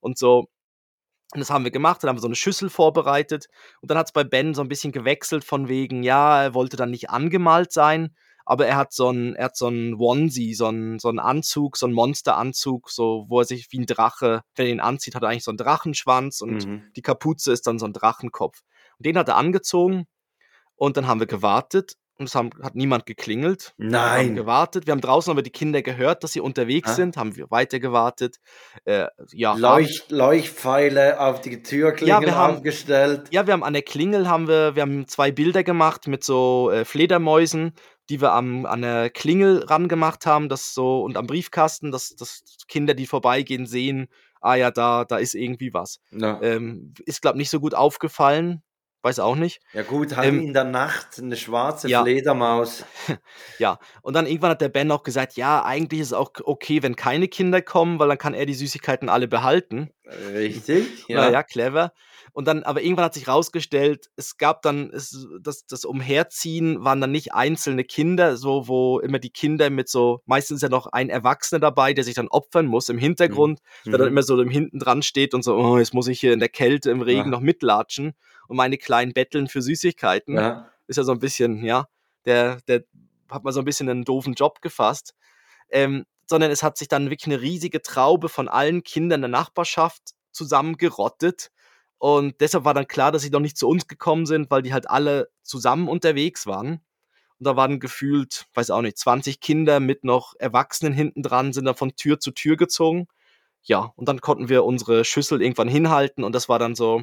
und 0.00 0.16
so. 0.16 0.48
Und 1.32 1.40
das 1.40 1.50
haben 1.50 1.64
wir 1.64 1.70
gemacht, 1.70 2.02
dann 2.02 2.08
haben 2.08 2.16
wir 2.16 2.22
so 2.22 2.26
eine 2.28 2.34
Schüssel 2.34 2.70
vorbereitet 2.70 3.46
und 3.80 3.90
dann 3.90 3.98
hat 3.98 4.06
es 4.06 4.12
bei 4.12 4.24
Ben 4.24 4.52
so 4.54 4.62
ein 4.62 4.68
bisschen 4.68 4.90
gewechselt 4.90 5.44
von 5.44 5.68
wegen, 5.68 6.02
ja, 6.02 6.42
er 6.42 6.54
wollte 6.54 6.76
dann 6.76 6.90
nicht 6.90 7.10
angemalt 7.10 7.72
sein, 7.72 8.16
aber 8.44 8.66
er 8.66 8.76
hat 8.76 8.92
so 8.92 9.08
einen, 9.08 9.36
er 9.36 9.44
hat 9.44 9.56
so 9.56 9.68
einen 9.68 9.94
Onesie, 9.94 10.54
so 10.54 10.66
einen, 10.66 10.98
so 10.98 11.08
einen 11.08 11.20
Anzug, 11.20 11.76
so 11.76 11.86
einen 11.86 11.94
Monsteranzug, 11.94 12.90
so, 12.90 13.26
wo 13.28 13.38
er 13.38 13.44
sich 13.44 13.68
wie 13.70 13.78
ein 13.78 13.86
Drache, 13.86 14.42
wenn 14.56 14.66
er 14.66 14.72
ihn 14.72 14.80
anzieht, 14.80 15.14
hat 15.14 15.22
er 15.22 15.28
eigentlich 15.28 15.44
so 15.44 15.52
einen 15.52 15.58
Drachenschwanz 15.58 16.40
und 16.40 16.66
Mhm. 16.66 16.82
die 16.96 17.02
Kapuze 17.02 17.52
ist 17.52 17.66
dann 17.68 17.78
so 17.78 17.86
ein 17.86 17.92
Drachenkopf. 17.92 18.62
Und 18.98 19.06
den 19.06 19.16
hat 19.16 19.28
er 19.28 19.36
angezogen 19.36 20.06
und 20.74 20.96
dann 20.96 21.06
haben 21.06 21.20
wir 21.20 21.28
gewartet 21.28 21.94
und 22.20 22.26
es 22.28 22.34
haben, 22.34 22.50
hat 22.62 22.74
niemand 22.76 23.06
geklingelt. 23.06 23.74
Wir 23.78 23.86
haben 23.86 24.26
Nein. 24.26 24.34
gewartet. 24.36 24.86
Wir 24.86 24.92
haben 24.92 25.00
draußen 25.00 25.30
aber 25.30 25.42
die 25.42 25.50
Kinder 25.50 25.82
gehört, 25.82 26.22
dass 26.22 26.32
sie 26.32 26.40
unterwegs 26.40 26.90
Ah. 26.90 26.94
sind, 26.94 27.16
haben 27.16 27.34
wir 27.34 27.50
weiter 27.50 27.80
gewartet. 27.80 28.36
Äh, 28.84 29.06
ja, 29.32 29.50
haben- 29.52 29.60
Leucht, 29.60 30.10
Leuchtpfeile 30.10 31.18
auf 31.20 31.40
die 31.40 31.62
Türklingel 31.62 32.20
wir 32.20 32.34
haben- 32.34 32.56
aufgestellt. 32.56 33.28
Ja, 33.32 33.46
wir 33.46 33.52
haben 33.54 33.64
an 33.64 33.72
der 33.72 33.82
Klingel 33.82 34.28
haben 34.28 34.46
wir, 34.48 34.74
wir 34.76 34.82
haben 34.82 35.08
zwei 35.08 35.32
Bilder 35.32 35.64
gemacht 35.64 36.06
mit 36.06 36.22
so 36.24 36.70
äh, 36.70 36.84
Fledermäusen, 36.84 37.72
die 38.08 38.20
wir 38.20 38.32
am, 38.32 38.66
an 38.66 38.82
der 38.82 39.10
Klingel 39.10 39.64
ran 39.64 39.88
gemacht 39.88 40.26
haben, 40.26 40.48
das 40.48 40.74
so 40.74 41.02
und 41.02 41.16
am 41.16 41.26
Briefkasten, 41.26 41.90
dass, 41.90 42.14
dass 42.16 42.42
Kinder, 42.68 42.94
die 42.94 43.06
vorbeigehen, 43.06 43.66
sehen, 43.66 44.08
ah 44.40 44.54
ja, 44.56 44.70
da, 44.70 45.04
da 45.04 45.18
ist 45.18 45.34
irgendwie 45.34 45.72
was. 45.72 46.00
Ja. 46.10 46.40
Ähm, 46.42 46.92
ist, 47.06 47.22
glaube 47.22 47.38
nicht 47.38 47.50
so 47.50 47.60
gut 47.60 47.74
aufgefallen, 47.74 48.62
weiß 49.02 49.18
auch 49.18 49.36
nicht. 49.36 49.60
ja 49.72 49.82
gut, 49.82 50.16
halt 50.16 50.28
ähm, 50.28 50.40
in 50.40 50.52
der 50.52 50.64
Nacht 50.64 51.18
eine 51.18 51.36
schwarze 51.36 51.88
ja. 51.88 52.02
Fledermaus. 52.02 52.84
Ja, 53.58 53.78
und 54.02 54.14
dann 54.14 54.26
irgendwann 54.26 54.52
hat 54.52 54.60
der 54.60 54.68
Ben 54.70 54.90
auch 54.90 55.02
gesagt, 55.02 55.34
ja, 55.34 55.62
eigentlich 55.64 56.00
ist 56.00 56.08
es 56.08 56.12
auch 56.12 56.32
okay, 56.44 56.82
wenn 56.82 56.96
keine 56.96 57.28
Kinder 57.28 57.60
kommen, 57.60 57.98
weil 57.98 58.08
dann 58.08 58.16
kann 58.16 58.32
er 58.32 58.46
die 58.46 58.54
Süßigkeiten 58.54 59.08
alle 59.08 59.28
behalten. 59.28 59.90
Richtig? 60.32 60.86
Ja. 61.08 61.28
ja, 61.30 61.42
clever. 61.42 61.92
Und 62.32 62.46
dann, 62.46 62.62
aber 62.62 62.82
irgendwann 62.82 63.06
hat 63.06 63.14
sich 63.14 63.26
rausgestellt, 63.26 64.10
es 64.16 64.36
gab 64.36 64.62
dann, 64.62 64.90
es, 64.92 65.26
das, 65.40 65.66
das 65.66 65.84
Umherziehen 65.84 66.84
waren 66.84 67.00
dann 67.00 67.10
nicht 67.10 67.34
einzelne 67.34 67.82
Kinder, 67.82 68.36
so 68.36 68.68
wo 68.68 69.00
immer 69.00 69.18
die 69.18 69.30
Kinder 69.30 69.70
mit 69.70 69.88
so, 69.88 70.20
meistens 70.26 70.56
ist 70.56 70.62
ja 70.62 70.68
noch 70.68 70.86
ein 70.86 71.08
Erwachsener 71.10 71.58
dabei, 71.58 71.94
der 71.94 72.04
sich 72.04 72.14
dann 72.14 72.28
opfern 72.28 72.66
muss 72.66 72.88
im 72.88 72.98
Hintergrund, 72.98 73.58
der 73.84 73.92
dann 73.98 74.02
Mhm. 74.02 74.06
immer 74.08 74.22
so 74.22 74.40
im 74.40 74.50
hinten 74.50 74.78
dran 74.78 75.02
steht 75.02 75.34
und 75.34 75.42
so, 75.42 75.56
oh, 75.56 75.78
jetzt 75.78 75.94
muss 75.94 76.06
ich 76.06 76.20
hier 76.20 76.32
in 76.32 76.38
der 76.38 76.48
Kälte, 76.48 76.90
im 76.92 77.02
Regen 77.02 77.22
Ja. 77.24 77.26
noch 77.26 77.40
mitlatschen 77.40 78.12
und 78.46 78.56
meine 78.56 78.78
kleinen 78.78 79.12
betteln 79.12 79.48
für 79.48 79.62
Süßigkeiten. 79.62 80.36
Ja. 80.36 80.70
Ist 80.86 80.96
ja 80.96 81.02
so 81.02 81.12
ein 81.12 81.18
bisschen, 81.18 81.64
ja, 81.64 81.86
der, 82.24 82.60
der 82.68 82.84
hat 83.28 83.42
mal 83.42 83.52
so 83.52 83.60
ein 83.60 83.64
bisschen 83.64 83.88
einen 83.88 84.04
doofen 84.04 84.34
Job 84.34 84.60
gefasst. 84.62 85.14
Ähm, 85.70 86.04
sondern 86.30 86.52
es 86.52 86.62
hat 86.62 86.78
sich 86.78 86.86
dann 86.86 87.10
wirklich 87.10 87.26
eine 87.26 87.42
riesige 87.42 87.82
Traube 87.82 88.28
von 88.28 88.48
allen 88.48 88.84
Kindern 88.84 89.20
der 89.20 89.28
Nachbarschaft 89.28 90.14
zusammengerottet. 90.30 91.50
Und 91.98 92.40
deshalb 92.40 92.64
war 92.64 92.72
dann 92.72 92.86
klar, 92.86 93.10
dass 93.10 93.22
sie 93.22 93.30
noch 93.30 93.40
nicht 93.40 93.58
zu 93.58 93.68
uns 93.68 93.88
gekommen 93.88 94.26
sind, 94.26 94.48
weil 94.48 94.62
die 94.62 94.72
halt 94.72 94.88
alle 94.88 95.28
zusammen 95.42 95.88
unterwegs 95.88 96.46
waren. 96.46 96.82
Und 97.38 97.46
da 97.46 97.56
waren 97.56 97.80
gefühlt, 97.80 98.46
weiß 98.54 98.70
auch 98.70 98.80
nicht, 98.80 98.96
20 98.96 99.40
Kinder 99.40 99.80
mit 99.80 100.04
noch 100.04 100.34
Erwachsenen 100.38 100.92
hinten 100.92 101.24
dran, 101.24 101.52
sind 101.52 101.64
dann 101.64 101.74
von 101.74 101.96
Tür 101.96 102.20
zu 102.20 102.30
Tür 102.30 102.56
gezogen. 102.56 103.08
Ja, 103.62 103.92
und 103.96 104.08
dann 104.08 104.20
konnten 104.20 104.48
wir 104.48 104.64
unsere 104.64 105.04
Schüssel 105.04 105.42
irgendwann 105.42 105.68
hinhalten 105.68 106.22
und 106.22 106.32
das 106.32 106.48
war 106.48 106.60
dann 106.60 106.76
so 106.76 107.02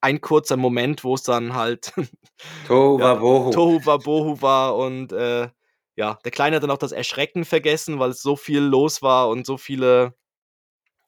ein 0.00 0.20
kurzer 0.20 0.56
Moment, 0.56 1.02
wo 1.02 1.14
es 1.14 1.24
dann 1.24 1.54
halt 1.54 1.92
Tohu 2.68 3.00
Wabohu. 3.00 3.50
Tohu 3.50 3.84
Wabohu 3.84 4.40
war 4.40 4.76
und 4.76 5.12
äh, 5.12 5.48
ja, 5.98 6.16
der 6.24 6.30
Kleine 6.30 6.56
hat 6.56 6.62
dann 6.62 6.70
auch 6.70 6.78
das 6.78 6.92
Erschrecken 6.92 7.44
vergessen, 7.44 7.98
weil 7.98 8.10
es 8.10 8.22
so 8.22 8.36
viel 8.36 8.60
los 8.60 9.02
war 9.02 9.28
und 9.28 9.44
so 9.44 9.56
viele 9.56 10.14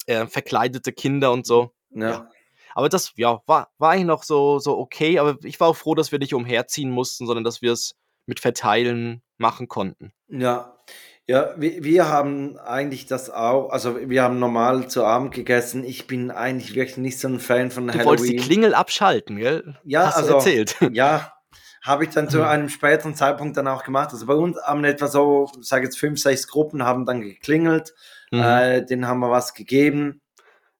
äh, 0.06 0.26
verkleidete 0.26 0.92
Kinder 0.92 1.30
und 1.30 1.46
so. 1.46 1.72
Ja. 1.90 2.28
Aber 2.74 2.88
das, 2.88 3.12
ja, 3.14 3.40
war, 3.46 3.70
war 3.78 3.90
eigentlich 3.92 4.06
noch 4.06 4.24
so, 4.24 4.58
so 4.58 4.76
okay, 4.76 5.20
aber 5.20 5.36
ich 5.44 5.60
war 5.60 5.68
auch 5.68 5.76
froh, 5.76 5.94
dass 5.94 6.10
wir 6.10 6.18
nicht 6.18 6.34
umherziehen 6.34 6.90
mussten, 6.90 7.26
sondern 7.26 7.44
dass 7.44 7.62
wir 7.62 7.70
es 7.70 7.94
mit 8.26 8.40
Verteilen 8.40 9.22
machen 9.38 9.68
konnten. 9.68 10.12
Ja, 10.28 10.76
ja, 11.28 11.54
wir, 11.56 11.84
wir 11.84 12.08
haben 12.08 12.58
eigentlich 12.58 13.06
das 13.06 13.30
auch, 13.30 13.70
also 13.70 13.96
wir 13.96 14.24
haben 14.24 14.40
normal 14.40 14.88
zu 14.88 15.04
Abend 15.04 15.32
gegessen. 15.32 15.84
Ich 15.84 16.08
bin 16.08 16.32
eigentlich 16.32 16.74
wirklich 16.74 16.96
nicht 16.96 17.20
so 17.20 17.28
ein 17.28 17.38
Fan 17.38 17.70
von 17.70 17.86
Du 17.86 17.92
Halloween. 17.92 18.06
wolltest 18.08 18.28
die 18.28 18.36
Klingel 18.36 18.74
abschalten, 18.74 19.36
gell? 19.36 19.78
Ja, 19.84 20.06
Hast 20.06 20.16
also 20.16 20.30
du 20.30 20.34
erzählt. 20.34 20.76
ja, 20.90 21.32
habe 21.82 22.04
ich 22.04 22.10
dann 22.10 22.28
zu 22.28 22.38
Mhm. 22.38 22.44
einem 22.44 22.68
späteren 22.68 23.14
Zeitpunkt 23.14 23.56
dann 23.56 23.68
auch 23.68 23.84
gemacht. 23.84 24.10
Also 24.12 24.26
bei 24.26 24.34
uns 24.34 24.58
haben 24.62 24.84
etwa 24.84 25.06
so, 25.08 25.50
sage 25.60 25.84
jetzt 25.84 25.98
fünf, 25.98 26.20
sechs 26.20 26.46
Gruppen 26.48 26.84
haben 26.84 27.06
dann 27.06 27.20
geklingelt, 27.22 27.94
Mhm. 28.30 28.40
äh, 28.42 28.84
denen 28.84 29.06
haben 29.08 29.20
wir 29.20 29.30
was 29.30 29.54
gegeben. 29.54 30.20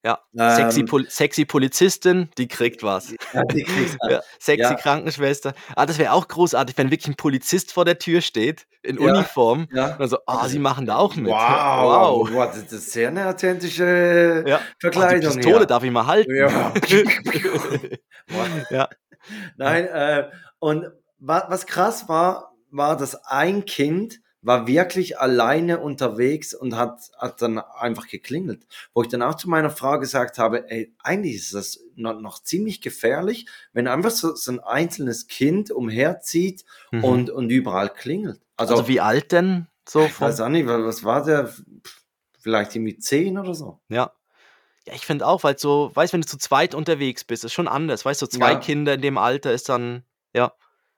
ja, 0.02 0.18
ähm, 0.38 0.56
sexy, 0.56 0.84
Pol 0.84 1.04
sexy 1.10 1.44
Polizistin, 1.44 2.30
die 2.38 2.48
kriegt 2.48 2.82
was. 2.82 3.12
Ja, 3.34 3.42
die. 3.44 3.66
Ja, 4.08 4.20
sexy 4.38 4.62
Ja. 4.72 4.74
Krankenschwester. 4.74 5.52
Ah, 5.76 5.84
das 5.84 5.98
wäre 5.98 6.12
auch 6.12 6.26
großartig, 6.26 6.78
wenn 6.78 6.90
wirklich 6.90 7.08
ein 7.08 7.16
Polizist 7.16 7.70
vor 7.72 7.84
der 7.84 7.98
Tür 7.98 8.22
steht, 8.22 8.66
in 8.82 8.96
Ja. 8.98 9.12
Uniform. 9.12 9.68
Ja. 9.74 9.92
Und 9.92 10.00
dann 10.00 10.08
so, 10.08 10.16
ah, 10.26 10.48
sie 10.48 10.58
machen 10.58 10.86
da 10.86 10.96
auch 10.96 11.16
mit. 11.16 11.26
Wow, 11.26 11.34
wow. 11.36 12.30
wow, 12.32 12.46
das 12.46 12.72
ist 12.72 12.92
sehr 12.92 13.08
eine 13.08 13.26
authentische 13.28 14.42
Ja. 14.46 14.60
Verkleidung. 14.78 15.32
die 15.32 15.36
Pistole 15.40 15.66
darf 15.66 15.82
ich 15.82 15.90
mal 15.90 16.06
halten. 16.06 16.34
Ja. 16.34 16.72
Ja. 18.70 18.88
Nein, 19.56 19.84
äh, 19.86 20.30
und 20.60 20.86
wa 21.18 21.44
was 21.48 21.66
krass 21.66 22.08
war, 22.08 22.54
war, 22.70 22.96
dass 22.96 23.24
ein 23.26 23.64
Kind 23.64 24.20
war 24.42 24.66
wirklich 24.66 25.18
alleine 25.18 25.80
unterwegs 25.80 26.54
und 26.54 26.74
hat, 26.74 27.10
hat 27.18 27.42
dann 27.42 27.58
einfach 27.58 28.06
geklingelt. 28.08 28.66
Wo 28.94 29.02
ich 29.02 29.08
dann 29.08 29.20
auch 29.20 29.34
zu 29.34 29.50
meiner 29.50 29.68
Frau 29.68 29.98
gesagt 29.98 30.38
habe, 30.38 30.70
ey, 30.70 30.94
eigentlich 31.02 31.34
ist 31.34 31.52
das 31.52 31.80
noch, 31.94 32.18
noch 32.18 32.38
ziemlich 32.42 32.80
gefährlich, 32.80 33.44
wenn 33.74 33.86
einfach 33.86 34.10
so, 34.10 34.34
so 34.34 34.52
ein 34.52 34.60
einzelnes 34.60 35.26
Kind 35.26 35.70
umherzieht 35.70 36.64
Mhm. 36.90 37.04
und, 37.04 37.30
und 37.30 37.50
überall 37.50 37.90
klingelt. 37.90 38.40
Also, 38.56 38.76
Also, 38.76 38.88
wie 38.88 39.00
alt 39.00 39.32
denn? 39.32 39.66
So 39.86 40.06
ich 40.06 40.12
vom, 40.12 40.28
weiß 40.28 40.40
auch 40.40 40.48
nicht, 40.48 40.66
wa- 40.66 40.86
was 40.86 41.04
war 41.04 41.22
der? 41.24 41.52
Vielleicht 42.38 42.74
irgendwie 42.74 42.96
zehn 42.98 43.36
oder 43.38 43.54
so. 43.54 43.78
ja. 43.88 44.10
Ja, 44.86 44.94
ich 44.94 45.04
finde 45.04 45.26
auch, 45.26 45.44
weil 45.44 45.58
so, 45.58 45.90
weißt 45.92 46.14
wenn 46.14 46.22
du 46.22 46.26
zu 46.26 46.38
zweit 46.38 46.74
unterwegs 46.74 47.22
bist, 47.24 47.44
ist 47.44 47.52
schon 47.52 47.68
anders. 47.68 48.06
Weißt 48.06 48.22
du, 48.22 48.26
so 48.26 48.38
zwei 48.38 48.52
Ja. 48.52 48.58
Kinder 48.58 48.94
in 48.94 49.02
dem 49.02 49.18
Alter 49.18 49.52
ist 49.52 49.68
dann, 49.68 50.04
ja. 50.34 50.52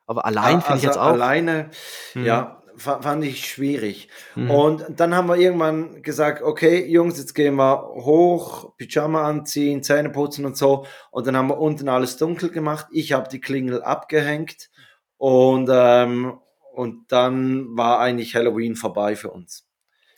Aber 0.07 0.25
allein 0.27 0.61
finde 0.61 0.79
ich 0.81 0.87
also 0.87 0.87
jetzt 0.89 0.99
auch. 0.99 1.13
Alleine, 1.13 1.71
Mhm. 2.15 2.25
ja, 2.27 2.63
fa- 2.77 3.01
fand 3.01 3.25
ich 3.25 3.47
schwierig. 3.49 4.09
Mhm. 4.35 4.51
Und 4.51 4.85
dann 4.97 5.15
haben 5.15 5.29
wir 5.29 5.37
irgendwann 5.37 6.03
gesagt, 6.03 6.43
okay, 6.43 6.85
Jungs, 6.87 7.19
jetzt 7.19 7.35
gehen 7.35 7.55
wir 7.55 7.83
hoch, 7.95 8.77
Pyjama 8.77 9.23
anziehen, 9.25 9.83
Zähne 9.83 10.11
putzen 10.11 10.45
und 10.45 10.57
so. 10.57 10.85
Und 11.13 11.27
dann 11.27 11.37
haben 11.37 11.49
wir 11.49 11.59
unten 11.59 11.89
alles 11.89 12.17
dunkel 12.17 12.51
gemacht. 12.51 12.87
Ich 12.91 13.13
habe 13.13 13.29
die 13.29 13.41
Klingel 13.41 13.83
abgehängt 13.83 14.71
und, 15.19 15.69
ähm, 15.73 16.39
und 16.75 17.11
dann 17.13 17.77
war 17.77 18.01
eigentlich 18.01 18.35
Halloween 18.35 18.75
vorbei 18.77 19.15
für 19.17 19.31
uns. 19.31 19.67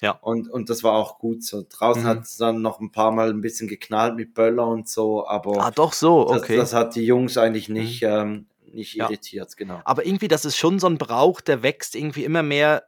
Ja. 0.00 0.12
Und, 0.22 0.50
und 0.50 0.70
das 0.70 0.82
war 0.82 0.92
auch 0.94 1.18
gut 1.18 1.42
so. 1.44 1.64
Draußen 1.68 2.02
Mhm. 2.02 2.06
hat 2.06 2.22
es 2.22 2.36
dann 2.36 2.62
noch 2.62 2.80
ein 2.80 2.90
paar 2.90 3.12
Mal 3.12 3.30
ein 3.30 3.40
bisschen 3.42 3.68
geknallt 3.68 4.16
mit 4.16 4.34
Böller 4.34 4.66
und 4.66 4.88
so, 4.88 5.26
aber 5.26 5.64
Ah, 5.64 5.70
doch 5.70 5.92
so, 5.92 6.24
das, 6.24 6.42
okay. 6.42 6.56
das 6.56 6.74
hat 6.74 6.94
die 6.96 7.04
Jungs 7.06 7.38
eigentlich 7.38 7.68
nicht, 7.68 8.02
ähm, 8.02 8.46
nicht 8.74 8.94
Ja. 8.94 9.06
irritiert, 9.06 9.56
genau. 9.56 9.80
Aber 9.84 10.04
irgendwie, 10.06 10.28
das 10.28 10.44
ist 10.44 10.56
schon 10.56 10.78
so 10.78 10.86
ein 10.86 10.98
Brauch, 10.98 11.40
der 11.40 11.62
wächst 11.62 11.94
irgendwie 11.94 12.24
immer 12.24 12.42
mehr 12.42 12.84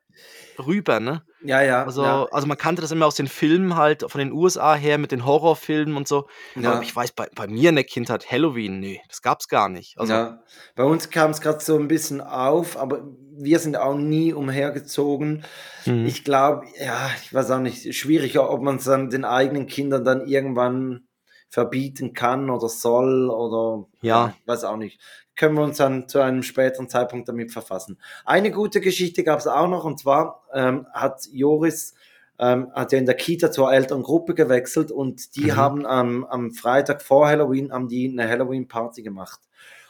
rüber, 0.59 1.01
ne? 1.01 1.23
Ja, 1.43 1.61
ja. 1.63 1.85
Also, 1.85 2.03
ja. 2.03 2.27
also 2.31 2.47
man 2.47 2.57
kannte 2.57 2.81
das 2.83 2.91
immer 2.91 3.07
aus 3.07 3.15
den 3.15 3.29
Filmen 3.29 3.77
halt, 3.77 4.05
von 4.11 4.19
den 4.19 4.33
USA 4.33 4.75
her 4.75 4.99
mit 4.99 5.13
den 5.13 5.25
Horrorfilmen 5.27 5.97
und 5.97 6.09
so. 6.09 6.27
Ja. 6.55 6.73
Aber 6.73 6.83
ich 6.83 6.97
weiß, 6.97 7.13
bei, 7.13 7.29
bei 7.35 7.47
mir 7.47 7.69
in 7.69 7.75
der 7.75 7.85
Kindheit 7.85 8.31
Halloween, 8.31 8.81
nee, 8.81 9.01
das 9.09 9.21
gab's 9.23 9.49
gar 9.49 9.69
nicht. 9.69 9.99
Also, 9.99 10.13
ja, 10.15 10.43
bei 10.75 10.85
uns 10.85 11.11
kam 11.11 11.31
es 11.31 11.41
gerade 11.41 11.63
so 11.63 11.79
ein 11.79 11.89
bisschen 11.89 12.21
auf, 12.21 12.77
aber 12.79 13.07
wir 13.39 13.59
sind 13.59 13.77
auch 13.77 13.95
nie 13.95 14.33
umhergezogen. 14.33 15.45
mhm. 15.85 16.07
Ich 16.07 16.25
glaube, 16.25 16.67
ja, 16.83 17.11
ich 17.23 17.33
weiß 17.35 17.51
auch 17.51 17.61
nicht, 17.61 17.95
schwierig, 17.95 18.39
ob 18.39 18.63
man 18.63 18.77
es 18.77 18.85
dann 18.85 19.11
den 19.11 19.25
eigenen 19.27 19.67
Kindern 19.67 20.05
dann 20.05 20.27
irgendwann 20.27 21.07
verbieten 21.49 22.13
kann 22.13 22.51
oder 22.51 22.69
soll 22.69 23.31
oder 23.31 23.87
Ja. 24.01 24.35
weiß 24.47 24.65
auch 24.65 24.77
nicht. 24.77 25.01
Können 25.37 25.55
wir 25.55 25.63
uns 25.63 25.77
dann 25.77 26.09
zu 26.09 26.21
einem 26.21 26.43
späteren 26.43 26.89
Zeitpunkt 26.89 27.29
damit 27.29 27.53
verfassen. 27.53 27.99
Eine 28.25 28.51
gute 28.51 28.81
Geschichte 28.81 29.23
gab 29.23 29.39
es 29.39 29.47
auch 29.47 29.69
noch 29.69 29.85
und 29.85 29.99
zwar 30.01 30.45
ähm, 30.53 30.87
hat 30.93 31.29
Joris 31.33 31.95
ähm, 32.39 32.71
hat 32.75 32.93
ja 32.93 32.99
in 32.99 33.07
der 33.07 33.15
Kita 33.15 33.51
zur 33.51 33.73
Elterngruppe 33.73 34.35
gewechselt 34.35 34.91
und 34.91 35.37
die 35.37 35.53
Mhm. 35.53 35.57
haben 35.57 35.87
am, 35.87 36.25
am 36.25 36.51
Freitag 36.51 37.03
vor 37.03 37.29
Halloween 37.29 37.73
haben 37.73 37.89
die 37.89 38.11
eine 38.11 38.29
Halloween-Party 38.29 39.03
gemacht. 39.03 39.41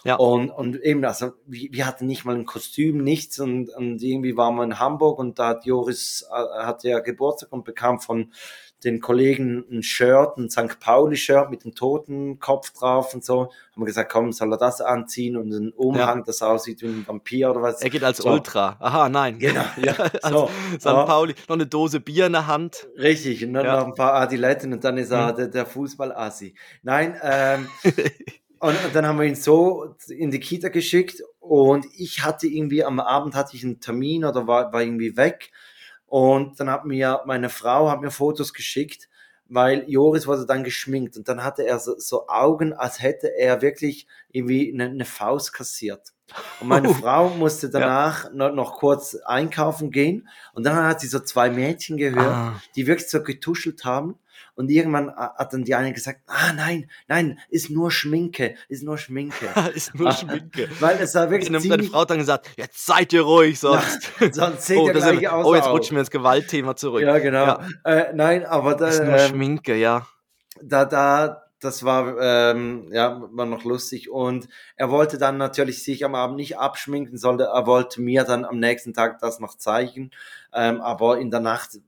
Ja. 0.04 0.14
Und, 0.14 0.50
und 0.50 0.76
eben, 0.82 1.04
also 1.04 1.32
wir, 1.46 1.68
wir 1.72 1.84
hatten 1.84 2.06
nicht 2.06 2.24
mal 2.24 2.36
ein 2.36 2.44
Kostüm, 2.44 3.02
nichts 3.02 3.40
und, 3.40 3.70
und 3.70 4.00
irgendwie 4.00 4.36
waren 4.36 4.54
wir 4.54 4.62
in 4.62 4.78
Hamburg 4.78 5.18
und 5.18 5.40
da 5.40 5.48
hat 5.48 5.66
Joris, 5.66 6.24
äh, 6.30 6.64
hatte 6.64 6.88
ja 6.88 7.00
Geburtstag 7.00 7.52
und 7.52 7.64
bekam 7.64 7.98
von 7.98 8.32
den 8.84 9.00
Kollegen 9.00 9.64
ein 9.70 9.82
Shirt, 9.82 10.36
ein 10.36 10.50
St. 10.50 10.78
Pauli-Shirt 10.80 11.50
mit 11.50 11.64
dem 11.64 11.74
Totenkopf 11.74 12.72
drauf 12.72 13.14
und 13.14 13.24
so. 13.24 13.44
Haben 13.72 13.82
wir 13.82 13.86
gesagt, 13.86 14.12
komm, 14.12 14.32
soll 14.32 14.52
er 14.52 14.58
das 14.58 14.80
anziehen 14.80 15.36
und 15.36 15.52
einen 15.52 15.72
Umhang, 15.72 16.24
das 16.24 16.42
aussieht 16.42 16.82
wie 16.82 16.86
ein 16.86 17.04
Vampir 17.06 17.50
oder 17.50 17.62
was. 17.62 17.80
er 17.82 17.90
geht 17.90 18.04
als 18.04 18.18
So. 18.18 18.30
Ultra. 18.30 18.76
Aha, 18.78 19.08
nein. 19.08 19.38
Genau, 19.38 19.64
ja, 19.82 19.94
so. 20.22 20.50
St. 20.78 20.84
Ja. 20.84 21.04
Pauli, 21.04 21.34
noch 21.48 21.56
eine 21.56 21.66
Dose 21.66 22.00
Bier 22.00 22.26
in 22.26 22.32
der 22.32 22.46
Hand. 22.46 22.86
Richtig, 22.98 23.44
und 23.44 23.54
dann 23.54 23.64
Ja. 23.64 23.80
noch 23.80 23.86
ein 23.86 23.94
paar 23.94 24.14
Adiletten 24.14 24.72
und 24.72 24.84
dann 24.84 24.98
ist 24.98 25.10
er 25.10 25.32
Mhm. 25.32 25.36
der, 25.36 25.48
der 25.48 25.66
Fußball-Assi. 25.66 26.54
Nein, 26.82 27.16
ähm, 27.22 27.68
und, 28.60 28.70
und 28.84 28.94
dann 28.94 29.06
haben 29.06 29.18
wir 29.18 29.26
ihn 29.26 29.34
so 29.36 29.94
in 30.08 30.30
die 30.30 30.40
Kita 30.40 30.68
geschickt 30.68 31.22
und 31.40 31.86
ich 31.96 32.22
hatte 32.24 32.46
irgendwie 32.46 32.84
am 32.84 33.00
Abend 33.00 33.34
hatte 33.34 33.56
ich 33.56 33.64
einen 33.64 33.80
Termin 33.80 34.24
oder 34.24 34.46
war, 34.46 34.72
war 34.72 34.82
irgendwie 34.82 35.16
weg 35.16 35.50
und 36.06 36.58
dann 36.60 36.70
hat 36.70 36.84
mir 36.84 37.22
meine 37.26 37.48
Frau 37.50 37.90
hat 37.90 38.00
mir 38.00 38.10
Fotos 38.10 38.52
geschickt, 38.54 39.08
weil 39.48 39.84
Joris 39.88 40.26
wurde 40.26 40.44
dann 40.46 40.64
geschminkt 40.64 41.16
und 41.16 41.28
dann 41.28 41.44
hatte 41.44 41.64
er 41.66 41.78
so, 41.78 41.96
so 41.98 42.26
Augen, 42.28 42.72
als 42.72 43.00
hätte 43.00 43.28
er 43.38 43.62
wirklich 43.62 44.06
irgendwie 44.30 44.72
eine, 44.72 44.86
eine 44.90 45.04
Faust 45.04 45.52
kassiert. 45.52 46.12
Und 46.60 46.66
meine 46.68 46.88
Oh. 46.90 46.94
Frau 46.94 47.28
musste 47.30 47.70
danach 47.70 48.32
noch, 48.32 48.52
noch 48.52 48.78
kurz 48.78 49.14
einkaufen 49.24 49.90
gehen 49.92 50.28
und 50.54 50.64
dann 50.64 50.74
hat 50.76 51.00
sie 51.00 51.06
so 51.06 51.20
zwei 51.20 51.50
Mädchen 51.50 51.96
gehört, 51.96 52.26
Ah. 52.26 52.60
die 52.74 52.86
wirklich 52.88 53.08
so 53.08 53.22
getuschelt 53.22 53.84
haben. 53.84 54.18
Und 54.56 54.70
irgendwann 54.70 55.14
hat 55.14 55.52
dann 55.52 55.64
die 55.64 55.74
eine 55.74 55.92
gesagt, 55.92 56.22
ah 56.26 56.54
nein, 56.54 56.90
nein, 57.08 57.38
ist 57.50 57.68
nur 57.68 57.90
Schminke, 57.90 58.54
ist 58.68 58.82
nur 58.82 58.96
Schminke. 58.96 59.48
ist 59.74 59.94
nur 59.94 60.10
Schminke. 60.12 60.68
Weil 60.80 60.96
es 60.98 61.14
war 61.14 61.30
wirklich 61.30 61.50
Und 61.50 61.52
meine 61.52 61.62
ziemlich, 61.62 61.90
Frau 61.90 62.00
hat 62.00 62.10
dann 62.10 62.18
gesagt, 62.18 62.50
jetzt 62.56 62.86
seid 62.86 63.12
ihr 63.12 63.20
ruhig, 63.20 63.60
sonst. 63.60 64.10
sonst 64.32 64.66
seht 64.66 64.78
oh, 64.80 64.86
ihr 64.86 64.94
gleich 64.94 65.20
wir, 65.20 65.34
aus. 65.34 65.44
oh, 65.44 65.54
jetzt 65.54 65.68
rutschen 65.68 65.96
wir 65.96 66.00
ins 66.00 66.10
Gewaltthema 66.10 66.74
zurück. 66.74 67.02
Ja, 67.02 67.18
genau. 67.18 67.44
Ja. 67.44 67.60
Äh, 67.84 68.12
nein, 68.14 68.46
aber 68.46 68.74
da, 68.74 68.88
Ist 68.88 69.04
nur 69.04 69.12
ähm, 69.12 69.28
Schminke, 69.28 69.76
ja. 69.76 70.06
da, 70.62 70.86
da, 70.86 71.42
das 71.60 71.84
war, 71.84 72.16
ähm, 72.18 72.88
ja, 72.92 73.20
war 73.32 73.44
noch 73.44 73.64
lustig. 73.64 74.10
Und 74.10 74.48
er 74.76 74.90
wollte 74.90 75.18
dann 75.18 75.36
natürlich 75.36 75.84
sich 75.84 76.02
am 76.02 76.14
Abend 76.14 76.36
nicht 76.36 76.58
abschminken, 76.58 77.18
sollte, 77.18 77.44
er 77.44 77.66
wollte 77.66 78.00
mir 78.00 78.24
dann 78.24 78.46
am 78.46 78.58
nächsten 78.58 78.94
Tag 78.94 79.18
das 79.18 79.38
noch 79.38 79.56
zeigen. 79.56 80.12
Ähm, 80.54 80.80
aber 80.80 81.18
in 81.18 81.30
der 81.30 81.40
Nacht 81.40 81.78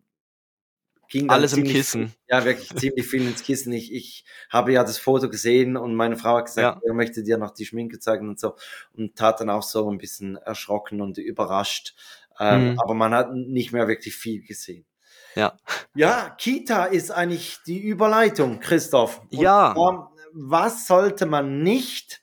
ging 1.08 1.30
Alles 1.30 1.52
im 1.52 1.59
ziemlich 1.59 1.72
Kissen. 1.74 2.09
Viel, 2.09 2.16
ja, 2.28 2.44
wirklich 2.44 2.74
ziemlich 2.76 3.06
viel 3.06 3.26
ins 3.26 3.42
Kissen. 3.42 3.72
Ich, 3.72 3.92
ich 3.92 4.24
habe 4.50 4.72
ja 4.72 4.82
das 4.84 4.98
Foto 4.98 5.28
gesehen 5.28 5.76
und 5.76 5.94
meine 5.94 6.16
Frau 6.16 6.36
hat 6.36 6.46
gesagt, 6.46 6.82
er 6.84 6.94
möchte 6.94 7.22
dir 7.22 7.38
noch 7.38 7.52
die 7.52 7.64
Schminke 7.66 7.98
zeigen 7.98 8.28
und 8.28 8.38
so. 8.38 8.54
Und 8.92 9.16
tat 9.16 9.40
dann 9.40 9.50
auch 9.50 9.62
so 9.62 9.90
ein 9.90 9.98
bisschen 9.98 10.36
erschrocken 10.36 11.00
und 11.00 11.18
überrascht. 11.18 11.94
Ähm, 12.38 12.72
Mhm. 12.72 12.78
Aber 12.80 12.94
man 12.94 13.14
hat 13.14 13.32
nicht 13.32 13.72
mehr 13.72 13.88
wirklich 13.88 14.14
viel 14.14 14.42
gesehen. 14.44 14.84
Ja. 15.34 15.56
Ja, 15.94 16.30
Kita 16.38 16.84
ist 16.84 17.11
eigentlich 17.11 17.59
die 17.66 17.78
Überleitung, 17.80 18.61
Christoph. 18.61 19.20
Und 19.30 19.40
Ja. 19.40 19.72
zwar, 19.74 20.12
Was 20.32 20.86
sollte 20.86 21.24
man 21.26 21.62
nicht 21.62 22.20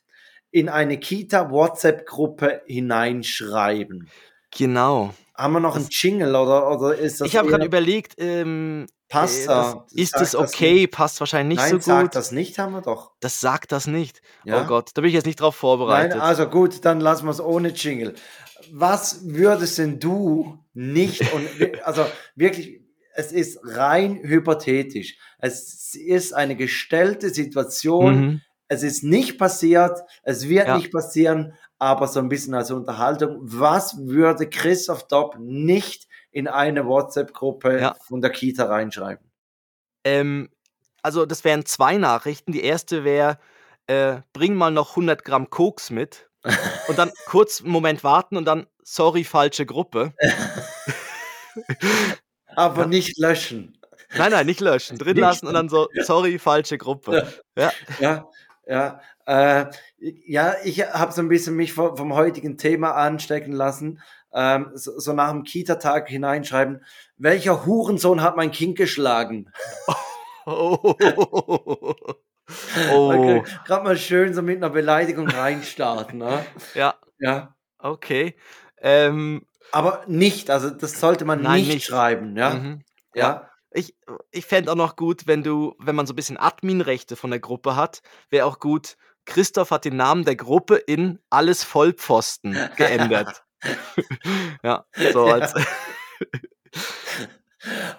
in 0.52 0.68
eine 0.68 0.98
Kita-WhatsApp-Gruppe 0.98 2.62
hineinschreiben? 2.66 4.08
Genau. 4.56 5.12
Haben 5.36 5.52
wir 5.52 5.60
noch 5.60 5.76
einen 5.76 5.88
Jingle 5.90 6.34
oder, 6.34 6.70
oder 6.70 6.96
ist 6.96 7.20
das 7.20 7.28
Ich 7.28 7.36
habe 7.36 7.48
gerade 7.48 7.64
überlegt, 7.64 8.14
ähm, 8.18 8.86
Passt 9.08 9.48
äh, 9.48 9.74
ist 9.94 10.16
das 10.16 10.34
okay? 10.34 10.88
Passt 10.88 11.20
wahrscheinlich 11.20 11.58
Nein, 11.58 11.74
nicht 11.74 11.84
so 11.84 11.92
sag 11.92 12.02
gut. 12.06 12.16
das 12.16 12.32
nicht, 12.32 12.58
haben 12.58 12.72
wir 12.72 12.80
doch. 12.82 13.12
Das 13.20 13.40
sagt 13.40 13.70
das 13.70 13.86
nicht. 13.86 14.20
Ja? 14.44 14.62
Oh 14.64 14.66
Gott, 14.66 14.90
da 14.94 15.00
bin 15.00 15.08
ich 15.08 15.14
jetzt 15.14 15.26
nicht 15.26 15.40
drauf 15.40 15.54
Nein, 15.54 15.60
vorbereitet. 15.60 16.20
also 16.20 16.46
gut, 16.48 16.84
dann 16.84 17.00
lassen 17.00 17.24
wir 17.26 17.30
es 17.30 17.40
ohne 17.40 17.68
Jingle. 17.68 18.14
Was 18.72 19.20
würdest 19.22 19.78
denn 19.78 20.00
du 20.00 20.58
nicht 20.74 21.20
und 21.32 21.48
also 21.84 22.04
wirklich, 22.34 22.80
es 23.14 23.30
ist 23.30 23.60
rein 23.62 24.18
hypothetisch. 24.24 25.16
Es 25.38 25.94
ist 25.94 26.32
eine 26.34 26.56
gestellte 26.56 27.30
Situation. 27.30 28.20
Mhm. 28.20 28.40
Es 28.68 28.82
ist 28.82 29.04
nicht 29.04 29.38
passiert, 29.38 30.00
es 30.24 30.48
wird 30.48 30.66
Ja. 30.66 30.76
nicht 30.76 30.90
passieren, 30.90 31.54
aber 31.78 32.06
so 32.08 32.20
ein 32.20 32.28
bisschen 32.28 32.54
als 32.54 32.70
Unterhaltung. 32.70 33.38
Was 33.40 33.96
würde 33.98 34.48
Christoph 34.48 35.06
Dopp 35.08 35.36
nicht 35.38 36.06
in 36.30 36.48
eine 36.48 36.86
WhatsApp-Gruppe 36.86 37.80
Ja. 37.80 37.94
von 38.06 38.20
der 38.20 38.30
Kita 38.30 38.64
reinschreiben? 38.66 39.30
Ähm, 40.04 40.50
also 41.02 41.26
das 41.26 41.44
wären 41.44 41.64
zwei 41.66 41.96
Nachrichten. 41.98 42.52
Die 42.52 42.62
erste 42.62 43.04
wäre, 43.04 43.38
äh, 43.86 44.18
bring 44.32 44.54
mal 44.54 44.70
noch 44.70 44.96
100 44.96 45.24
Gramm 45.24 45.50
Koks 45.50 45.90
mit. 45.90 46.28
Und 46.88 46.98
dann 46.98 47.10
kurz 47.26 47.60
einen 47.62 47.72
Moment 47.72 48.04
warten 48.04 48.36
und 48.36 48.44
dann, 48.44 48.66
sorry, 48.84 49.24
falsche 49.24 49.66
Gruppe. 49.66 50.14
Aber 52.54 52.82
Ja. 52.82 52.86
nicht 52.86 53.18
löschen. 53.18 53.76
Nein, 54.16 54.30
nein, 54.30 54.46
nicht 54.46 54.60
löschen, 54.60 54.98
drin 54.98 55.14
Nicht- 55.14 55.20
lassen 55.22 55.46
und 55.48 55.54
dann 55.54 55.68
so, 55.68 55.88
sorry, 56.04 56.38
falsche 56.38 56.78
Gruppe. 56.78 57.26
Ja, 57.56 57.72
Ja, 57.98 58.28
ja. 58.66 59.00
Äh, 59.26 59.66
ja, 59.98 60.54
ich 60.64 60.80
habe 60.82 61.12
so 61.12 61.20
ein 61.20 61.28
bisschen 61.28 61.56
mich 61.56 61.72
vom, 61.72 61.96
vom 61.96 62.14
heutigen 62.14 62.56
Thema 62.58 62.92
anstecken 62.92 63.52
lassen. 63.52 64.00
Ähm, 64.32 64.70
so, 64.74 64.98
so 64.98 65.12
nach 65.12 65.30
dem 65.30 65.44
Kita-Tag 65.44 66.08
hineinschreiben, 66.08 66.84
welcher 67.16 67.64
Hurensohn 67.66 68.22
hat 68.22 68.36
mein 68.36 68.50
Kind 68.52 68.76
geschlagen? 68.76 69.50
oh. 70.46 70.94
Okay, 72.88 73.42
oh. 73.42 73.44
Gerade 73.64 73.84
mal 73.84 73.96
schön 73.96 74.34
so 74.34 74.42
mit 74.42 74.58
einer 74.58 74.70
Beleidigung 74.70 75.28
reinstarten. 75.28 76.18
ne? 76.18 76.44
Ja, 76.74 76.94
Ja. 77.18 77.54
okay. 77.78 78.36
Ähm, 78.78 79.46
Aber 79.72 80.04
nicht, 80.06 80.50
also 80.50 80.70
das 80.70 81.00
sollte 81.00 81.24
man 81.24 81.42
Nein, 81.42 81.60
nicht, 81.60 81.74
nicht. 81.74 81.86
schreiben, 81.86 82.36
ja. 82.36 82.50
mhm. 82.54 82.82
Ja. 83.14 83.50
Ich, 83.72 83.96
ich 84.30 84.46
fände 84.46 84.70
auch 84.70 84.76
noch 84.76 84.96
gut, 84.96 85.26
wenn 85.26 85.42
du, 85.42 85.74
wenn 85.78 85.96
man 85.96 86.06
so 86.06 86.12
ein 86.12 86.16
bisschen 86.16 86.36
Adminrechte 86.36 87.16
von 87.16 87.30
der 87.30 87.40
Gruppe 87.40 87.74
hat, 87.76 88.00
wäre 88.30 88.46
auch 88.46 88.58
gut, 88.60 88.96
Christoph 89.26 89.70
hat 89.70 89.84
den 89.84 89.96
Namen 89.96 90.24
der 90.24 90.36
Gruppe 90.36 90.76
in 90.76 91.18
alles 91.30 91.62
Vollpfosten 91.64 92.56
geändert. 92.76 93.44
ja, 94.62 94.86
so 95.12 95.26
als. 95.26 95.54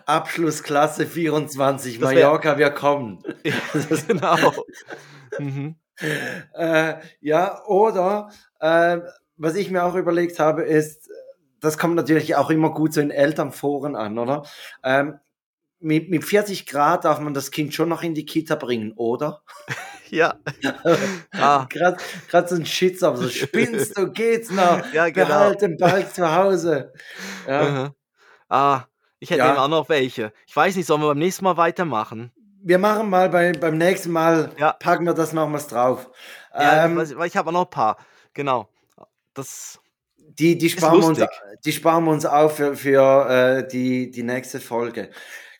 Abschlussklasse 0.05 1.05
24, 1.05 1.99
Das 1.99 2.13
Mallorca, 2.13 2.57
wir 2.57 2.69
kommen. 2.69 3.21
genau. 4.07 4.65
Mhm. 5.37 5.75
Äh, 6.53 6.95
ja, 7.19 7.65
oder 7.65 8.31
äh, 8.59 8.99
was 9.35 9.55
ich 9.55 9.69
mir 9.69 9.83
auch 9.83 9.95
überlegt 9.95 10.39
habe, 10.39 10.63
ist, 10.63 11.09
das 11.59 11.77
kommt 11.77 11.95
natürlich 11.95 12.35
auch 12.35 12.49
immer 12.49 12.71
gut 12.73 12.93
so 12.93 13.01
in 13.01 13.11
Elternforen 13.11 13.95
an, 13.95 14.17
oder? 14.17 14.43
Ähm, 14.83 15.19
mit, 15.79 16.09
mit 16.09 16.23
40 16.23 16.65
Grad 16.65 17.05
darf 17.05 17.19
man 17.19 17.33
das 17.33 17.51
Kind 17.51 17.73
schon 17.73 17.89
noch 17.89 18.03
in 18.03 18.13
die 18.13 18.25
Kita 18.25 18.55
bringen, 18.55 18.93
oder? 18.95 19.41
Ja. 20.09 20.35
ah, 21.33 21.67
Gerade 21.69 22.47
so 22.47 22.55
ein 22.55 22.65
Shitstorm, 22.65 23.17
so 23.17 23.29
spinnst 23.29 23.97
du, 23.97 24.11
geht's 24.11 24.49
noch? 24.51 24.81
ja, 24.93 25.09
genau. 25.09 25.27
Behalt 25.27 25.61
den 25.61 25.77
Ball 25.77 26.09
zu 26.09 26.33
Hause. 26.35 26.93
Ja. 27.47 27.93
Ah, 28.49 28.83
ich 29.19 29.29
hätte 29.29 29.39
Ja. 29.39 29.49
eben 29.51 29.57
auch 29.57 29.67
noch 29.67 29.89
welche. 29.89 30.31
Ich 30.45 30.55
weiß 30.55 30.75
nicht, 30.75 30.85
sollen 30.85 31.01
wir 31.01 31.07
beim 31.09 31.19
nächsten 31.19 31.43
Mal 31.43 31.57
weitermachen? 31.57 32.31
Wir 32.63 32.79
machen 32.79 33.09
mal 33.09 33.29
bei, 33.29 33.51
beim 33.53 33.77
nächsten 33.77 34.11
Mal, 34.11 34.51
Ja. 34.57 34.73
packen 34.73 35.05
wir 35.05 35.13
das 35.13 35.33
nochmals 35.33 35.67
drauf. 35.67 36.09
Ja, 36.53 36.85
Ähm, 36.85 36.99
ich, 36.99 37.11
ich 37.11 37.37
habe 37.37 37.49
auch 37.49 37.53
noch 37.53 37.65
ein 37.65 37.69
paar. 37.69 37.97
Genau. 38.33 38.69
Das. 39.33 39.79
Die, 40.17 40.57
die, 40.57 40.69
sparen 40.69 40.99
wir 40.99 41.07
uns, 41.07 41.19
die 41.65 41.71
sparen 41.71 42.03
wir 42.05 42.11
uns 42.11 42.25
auf 42.25 42.57
für, 42.57 42.75
für 42.75 43.29
äh, 43.29 43.67
die, 43.67 44.11
die 44.11 44.23
nächste 44.23 44.59
Folge. 44.59 45.09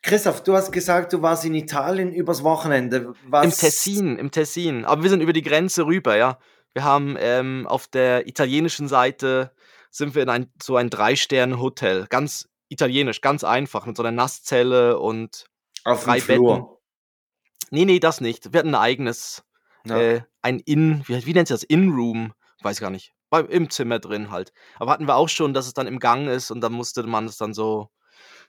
Christoph, 0.07 0.41
du 0.41 0.53
hast 0.53 0.71
gesagt, 0.71 1.11
du 1.11 1.21
warst 1.21 1.43
in 1.43 1.53
Italien 1.53 2.13
übers 2.13 2.41
Wochenende. 2.41 3.13
Was, 3.27 3.43
Im 3.43 3.51
Tessin, 3.51 4.17
im 4.17 4.31
Tessin. 4.31 4.85
Aber 4.85 5.03
wir 5.03 5.09
sind 5.09 5.19
über 5.19 5.33
die 5.33 5.41
Grenze 5.41 5.85
rüber, 5.85 6.15
ja. 6.15 6.39
Wir 6.73 6.85
haben 6.85 7.17
ähm, 7.19 7.67
auf 7.67 7.87
der 7.87 8.25
italienischen 8.25 8.87
Seite 8.87 9.51
sind 9.91 10.15
wir 10.15 10.23
in 10.23 10.29
ein, 10.29 10.49
so 10.63 10.77
ein 10.77 10.89
Drei-Sterne-Hotel. 10.89 12.07
Ganz 12.09 12.47
italienisch, 12.69 13.19
ganz 13.19 13.43
einfach, 13.43 13.85
mit 13.85 13.97
so 13.97 14.03
einer 14.03 14.13
Nasszelle 14.15 14.97
und. 14.97 15.45
Auf 15.83 16.05
drei 16.05 16.21
Flur. 16.21 16.79
Nee, 17.69 17.83
nee, 17.83 17.99
das 17.99 18.21
nicht. 18.21 18.53
Wir 18.53 18.59
hatten 18.59 18.69
ein 18.69 18.81
eigenes, 18.81 19.43
Ja. 19.85 19.99
äh, 19.99 20.21
ein 20.41 20.59
In, 20.59 21.03
wie, 21.07 21.25
wie 21.25 21.33
nennt 21.33 21.49
sich 21.49 21.55
das? 21.55 21.63
In-Room? 21.63 22.33
Weiß 22.61 22.79
gar 22.79 22.91
nicht. 22.91 23.13
Im 23.49 23.69
Zimmer 23.69 23.99
drin 23.99 24.31
halt. 24.31 24.53
Aber 24.77 24.91
hatten 24.93 25.05
wir 25.05 25.15
auch 25.15 25.27
schon, 25.27 25.53
dass 25.53 25.67
es 25.67 25.73
dann 25.73 25.85
im 25.85 25.99
Gang 25.99 26.29
ist 26.29 26.49
und 26.49 26.61
dann 26.61 26.71
musste 26.71 27.03
man 27.03 27.25
es 27.25 27.35
dann 27.35 27.53
so 27.53 27.89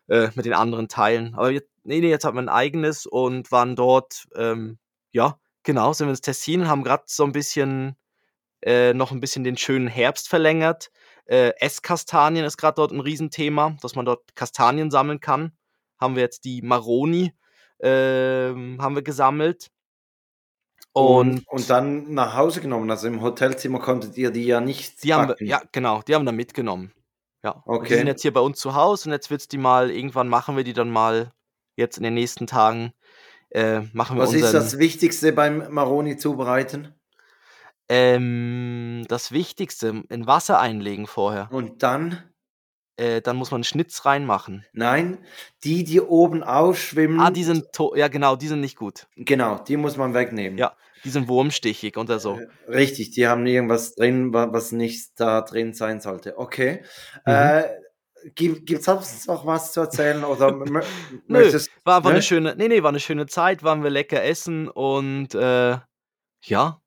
äh, 0.08 0.30
mit 0.34 0.44
den 0.44 0.54
anderen 0.54 0.88
teilen. 0.88 1.34
Aber 1.34 1.50
jetzt, 1.50 1.68
nee, 1.84 2.00
nee, 2.00 2.10
jetzt 2.10 2.24
hat 2.24 2.34
man 2.34 2.48
ein 2.48 2.54
eigenes 2.54 3.06
und 3.06 3.52
waren 3.52 3.76
dort, 3.76 4.26
ähm, 4.34 4.78
ja, 5.12 5.38
genau, 5.62 5.92
sind 5.92 6.06
wir 6.08 6.10
ins 6.10 6.20
Tessin 6.20 6.62
und 6.62 6.68
haben 6.68 6.84
gerade 6.84 7.04
so 7.06 7.24
ein 7.24 7.32
bisschen, 7.32 7.96
äh, 8.62 8.92
noch 8.94 9.12
ein 9.12 9.20
bisschen 9.20 9.44
den 9.44 9.56
schönen 9.56 9.88
Herbst 9.88 10.28
verlängert. 10.28 10.90
Äh, 11.26 11.52
Esskastanien 11.60 12.44
ist 12.44 12.56
gerade 12.56 12.76
dort 12.76 12.90
ein 12.90 13.00
Riesenthema, 13.00 13.76
dass 13.82 13.94
man 13.94 14.06
dort 14.06 14.34
Kastanien 14.34 14.90
sammeln 14.90 15.20
kann. 15.20 15.52
Haben 16.00 16.16
wir 16.16 16.22
jetzt 16.22 16.44
die 16.44 16.62
Maroni, 16.62 17.32
ähm, 17.80 18.78
haben 18.80 18.94
wir 18.94 19.02
gesammelt. 19.02 19.70
Und, 20.92 21.46
und, 21.46 21.48
und 21.48 21.70
dann 21.70 22.14
nach 22.14 22.34
Hause 22.34 22.60
genommen. 22.60 22.90
Also 22.90 23.06
im 23.06 23.20
Hotelzimmer 23.20 23.78
konntet 23.78 24.16
ihr 24.16 24.30
die 24.30 24.46
ja 24.46 24.60
nicht 24.60 25.04
die 25.04 25.14
haben 25.14 25.28
wir, 25.28 25.46
ja, 25.46 25.62
genau, 25.70 26.02
die 26.02 26.14
haben 26.14 26.24
wir 26.24 26.32
mitgenommen. 26.32 26.92
Ja. 27.54 27.62
Und 27.64 27.80
die 27.80 27.86
Okay. 27.86 27.96
sind 27.98 28.06
jetzt 28.06 28.22
hier 28.22 28.32
bei 28.32 28.40
uns 28.40 28.58
zu 28.58 28.74
Hause 28.74 29.08
und 29.08 29.12
jetzt 29.12 29.30
wird's 29.30 29.48
die 29.48 29.58
mal, 29.58 29.90
irgendwann 29.90 30.28
machen 30.28 30.56
wir 30.56 30.64
die 30.64 30.72
dann 30.72 30.90
mal, 30.90 31.32
jetzt 31.76 31.96
in 31.96 32.02
den 32.04 32.14
nächsten 32.14 32.46
Tagen, 32.46 32.92
äh, 33.50 33.80
machen 33.92 34.16
wir 34.16 34.22
Was 34.24 34.32
ist 34.34 34.42
unseren, 34.42 34.52
das 34.54 34.78
Wichtigste 34.78 35.32
beim 35.32 35.72
Maroni 35.72 36.16
zubereiten? 36.16 36.94
ähm, 37.88 39.04
das 39.08 39.32
Wichtigste, 39.32 40.02
in 40.08 40.26
Wasser 40.26 40.58
einlegen 40.60 41.06
vorher. 41.06 41.48
Und 41.50 41.82
dann, 41.82 42.22
Äh, 42.96 43.22
dann 43.22 43.36
muss 43.36 43.50
man 43.52 43.58
einen 43.58 43.64
Schnitz 43.64 44.04
reinmachen. 44.04 44.66
nein, 44.72 45.18
die, 45.64 45.84
die 45.84 46.00
oben 46.00 46.42
aufschwimmen, 46.42 47.20
Ah, 47.20 47.30
die 47.30 47.44
sind, 47.44 47.64
ja 47.94 48.08
genau, 48.08 48.34
die 48.36 48.48
sind 48.48 48.60
nicht 48.60 48.76
gut. 48.76 49.06
genau, 49.16 49.58
die 49.60 49.76
muss 49.76 49.96
man 49.96 50.14
wegnehmen. 50.14 50.58
Ja, 50.58 50.74
die 51.04 51.10
sind 51.10 51.28
wurmstichig 51.28 51.96
oder 51.96 52.18
so. 52.18 52.38
Äh, 52.38 52.48
Richtig, 52.70 53.10
die 53.10 53.26
haben 53.26 53.46
irgendwas 53.46 53.94
drin, 53.94 54.32
wa- 54.32 54.52
was 54.52 54.72
nicht 54.72 55.10
da 55.20 55.40
drin 55.42 55.74
sein 55.74 56.00
sollte. 56.00 56.38
Okay. 56.38 56.82
Mhm. 57.26 57.32
Äh, 57.32 57.64
gibt 58.34 58.70
es 58.70 58.84
sonst 58.84 59.26
noch 59.28 59.46
was 59.46 59.72
zu 59.72 59.80
erzählen? 59.80 60.24
Oder 60.24 60.52
Nö, 60.66 60.82
möchtest 61.28 61.70
war 61.84 61.98
einfach 61.98 62.10
ne? 62.10 62.16
eine 62.16 62.22
schöne, 62.22 62.54
nee, 62.56 62.68
nee, 62.68 62.82
war 62.82 62.88
eine 62.90 63.00
schöne 63.00 63.26
Zeit, 63.26 63.62
waren 63.62 63.82
wir 63.82 63.90
lecker 63.90 64.22
essen 64.24 64.68
und 64.68 65.34
äh, 65.34 65.78
ja, 66.42 66.80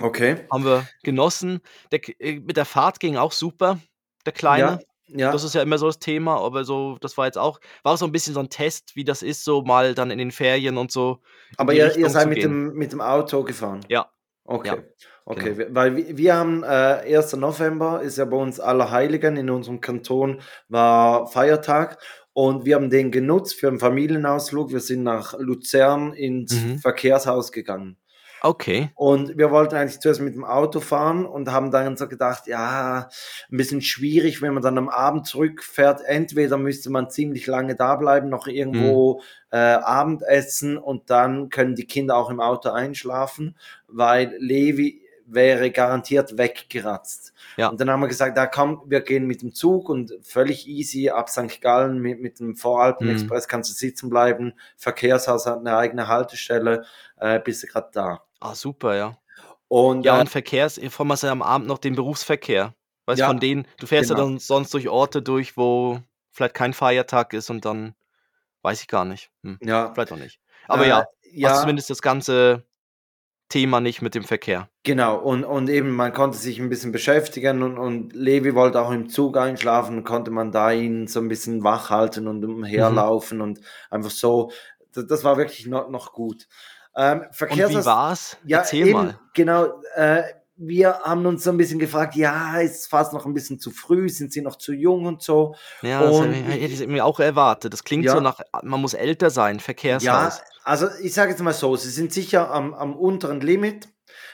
Okay. 0.00 0.46
haben 0.52 0.64
wir 0.64 0.86
genossen. 1.02 1.60
Der, 1.92 2.00
äh, 2.20 2.40
mit 2.40 2.56
der 2.56 2.66
Fahrt 2.66 3.00
ging 3.00 3.16
auch 3.16 3.32
super, 3.32 3.78
der 4.26 4.32
Kleine. 4.34 4.62
Ja, 4.72 4.78
ja. 5.08 5.32
Das 5.32 5.44
ist 5.44 5.54
ja 5.54 5.62
immer 5.62 5.78
so 5.78 5.86
das 5.86 5.98
Thema, 5.98 6.40
aber 6.40 6.64
so, 6.64 6.96
das 7.00 7.16
war 7.16 7.26
jetzt 7.26 7.38
auch, 7.38 7.60
war 7.82 7.92
auch 7.94 7.98
so 7.98 8.04
ein 8.06 8.12
bisschen 8.12 8.34
so 8.34 8.40
ein 8.40 8.48
Test, 8.50 8.96
wie 8.96 9.04
das 9.04 9.22
ist, 9.22 9.44
so 9.44 9.62
mal 9.62 9.94
dann 9.94 10.10
in 10.10 10.18
den 10.18 10.30
Ferien 10.32 10.76
und 10.78 10.90
so. 10.90 11.20
Aber 11.56 11.72
ihr, 11.74 11.86
Richtung 11.86 12.02
ihr 12.02 12.10
seid 12.10 12.28
mit 12.28 12.38
gehen. 12.38 12.50
dem, 12.50 12.74
mit 12.74 12.92
dem 12.92 13.00
Auto 13.00 13.42
gefahren? 13.44 13.80
Ja, 13.88 14.06
Okay. 14.48 14.68
Ja, 14.68 14.74
genau. 14.74 14.86
Okay, 15.28 15.58
wir- 15.58 15.74
weil 15.74 15.96
wir, 15.96 16.16
wir 16.16 16.36
haben 16.36 16.62
äh, 16.62 17.16
1. 17.16 17.32
November 17.34 18.00
ist 18.00 18.16
ja 18.18 18.24
bei 18.26 18.36
uns 18.36 18.60
Allerheiligen 18.60 19.36
in 19.36 19.50
unserem 19.50 19.80
Kanton 19.80 20.40
war 20.68 21.26
Feiertag 21.26 21.98
und 22.32 22.64
wir 22.64 22.76
haben 22.76 22.90
den 22.90 23.10
genutzt 23.10 23.54
für 23.58 23.66
einen 23.66 23.80
Familienausflug. 23.80 24.70
Wir 24.70 24.78
sind 24.78 25.02
nach 25.02 25.34
Luzern 25.38 26.12
ins 26.12 26.54
Mhm. 26.54 26.78
Verkehrshaus 26.78 27.50
gegangen. 27.50 27.96
Okay. 28.42 28.90
Und 28.94 29.36
wir 29.36 29.50
wollten 29.50 29.74
eigentlich 29.74 30.00
zuerst 30.00 30.20
mit 30.20 30.34
dem 30.34 30.44
Auto 30.44 30.80
fahren 30.80 31.26
und 31.26 31.50
haben 31.50 31.70
dann 31.70 31.96
so 31.96 32.08
gedacht, 32.08 32.46
ja, 32.46 33.08
ein 33.50 33.56
bisschen 33.56 33.82
schwierig, 33.82 34.42
wenn 34.42 34.54
man 34.54 34.62
dann 34.62 34.78
am 34.78 34.88
Abend 34.88 35.26
zurückfährt. 35.26 36.02
Entweder 36.04 36.56
müsste 36.56 36.90
man 36.90 37.10
ziemlich 37.10 37.46
lange 37.46 37.74
da 37.74 37.96
bleiben, 37.96 38.28
noch 38.28 38.46
irgendwo 38.46 39.22
äh, 39.50 39.56
Abendessen 39.56 40.78
und 40.78 41.10
dann 41.10 41.50
können 41.50 41.74
die 41.74 41.86
Kinder 41.86 42.16
auch 42.16 42.30
im 42.30 42.40
Auto 42.40 42.70
einschlafen, 42.70 43.56
weil 43.88 44.34
Levi 44.38 45.06
wäre 45.26 45.70
garantiert 45.70 46.38
weggeratzt. 46.38 47.32
Ja. 47.56 47.68
Und 47.68 47.80
dann 47.80 47.90
haben 47.90 48.00
wir 48.00 48.08
gesagt, 48.08 48.36
da 48.36 48.46
komm, 48.46 48.82
wir 48.86 49.00
gehen 49.00 49.26
mit 49.26 49.42
dem 49.42 49.52
Zug 49.52 49.88
und 49.88 50.12
völlig 50.22 50.68
easy 50.68 51.10
ab 51.10 51.28
St. 51.28 51.60
Gallen 51.60 51.98
mit, 51.98 52.20
mit 52.20 52.38
dem 52.38 52.56
Voralpen-Express 52.56 53.48
kannst 53.48 53.70
du 53.70 53.74
sitzen 53.74 54.08
bleiben. 54.08 54.54
Verkehrshaus 54.76 55.46
hat 55.46 55.58
eine 55.58 55.76
eigene 55.76 56.08
Haltestelle, 56.08 56.84
äh, 57.18 57.40
bist 57.40 57.62
du 57.62 57.66
gerade 57.66 57.88
da. 57.92 58.22
Ah, 58.40 58.54
super, 58.54 58.96
ja. 58.96 59.18
Und 59.68 60.04
Ja, 60.04 60.16
äh, 60.16 60.20
und 60.20 60.28
Verkehrs, 60.30 60.80
vor 60.90 61.04
allem 61.04 61.12
hast 61.12 61.22
du 61.22 61.26
ja 61.26 61.32
am 61.32 61.42
Abend 61.42 61.66
noch 61.66 61.78
den 61.78 61.94
Berufsverkehr. 61.94 62.74
Weißt 63.06 63.20
Ja, 63.20 63.28
von 63.28 63.40
denen, 63.40 63.66
du 63.78 63.86
fährst 63.86 64.10
ja 64.10 64.16
genau. 64.16 64.28
dann 64.28 64.38
sonst 64.38 64.74
durch 64.74 64.88
Orte 64.88 65.22
durch, 65.22 65.56
wo 65.56 66.00
vielleicht 66.32 66.54
kein 66.54 66.72
Feiertag 66.74 67.32
ist 67.32 67.50
und 67.50 67.64
dann 67.64 67.94
weiß 68.62 68.80
ich 68.82 68.88
gar 68.88 69.04
nicht. 69.04 69.30
Hm, 69.42 69.58
Ja. 69.62 69.92
vielleicht 69.94 70.12
auch 70.12 70.16
nicht. 70.16 70.40
Aber 70.68 70.84
Äh, 70.84 70.88
ja, 70.88 70.96
hast 70.98 71.08
ja, 71.32 71.60
zumindest 71.60 71.90
das 71.90 72.02
ganze 72.02 72.64
Thema 73.48 73.80
nicht 73.80 74.02
mit 74.02 74.14
dem 74.14 74.24
Verkehr. 74.24 74.68
genau. 74.82 75.18
Und, 75.18 75.44
und 75.44 75.68
eben, 75.68 75.90
man 75.90 76.12
konnte 76.12 76.36
sich 76.36 76.58
ein 76.60 76.68
bisschen 76.68 76.90
beschäftigen 76.92 77.62
und, 77.62 77.78
und 77.78 78.12
Levi 78.12 78.54
wollte 78.54 78.80
auch 78.80 78.90
im 78.90 79.08
Zug 79.08 79.36
einschlafen, 79.36 80.02
konnte 80.04 80.30
man 80.32 80.50
da 80.52 80.72
ihn 80.72 81.06
so 81.06 81.20
ein 81.20 81.28
bisschen 81.28 81.62
wach 81.62 81.90
halten 81.90 82.26
und 82.26 82.44
umherlaufen 82.44 83.40
und 83.40 83.60
einfach 83.90 84.10
so. 84.10 84.50
Das, 84.92 85.06
das 85.06 85.24
war 85.24 85.36
wirklich 85.36 85.66
noch, 85.66 85.88
noch 85.90 86.12
gut. 86.12 86.48
Ähm, 86.96 87.20
Und 87.20 87.28
wie 87.30 87.34
Verkehrs 87.36 87.84
war's? 87.86 88.36
Ja, 88.44 88.58
Erzähl 88.58 88.88
eben, 88.88 88.92
mal. 88.92 89.18
genau. 89.34 89.80
Äh, 89.94 90.22
wir 90.58 91.00
haben 91.00 91.26
uns 91.26 91.44
so 91.44 91.50
ein 91.50 91.58
bisschen 91.58 91.78
gefragt, 91.78 92.14
ja, 92.16 92.58
ist 92.60 92.88
fast 92.88 93.12
noch 93.12 93.26
ein 93.26 93.34
bisschen 93.34 93.60
zu 93.60 93.70
früh, 93.70 94.08
sind 94.08 94.32
sie 94.32 94.40
noch 94.40 94.56
zu 94.56 94.72
jung 94.72 95.04
und 95.04 95.22
so. 95.22 95.54
Ja, 95.82 96.00
das 96.02 96.16
Und 96.16 96.32
ich- 96.32 96.44
hätte 96.46 96.72
ich 96.72 96.86
mir 96.86 97.04
auch 97.04 97.20
erwartet. 97.20 97.74
Das 97.74 97.84
klingt 97.84 98.04
Ja. 98.06 98.12
so 98.12 98.20
nach, 98.20 98.40
man 98.62 98.80
muss 98.80 98.94
älter 98.94 99.28
sein, 99.28 99.56
Ja, 99.56 99.60
Verkehrshaus. 99.62 100.40
also 100.64 100.86
ich 101.02 101.12
sage 101.12 101.32
jetzt 101.32 101.42
mal 101.42 101.52
so, 101.52 101.76
sie 101.76 101.90
sind 101.90 102.10
sicher 102.12 102.50
am, 102.50 102.72
am 102.72 102.96
unteren 102.96 103.42
Limit. 103.42 103.88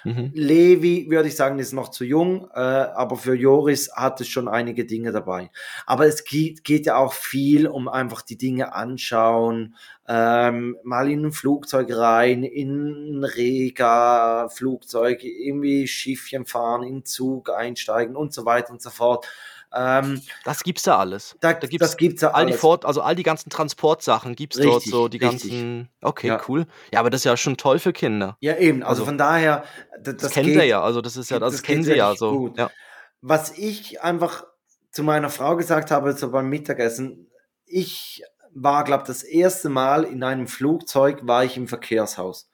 Mhm. 0.05 0.31
Levi, 0.35 1.07
würde 1.11 1.29
ich 1.29 1.37
sagen, 1.37 1.59
ist 1.59 1.73
noch 1.73 1.91
zu 1.91 2.05
jung, 2.05 2.49
äh, 2.55 2.59
aber 2.59 3.17
für 3.17 3.35
Joris 3.35 3.93
hat 3.95 4.21
es 4.21 4.29
schon 4.29 4.49
einige 4.49 4.85
Dinge 4.85 5.13
dabei. 5.13 5.51
Aber 5.87 6.07
es 6.07 6.25
geht, 6.25 6.65
geht 6.65 6.87
ja 6.87 6.97
auch 6.97 7.13
viel 7.13 7.67
um 7.67 7.89
einfach 7.89 8.23
die 8.23 8.37
Dinge 8.37 8.75
anschauen, 8.75 9.77
ähm, 10.09 10.77
mal 10.83 11.11
in 11.11 11.27
ein 11.27 11.33
Flugzeug 11.33 11.89
rein, 11.97 12.43
in 12.43 13.21
ein 13.21 13.25
Rega-Flugzeug, 13.25 15.23
irgendwie 15.23 15.87
Schiffchen 15.87 16.45
fahren, 16.47 16.83
in 16.83 17.05
Zug 17.05 17.51
einsteigen 17.51 18.17
und 18.17 18.33
so 18.33 18.45
weiter 18.45 18.73
und 18.73 18.83
so 18.83 18.91
fort. 18.91 19.27
Ähm, 19.75 20.21
Das 20.45 20.63
gibt's 20.63 20.83
da 20.83 20.99
alles. 20.99 21.37
da, 21.41 21.53
Da 21.55 21.67
gibt's 21.67 21.87
das 21.87 21.97
gibt's 21.97 22.23
ja 22.23 22.31
all 22.33 22.47
die 22.47 22.53
alles. 22.53 22.61
Fort, 22.61 22.85
also 22.85 23.01
all 23.01 23.15
die 23.15 23.23
ganzen 23.23 23.51
Transportsachen 23.51 24.35
gibt's 24.35 24.57
dort 24.59 24.77
Richtig, 24.77 24.93
so, 24.93 25.09
die 25.09 25.17
richtig. 25.19 25.51
ganzen. 25.51 25.89
Okay, 26.03 26.27
Ja. 26.29 26.41
cool. 26.49 26.67
Ja, 26.93 27.01
aber 27.01 27.11
das 27.11 27.21
ist 27.21 27.25
ja 27.25 27.37
schon 27.37 27.57
toll 27.57 27.79
für 27.79 27.93
Kinder. 27.93 28.37
Ja, 28.41 28.57
eben. 28.57 28.83
Also, 28.83 29.03
Also, 29.03 29.05
von 29.07 29.19
daher, 29.19 29.65
Das, 30.03 30.17
das, 30.17 30.33
kennt 30.33 30.47
geht, 30.47 30.57
er 30.57 30.65
ja. 30.65 30.83
Also 30.83 31.01
das 31.01 31.17
ist 31.17 31.31
ja, 31.31 31.39
das, 31.39 31.53
das 31.55 31.63
kennen 31.63 31.83
sie 31.85 31.95
ja 31.95 32.15
so. 32.15 32.31
gut. 32.37 32.59
Ja. 32.59 32.71
Was 33.21 33.57
ich 33.57 34.03
einfach 34.03 34.45
zu 34.91 35.03
meiner 35.03 35.31
Frau 35.31 35.57
gesagt 35.57 35.91
habe, 35.91 36.13
so 36.13 36.31
beim 36.31 36.49
Mittagessen, 36.51 37.31
ich 37.65 38.23
war, 38.55 38.85
glaube 38.85 39.05
das 39.07 39.23
erste 39.23 39.71
Mal 39.71 40.05
in 40.05 40.23
einem 40.23 40.47
Flugzeug, 40.47 41.21
war 41.27 41.45
ich 41.45 41.57
im 41.57 41.67
Verkehrshaus. 41.69 42.51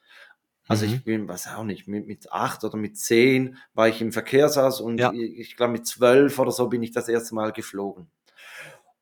Also 0.68 0.86
Mhm. 0.86 0.92
ich 0.94 1.04
bin, 1.04 1.28
weiß 1.28 1.48
auch 1.56 1.64
nicht, 1.64 1.88
mit, 1.88 2.06
mit 2.06 2.30
acht 2.32 2.62
oder 2.64 2.76
mit 2.76 2.96
zehn 2.98 3.56
war 3.74 3.88
ich 3.88 4.00
im 4.00 4.12
Verkehrshaus 4.12 4.80
und 4.80 4.98
Ja. 4.98 5.12
ich, 5.12 5.38
ich 5.38 5.56
glaube 5.56 5.72
mit 5.72 5.86
zwölf 5.86 6.38
oder 6.38 6.52
so 6.52 6.68
bin 6.68 6.82
ich 6.82 6.92
das 6.92 7.08
erste 7.08 7.34
Mal 7.34 7.52
geflogen. 7.52 8.08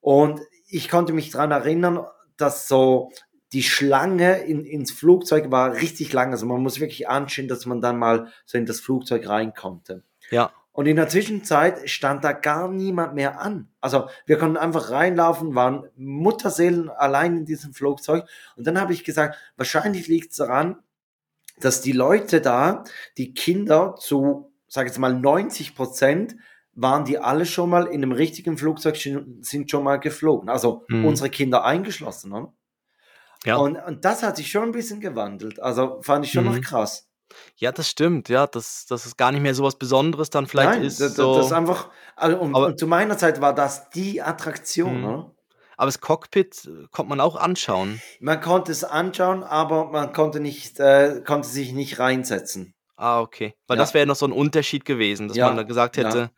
Und 0.00 0.40
ich 0.68 0.88
konnte 0.88 1.12
mich 1.12 1.30
daran 1.30 1.50
erinnern, 1.50 2.04
dass 2.36 2.68
so 2.68 3.10
die 3.52 3.62
Schlange 3.62 4.38
in, 4.42 4.64
ins 4.64 4.92
Flugzeug 4.92 5.50
war 5.50 5.72
richtig 5.74 6.12
lang. 6.12 6.32
Also 6.32 6.46
man 6.46 6.62
muss 6.62 6.80
wirklich 6.80 7.08
anschauen, 7.08 7.48
dass 7.48 7.66
man 7.66 7.80
dann 7.80 7.98
mal 7.98 8.28
so 8.44 8.58
in 8.58 8.66
das 8.66 8.80
Flugzeug 8.80 9.28
rein 9.28 9.54
konnte. 9.54 10.02
Ja. 10.30 10.50
Und 10.72 10.86
in 10.86 10.96
der 10.96 11.08
Zwischenzeit 11.08 11.88
stand 11.88 12.22
da 12.22 12.32
gar 12.32 12.68
niemand 12.68 13.14
mehr 13.14 13.40
an. 13.40 13.68
Also 13.80 14.08
wir 14.26 14.36
konnten 14.38 14.58
einfach 14.58 14.90
reinlaufen, 14.90 15.54
waren 15.54 15.88
Mutterseelen 15.96 16.90
allein 16.90 17.34
in 17.38 17.44
diesem 17.46 17.72
Flugzeug. 17.72 18.24
Und 18.56 18.66
dann 18.66 18.78
habe 18.78 18.92
ich 18.92 19.02
gesagt, 19.04 19.36
wahrscheinlich 19.56 20.06
liegt 20.08 20.32
es 20.32 20.36
daran, 20.36 20.76
dass 21.60 21.80
die 21.80 21.92
Leute 21.92 22.40
da, 22.40 22.84
die 23.18 23.32
Kinder 23.34 23.94
zu, 23.98 24.52
sage 24.68 24.86
ich 24.86 24.92
jetzt 24.92 24.98
mal, 24.98 25.14
90 25.14 25.74
Prozent, 25.74 26.36
waren 26.74 27.04
die 27.06 27.18
alle 27.18 27.46
schon 27.46 27.70
mal 27.70 27.86
in 27.86 28.02
einem 28.02 28.12
richtigen 28.12 28.58
Flugzeug, 28.58 28.96
sind 28.96 29.70
schon 29.70 29.82
mal 29.84 29.96
geflogen. 29.96 30.48
Also 30.50 30.84
Mhm. 30.88 31.06
unsere 31.06 31.30
Kinder 31.30 31.64
eingeschlossen. 31.64 32.32
Oder? 32.32 32.52
Ja. 33.44 33.56
Und, 33.56 33.76
und 33.76 34.04
das 34.04 34.22
hat 34.22 34.36
sich 34.36 34.50
schon 34.50 34.64
ein 34.64 34.72
bisschen 34.72 35.00
gewandelt. 35.00 35.60
Also 35.60 36.00
fand 36.02 36.26
ich 36.26 36.32
schon 36.32 36.44
noch 36.44 36.54
Mhm. 36.56 36.60
krass. 36.62 37.08
ja, 37.56 37.72
das 37.72 37.88
stimmt. 37.88 38.28
Ja, 38.28 38.46
dass 38.46 38.86
das 38.86 39.04
ist 39.06 39.16
gar 39.16 39.32
nicht 39.32 39.40
mehr 39.42 39.54
so 39.54 39.64
was 39.64 39.76
Besonderes 39.76 40.30
dann 40.30 40.46
vielleicht 40.46 40.70
Nein, 40.78 40.84
ist. 40.84 41.00
das, 41.00 41.14
so, 41.16 41.36
das 41.38 41.46
ist 41.46 41.52
einfach, 41.52 41.90
also 42.14 42.38
und, 42.38 42.54
Aber- 42.54 42.66
und 42.66 42.78
zu 42.78 42.86
meiner 42.86 43.16
Zeit 43.18 43.40
war 43.40 43.54
das 43.54 43.90
die 43.90 44.20
Attraktion. 44.22 44.98
Mhm. 45.00 45.04
Oder? 45.06 45.30
Aber 45.76 45.86
das 45.86 46.00
Cockpit 46.00 46.64
äh, 46.66 46.86
konnte 46.90 47.10
man 47.10 47.20
auch 47.20 47.36
anschauen. 47.36 48.00
Man 48.20 48.40
konnte 48.40 48.72
es 48.72 48.84
anschauen, 48.84 49.42
aber 49.42 49.86
man 49.86 50.12
konnte, 50.12 50.40
nicht, 50.40 50.78
äh, 50.80 51.22
konnte 51.26 51.48
sich 51.48 51.72
nicht 51.72 51.98
reinsetzen. 51.98 52.74
Ah, 52.96 53.20
okay. 53.20 53.54
Weil 53.66 53.76
Ja. 53.76 53.82
das 53.82 53.92
wäre 53.94 54.06
noch 54.06 54.16
so 54.16 54.26
ein 54.26 54.32
Unterschied 54.32 54.84
gewesen, 54.84 55.28
dass 55.28 55.36
Ja, 55.36 55.48
man 55.48 55.56
da 55.56 55.62
gesagt 55.64 55.96
ja. 55.96 56.04
hätte, 56.04 56.30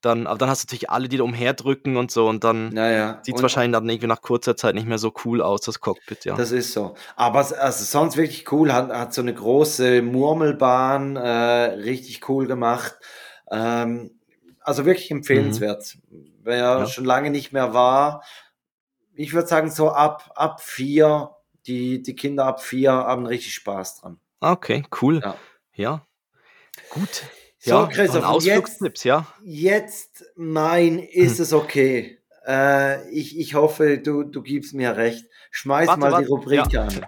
dann, 0.00 0.26
aber 0.26 0.38
dann 0.38 0.48
hast 0.48 0.62
du 0.62 0.66
natürlich 0.66 0.90
alle, 0.90 1.08
die 1.08 1.16
da 1.18 1.24
umherdrücken 1.24 1.96
und 1.96 2.10
so 2.10 2.28
und 2.28 2.44
dann 2.44 2.68
Naja. 2.70 3.18
sieht 3.22 3.34
es 3.36 3.42
wahrscheinlich 3.42 3.72
dann 3.78 3.88
irgendwie 3.88 4.06
nach 4.06 4.22
kurzer 4.22 4.56
Zeit 4.56 4.74
nicht 4.74 4.86
mehr 4.86 4.98
so 4.98 5.12
cool 5.24 5.42
aus, 5.42 5.60
das 5.62 5.80
Cockpit, 5.80 6.24
ja. 6.24 6.36
Das 6.36 6.52
ist 6.52 6.72
so. 6.72 6.94
Aber 7.16 7.40
also 7.40 7.84
sonst 7.84 8.16
wirklich 8.16 8.50
cool, 8.52 8.72
hat, 8.72 8.90
hat 8.90 9.12
so 9.12 9.20
eine 9.22 9.34
große 9.34 10.00
Murmelbahn, 10.02 11.16
äh, 11.16 11.30
richtig 11.74 12.28
cool 12.28 12.46
gemacht. 12.46 12.96
Ähm, 13.50 14.20
also 14.60 14.84
wirklich 14.86 15.10
empfehlenswert. 15.10 15.98
Wer 16.42 16.60
Ja. 16.78 16.86
schon 16.86 17.04
lange 17.04 17.30
nicht 17.30 17.52
mehr 17.52 17.74
war, 17.74 18.22
ich 19.18 19.32
würde 19.34 19.48
sagen, 19.48 19.70
so 19.70 19.90
ab, 19.90 20.30
ab 20.36 20.60
vier, 20.62 21.34
die, 21.66 22.00
die 22.02 22.14
Kinder 22.14 22.46
ab 22.46 22.62
vier 22.62 22.92
haben 22.92 23.26
richtig 23.26 23.52
Spaß 23.54 24.00
dran. 24.00 24.20
Okay, 24.40 24.84
cool. 25.02 25.20
Ja. 25.20 25.36
Ja. 25.74 26.06
Gut. 26.90 27.24
So, 27.58 27.70
ja, 27.70 27.86
Christoph, 27.86 28.42
jetzt- 28.44 29.04
ja. 29.04 29.26
Jetzt 29.42 30.24
mein, 30.36 31.00
ist 31.00 31.38
Hm. 31.38 31.42
es 31.42 31.52
okay. 31.52 32.18
Äh, 32.46 33.10
ich, 33.10 33.36
ich 33.38 33.54
hoffe, 33.54 33.98
du, 33.98 34.22
du 34.22 34.42
gibst 34.42 34.72
mir 34.74 34.96
recht. 34.96 35.24
Schmeiß 35.50 35.88
Warte, 35.88 36.00
mal 36.00 36.12
warte, 36.12 36.24
die 36.24 36.30
Rubrik 36.30 36.72
ja. 36.72 36.82
an. 36.82 37.06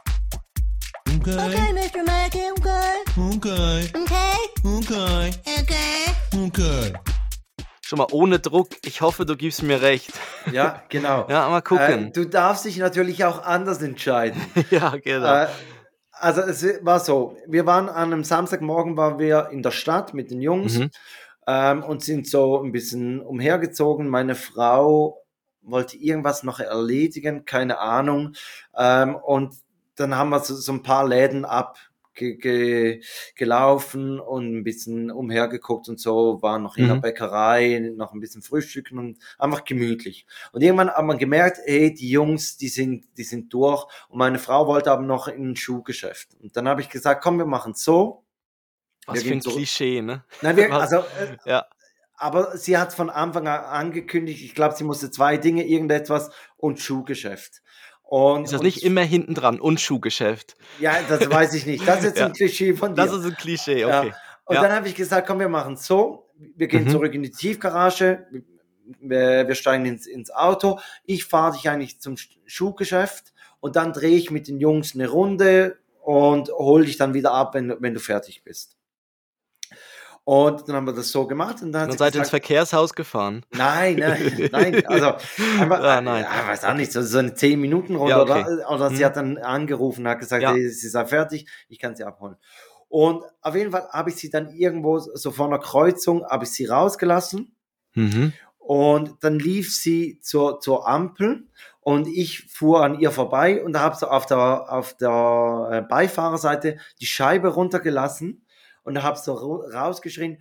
Okay, 1.21 1.37
Okay, 1.37 1.73
Mr. 1.73 2.03
Mackey, 2.05 2.51
okay. 2.59 2.97
okay, 3.17 3.91
Okay, 3.95 4.37
okay, 4.65 5.31
okay. 5.61 6.47
okay. 6.47 6.93
Schon 7.91 7.99
mal 7.99 8.07
ohne 8.13 8.39
Druck. 8.39 8.69
Ich 8.85 9.01
hoffe, 9.01 9.27
du 9.27 9.37
gibst 9.37 9.65
mir 9.65 9.83
recht. 9.83 10.13
Ja, 10.53 10.81
genau. 10.91 11.27
Ja, 11.29 11.49
mal 11.49 11.59
Äh, 11.59 11.63
gucken. 11.63 12.13
du 12.13 12.25
darfst 12.25 12.65
dich 12.65 12.77
natürlich 12.77 13.25
auch 13.25 13.43
anders 13.43 13.83
entscheiden. 13.83 14.41
ja, 14.71 14.95
genau. 15.03 15.27
Äh, 15.43 15.49
also 16.13 16.41
es 16.43 16.65
war 16.83 17.01
so, 17.01 17.37
wir 17.49 17.67
waren 17.67 17.89
an 17.89 18.13
einem 18.13 18.23
Samstagmorgen 18.23 18.97
waren 18.97 19.19
wir 19.19 19.49
in 19.51 19.65
der 19.65 19.73
Stadt 19.73 20.15
mit 20.15 20.31
den 20.31 20.41
Jungs 20.41 20.79
Mhm. 20.79 20.91
ähm, 21.49 21.83
und 21.83 22.05
sind 22.05 22.29
so 22.29 22.63
ein 22.63 22.71
bisschen 22.71 23.21
umhergezogen. 23.21 24.07
Meine 24.09 24.37
Frau 24.37 25.25
wollte 25.63 25.97
irgendwas 25.97 26.45
noch 26.45 26.61
erledigen, 26.61 27.45
keine 27.45 27.81
Ahnung. 27.81 28.35
Ähm, 28.77 29.17
und 29.17 29.57
dann 29.97 30.15
haben 30.15 30.31
wir 30.31 30.39
so, 30.39 30.55
so 30.55 30.71
ein 30.71 30.85
paar 30.85 31.09
Läden 31.09 31.45
abgelaufen 32.15 34.21
und 34.21 34.59
ein 34.59 34.65
bisschen 34.65 35.11
umhergeguckt 35.11 35.89
und 35.89 36.01
so, 36.01 36.41
waren 36.43 36.63
noch 36.63 36.77
in 36.77 36.87
der 36.87 36.97
Mhm. 36.97 37.01
Bäckerei, 37.01 37.93
noch 37.97 38.13
ein 38.13 38.21
bisschen 38.21 38.43
frühstücken 38.43 38.99
und 38.99 39.19
einfach 39.39 39.65
gemütlich. 39.65 40.27
Und 40.53 40.63
irgendwann 40.63 40.91
hat 40.91 41.05
man 41.05 41.19
gemerkt, 41.19 41.59
hey, 41.65 41.93
die 41.95 42.11
Jungs, 42.11 42.57
die 42.57 42.69
sind, 42.69 43.07
die 43.17 43.25
sind 43.25 43.53
durch. 43.53 43.85
Und 44.09 44.19
meine 44.19 44.39
Frau 44.39 44.67
wollte 44.67 44.91
aber 44.93 45.03
noch 45.03 45.29
in 45.29 45.51
ein 45.53 45.57
Schuhgeschäft. 45.57 46.29
Und 46.41 46.57
dann 46.57 46.69
habe 46.69 46.81
ich 46.81 46.89
gesagt, 46.89 47.23
komm, 47.23 47.39
wir 47.39 47.47
machen 47.47 47.75
so. 47.75 48.25
Was 49.07 49.25
wir 49.25 49.41
für 49.41 49.49
ein. 49.49 49.51
Klischee, 49.55 50.03
ne? 50.03 50.25
Nein, 50.43 50.57
wir, 50.57 50.73
also, 50.83 50.99
äh, 50.99 51.37
Ja. 51.47 51.67
aber 52.15 52.57
sie 52.57 52.77
hat 52.77 52.93
von 52.93 53.11
Anfang 53.11 53.49
an 53.49 53.65
angekündigt, 53.65 54.45
ich 54.45 54.55
glaube, 54.55 54.75
sie 54.77 54.85
musste 54.85 55.11
zwei 55.11 55.37
Dinge, 55.37 55.67
irgendetwas 55.67 56.31
und 56.57 56.81
Schuhgeschäft. 56.81 57.63
Und, 58.11 58.43
Ist 58.45 58.53
das 58.53 58.63
nicht 58.63 58.83
immer 58.83 59.03
hinten 59.03 59.35
dran 59.35 59.61
und 59.61 59.81
Schuhgeschäft? 59.81 60.57
Ja, 60.81 60.95
das 61.09 61.31
weiß 61.31 61.55
ich 61.55 61.65
nicht. 61.65 61.87
Das 61.87 61.99
ist 61.99 62.05
jetzt 62.07 62.19
Ja. 62.19 62.27
ein 62.27 62.33
Klischee 62.33 62.75
von 62.75 62.95
dir. 62.95 63.05
Das 63.07 63.13
ist 63.13 63.25
ein 63.25 63.37
Klischee, 63.37 63.81
Ja. 63.83 64.01
okay. 64.01 64.13
Und 64.47 64.57
Ja. 64.57 64.63
dann 64.63 64.73
habe 64.73 64.89
ich 64.89 64.97
gesagt, 64.97 65.29
komm, 65.29 65.39
wir 65.39 65.49
machen 65.49 65.77
so. 65.77 66.29
Wir 66.57 66.67
gehen 66.67 66.87
Mhm. 66.87 66.91
zurück 66.91 67.15
in 67.15 67.23
die 67.23 67.31
Tiefgarage. 67.31 68.27
Wir, 69.01 69.47
wir 69.47 69.55
steigen 69.55 69.87
ins, 69.87 70.09
ins 70.09 70.33
Auto. 70.33 70.81
Ich 71.05 71.25
fahre 71.25 71.53
dich 71.57 71.69
eigentlich 71.71 72.01
zum 72.01 72.15
Sch- 72.17 72.37
Schuhgeschäft 72.47 73.33
und 73.61 73.77
dann 73.77 73.93
drehe 73.93 74.17
ich 74.17 74.33
mit 74.33 74.49
den 74.49 74.59
Jungs 74.59 74.97
eine 74.97 75.09
Runde 75.09 75.79
und 76.03 76.49
hol 76.51 76.85
dich 76.85 76.97
dann 76.97 77.15
wieder 77.15 77.33
ab, 77.33 77.55
wenn, 77.55 77.77
wenn 77.79 77.95
du 77.95 78.01
fertig 78.01 78.43
bist. 78.43 78.77
Und 80.33 80.69
dann 80.69 80.77
haben 80.77 80.87
wir 80.87 80.93
das 80.93 81.11
so 81.11 81.27
gemacht 81.27 81.61
und 81.61 81.73
dann, 81.73 81.83
hat 81.83 81.89
Dann 81.89 81.93
sie 81.95 81.99
seid 81.99 82.15
ihr 82.15 82.21
ins 82.21 82.31
Verkehrshaus 82.31 82.95
gefahren. 82.95 83.45
Nein, 83.51 83.97
nein, 83.97 84.49
nein. 84.53 84.87
Also 84.87 85.07
einfach, 85.61 85.83
Ah, 85.83 86.01
nein. 86.01 86.23
Ja, 86.25 86.47
weiß 86.47 86.65
auch 86.67 86.75
nicht, 86.75 86.93
so, 86.93 87.03
so 87.03 87.19
eine 87.19 87.35
10 87.35 87.61
Minuten 87.61 87.97
Runde 87.97 88.13
Ja, 88.13 88.23
okay. 88.23 88.45
oder, 88.47 88.71
oder 88.71 88.91
sie 88.91 88.99
Hm. 88.99 89.05
hat 89.07 89.17
dann 89.17 89.39
angerufen, 89.39 90.07
hat 90.07 90.21
gesagt, 90.21 90.45
Ja. 90.45 90.53
hey, 90.53 90.69
sie 90.69 90.89
sei 90.89 91.05
fertig, 91.05 91.49
ich 91.69 91.81
kann 91.81 91.97
sie 91.97 92.05
abholen. 92.05 92.37
Und 92.89 93.25
auf 93.41 93.57
jeden 93.57 93.73
Fall 93.73 93.89
habe 93.91 94.11
ich 94.11 94.17
sie 94.17 94.31
dann 94.31 94.51
irgendwo 94.51 95.01
so 95.01 95.33
vor 95.33 95.47
einer 95.47 95.59
Kreuzung 95.59 96.25
habe 96.25 96.45
ich 96.45 96.53
sie 96.53 96.67
rausgelassen 96.67 97.57
Mhm. 97.95 98.33
und 98.59 99.17
dann 99.25 99.37
lief 99.41 99.75
sie 99.75 100.21
zur, 100.21 100.61
zur 100.61 100.87
Ampel 100.89 101.49
und 101.81 102.07
ich 102.07 102.47
fuhr 102.53 102.85
an 102.85 103.01
ihr 103.01 103.11
vorbei 103.11 103.65
und 103.65 103.77
habe 103.81 103.97
so 103.97 104.07
auf 104.07 104.27
der, 104.27 104.73
auf 104.73 104.97
der 104.97 105.69
äh, 105.73 105.83
Beifahrerseite 105.83 106.77
die 107.01 107.07
Scheibe 107.07 107.49
runtergelassen 107.49 108.45
und 108.85 109.03
habe 109.03 109.19
so 109.19 109.35
rausgeschrien! 109.35 110.39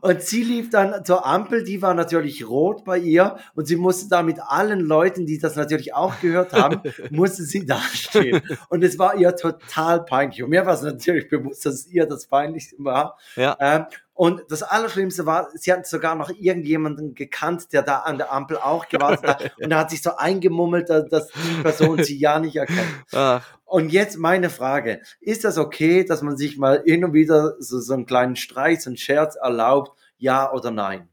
Und 0.00 0.22
sie 0.22 0.42
lief 0.42 0.70
dann 0.70 1.04
zur 1.04 1.26
Ampel, 1.26 1.64
die 1.64 1.82
war 1.82 1.94
natürlich 1.94 2.48
rot 2.48 2.84
bei 2.84 2.98
ihr 2.98 3.36
und 3.54 3.66
sie 3.66 3.76
musste 3.76 4.08
da 4.08 4.22
mit 4.22 4.38
allen 4.40 4.80
Leuten, 4.80 5.26
die 5.26 5.38
das 5.38 5.56
natürlich 5.56 5.94
auch 5.94 6.20
gehört 6.20 6.52
haben, 6.52 6.80
musste 7.10 7.42
sie 7.42 7.66
dastehen. 7.66 8.42
Und 8.68 8.82
es 8.82 8.98
war 8.98 9.16
ihr 9.16 9.36
total 9.36 10.04
peinlich. 10.04 10.42
Und 10.42 10.50
mir 10.50 10.64
war 10.64 10.74
es 10.74 10.82
natürlich 10.82 11.28
bewusst, 11.28 11.66
dass 11.66 11.74
es 11.74 11.86
ihr 11.88 12.06
das 12.06 12.26
peinlich 12.26 12.74
war. 12.78 13.18
Ja. 13.36 13.56
Ähm, 13.60 13.84
und 14.20 14.42
das 14.50 14.62
Allerschlimmste 14.62 15.24
war, 15.24 15.48
sie 15.54 15.72
hat 15.72 15.86
sogar 15.86 16.14
noch 16.14 16.28
irgendjemanden 16.28 17.14
gekannt, 17.14 17.72
der 17.72 17.80
da 17.80 18.00
an 18.00 18.18
der 18.18 18.30
Ampel 18.30 18.58
auch 18.58 18.86
gewartet 18.86 19.26
hat. 19.26 19.52
Und 19.58 19.70
er 19.70 19.78
hat 19.78 19.88
sich 19.88 20.02
so 20.02 20.14
eingemummelt, 20.14 20.90
dass, 20.90 21.08
dass 21.08 21.28
die 21.28 21.62
Person 21.62 22.04
sie 22.04 22.18
ja 22.18 22.38
nicht 22.38 22.56
erkennt. 22.56 22.86
Ach, 23.12 23.42
Und 23.64 23.88
jetzt 23.88 24.18
meine 24.18 24.50
Frage. 24.50 25.00
Ist 25.22 25.44
das 25.44 25.56
okay, 25.56 26.04
dass 26.04 26.20
man 26.20 26.36
sich 26.36 26.58
mal 26.58 26.82
hin 26.84 27.02
und 27.02 27.14
wieder 27.14 27.54
so, 27.60 27.80
so 27.80 27.94
einen 27.94 28.04
kleinen 28.04 28.36
Streit, 28.36 28.82
so 28.82 28.90
einen 28.90 28.98
Scherz 28.98 29.36
erlaubt? 29.36 29.98
Ja 30.18 30.52
oder 30.52 30.70
nein? 30.70 31.08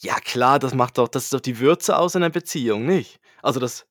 ja 0.00 0.16
klar, 0.16 0.58
das 0.58 0.74
macht 0.74 0.98
doch, 0.98 1.08
das 1.08 1.24
ist 1.24 1.32
doch 1.32 1.40
die 1.40 1.58
Würze 1.58 1.96
aus 1.96 2.16
einer 2.16 2.28
Beziehung, 2.28 2.84
nicht? 2.84 3.18
Also 3.40 3.60
das 3.60 3.86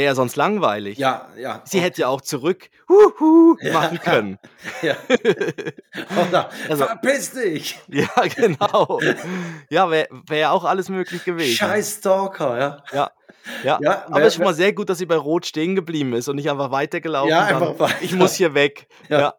wäre 0.00 0.06
ja 0.10 0.14
sonst 0.14 0.36
langweilig. 0.36 0.96
Ja, 0.98 1.28
ja. 1.38 1.60
Sie 1.64 1.80
hätte 1.80 2.00
ja 2.02 2.08
auch 2.08 2.22
zurück 2.22 2.70
huhu 2.88 3.56
Ja. 3.60 3.72
machen 3.72 4.00
können. 4.00 4.38
Ja. 4.82 4.96
Oder 6.28 6.50
Also- 6.68 6.86
verpiss 6.86 7.32
dich! 7.32 7.78
Ja, 7.88 8.08
genau. 8.34 8.98
Ja, 9.68 9.90
wäre 9.90 10.08
wär 10.28 10.52
auch 10.52 10.64
alles 10.64 10.88
möglich 10.88 11.24
gewesen. 11.24 11.54
Scheiß 11.56 11.98
Stalker, 11.98 12.58
ja. 12.58 12.82
Ja. 12.92 13.10
Ja, 13.64 13.78
Ja, 13.82 14.04
aber 14.06 14.16
wer- 14.16 14.22
es 14.22 14.28
ist 14.28 14.34
schon 14.36 14.44
mal 14.44 14.54
sehr 14.54 14.72
gut, 14.72 14.88
dass 14.90 14.98
sie 14.98 15.06
bei 15.06 15.16
Rot 15.16 15.46
stehen 15.46 15.74
geblieben 15.74 16.12
ist 16.14 16.28
und 16.28 16.36
nicht 16.36 16.50
einfach 16.50 16.70
weitergelaufen 16.70 17.30
Ja, 17.30 17.44
einfach 17.44 17.78
weiter. 17.78 17.94
Ich 18.00 18.14
muss 18.14 18.34
hier 18.34 18.54
weg. 18.54 18.86
Ja. 19.08 19.18
Ja. 19.20 19.34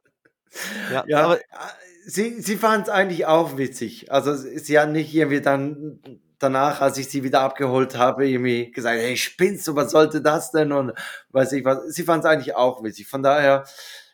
Ja, 0.91 1.03
Ja, 1.07 1.24
aber 1.26 1.39
sie, 2.05 2.41
sie 2.41 2.57
fand 2.57 2.88
es 2.88 2.93
eigentlich 2.93 3.26
auch 3.26 3.57
witzig. 3.57 4.12
Also 4.12 4.36
sie 4.36 4.80
hat 4.80 4.89
nicht 4.89 5.14
irgendwie 5.14 5.41
dann 5.41 5.99
danach, 6.41 6.81
als 6.81 6.97
ich 6.97 7.09
sie 7.09 7.23
wieder 7.23 7.41
abgeholt 7.41 7.97
habe, 7.97 8.27
irgendwie 8.27 8.71
gesagt, 8.71 8.97
hey, 8.99 9.15
spinnst 9.17 9.67
du, 9.67 9.75
was 9.75 9.91
sollte 9.91 10.21
das 10.21 10.51
denn? 10.51 10.71
Und 10.71 10.93
weiß 11.29 11.53
ich 11.53 11.63
was. 11.65 11.83
Sie 11.93 12.03
fand 12.03 12.23
es 12.23 12.29
eigentlich 12.29 12.55
auch 12.55 12.83
witzig. 12.83 13.07
Von 13.07 13.23
daher 13.23 13.65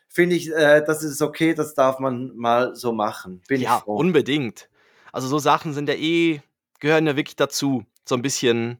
finde 0.08 0.36
ich, 0.36 0.52
äh, 0.52 0.82
das 0.84 1.02
ist 1.02 1.22
okay, 1.22 1.54
das 1.54 1.74
darf 1.74 1.98
man 1.98 2.32
mal 2.36 2.74
so 2.74 2.92
machen. 2.92 3.42
Bin 3.48 3.60
ja, 3.60 3.76
ich 3.76 3.82
froh. 3.84 3.96
unbedingt. 3.96 4.68
Also 5.12 5.28
so 5.28 5.38
Sachen 5.38 5.72
sind 5.72 5.88
ja 5.88 5.94
eh, 5.94 6.40
gehören 6.80 7.06
ja 7.06 7.16
wirklich 7.16 7.36
dazu. 7.36 7.84
So 8.04 8.14
ein 8.14 8.22
bisschen, 8.22 8.78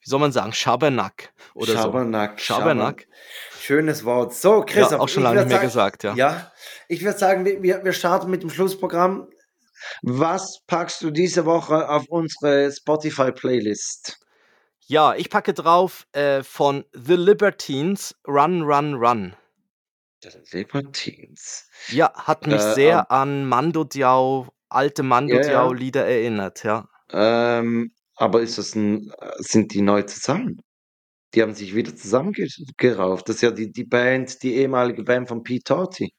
wie 0.00 0.10
soll 0.10 0.20
man 0.20 0.32
sagen, 0.32 0.52
Schabernack 0.52 1.32
oder 1.54 1.72
Schabernack. 1.72 2.38
so. 2.38 2.44
Schabernack. 2.44 3.06
Schönes 3.60 4.04
Wort. 4.04 4.34
So, 4.34 4.62
Christoph. 4.62 4.92
Ja, 4.92 5.00
auch 5.00 5.08
schon 5.08 5.22
lange 5.24 5.40
nicht 5.40 5.48
mehr 5.48 5.56
sagen- 5.58 5.66
gesagt, 5.66 6.04
ja. 6.04 6.14
Ja, 6.14 6.52
ich 6.88 7.02
würde 7.04 7.18
sagen, 7.18 7.44
wir, 7.44 7.84
wir 7.84 7.92
starten 7.92 8.30
mit 8.30 8.42
dem 8.42 8.50
Schlussprogramm. 8.50 9.28
Was 10.02 10.60
packst 10.66 11.02
du 11.02 11.10
diese 11.10 11.44
Woche 11.44 11.88
auf 11.88 12.04
unsere 12.08 12.70
Spotify-Playlist? 12.72 14.18
Ja, 14.86 15.14
ich 15.14 15.30
packe 15.30 15.52
drauf 15.52 16.06
äh, 16.12 16.42
von 16.42 16.84
The 16.92 17.16
Libertines 17.16 18.14
Run, 18.26 18.62
Run, 18.62 18.94
Run. 18.94 19.34
Libertines. 20.52 21.68
Ja, 21.88 22.12
hat 22.14 22.46
mich 22.46 22.60
Äh, 22.60 22.74
sehr 22.74 23.10
an 23.10 23.46
Mando 23.46 23.84
Diao, 23.84 24.48
alte 24.68 25.02
Mando 25.02 25.34
ja. 25.36 25.42
Diao 25.42 25.72
Lieder 25.72 26.06
erinnert, 26.06 26.64
ja. 26.64 26.88
Ähm, 27.10 27.92
aber 28.16 28.40
ist 28.40 28.58
das 28.58 28.74
ein, 28.74 29.12
sind 29.38 29.74
die 29.74 29.82
neu 29.82 30.02
zusammen? 30.02 30.60
Die 31.34 31.42
haben 31.42 31.54
sich 31.54 31.74
wieder 31.74 31.94
zusammengerauft. 31.94 33.28
Das 33.28 33.36
ist 33.36 33.42
ja 33.42 33.50
die, 33.50 33.70
die 33.70 33.84
Band, 33.84 34.42
die 34.42 34.54
ehemalige 34.54 35.02
Band 35.04 35.28
von 35.28 35.42
Pete 35.42 35.64
Torti. 35.64 36.12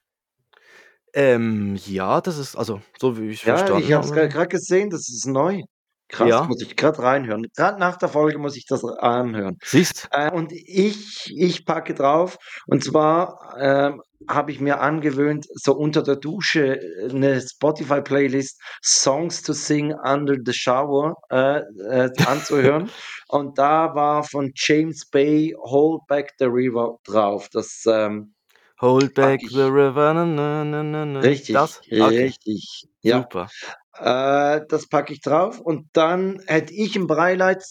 Ähm, 1.13 1.77
ja, 1.85 2.21
das 2.21 2.37
ist, 2.37 2.55
also, 2.55 2.81
so 2.99 3.17
wie 3.17 3.29
ich 3.29 3.43
Ja, 3.43 3.57
verstanden 3.57 3.83
ich 3.83 3.93
habe 3.93 4.05
es 4.05 4.11
gerade 4.11 4.47
gesehen, 4.47 4.89
das 4.89 5.09
ist 5.09 5.25
neu. 5.25 5.61
Krass, 6.09 6.29
Ja. 6.29 6.43
muss 6.43 6.61
ich 6.61 6.75
gerade 6.77 6.99
reinhören. 6.99 7.45
Gerade 7.55 7.79
nach 7.79 7.97
der 7.97 8.07
Folge 8.07 8.37
muss 8.37 8.55
ich 8.55 8.65
das 8.65 8.83
anhören. 8.85 9.57
Siehst? 9.63 10.07
Äh, 10.11 10.31
und 10.31 10.53
ich, 10.53 11.33
ich 11.35 11.65
packe 11.65 11.93
drauf. 11.93 12.37
Und 12.65 12.81
zwar 12.83 13.55
ähm, 13.59 14.01
habe 14.29 14.51
ich 14.51 14.61
mir 14.61 14.79
angewöhnt, 14.79 15.47
so 15.53 15.73
unter 15.73 16.03
der 16.03 16.15
Dusche 16.15 16.79
äh, 16.79 17.09
eine 17.09 17.41
Spotify-Playlist 17.41 18.61
Songs 18.81 19.41
to 19.41 19.51
Sing 19.51 19.93
Under 19.93 20.37
the 20.43 20.53
Shower 20.53 21.15
äh, 21.29 21.59
äh, 21.59 22.09
anzuhören. 22.25 22.89
und 23.27 23.57
da 23.57 23.93
war 23.93 24.23
von 24.23 24.51
James 24.55 25.05
Bay 25.09 25.53
Hold 25.59 26.07
Back 26.07 26.31
the 26.39 26.45
River 26.45 26.99
drauf. 27.03 27.49
Das 27.51 27.83
ähm, 27.85 28.33
Hold 28.79 29.13
back 29.15 29.41
ich- 29.43 29.49
the 29.51 29.63
river, 29.63 30.13
na, 30.13 30.63
na, 30.63 30.83
na, 30.83 31.19
richtig, 31.19 31.53
Das? 31.53 31.81
Okay, 31.85 32.25
richtig. 32.25 32.87
Ja, 33.01 33.17
super. 33.23 33.49
äh, 33.97 34.61
das 34.67 34.87
packe 34.87 35.13
ich 35.13 35.21
drauf. 35.21 35.59
Und 35.59 35.87
dann 35.93 36.41
hätte 36.47 36.73
ich 36.73 36.95
ein 36.95 37.07
Breileid. 37.07 37.63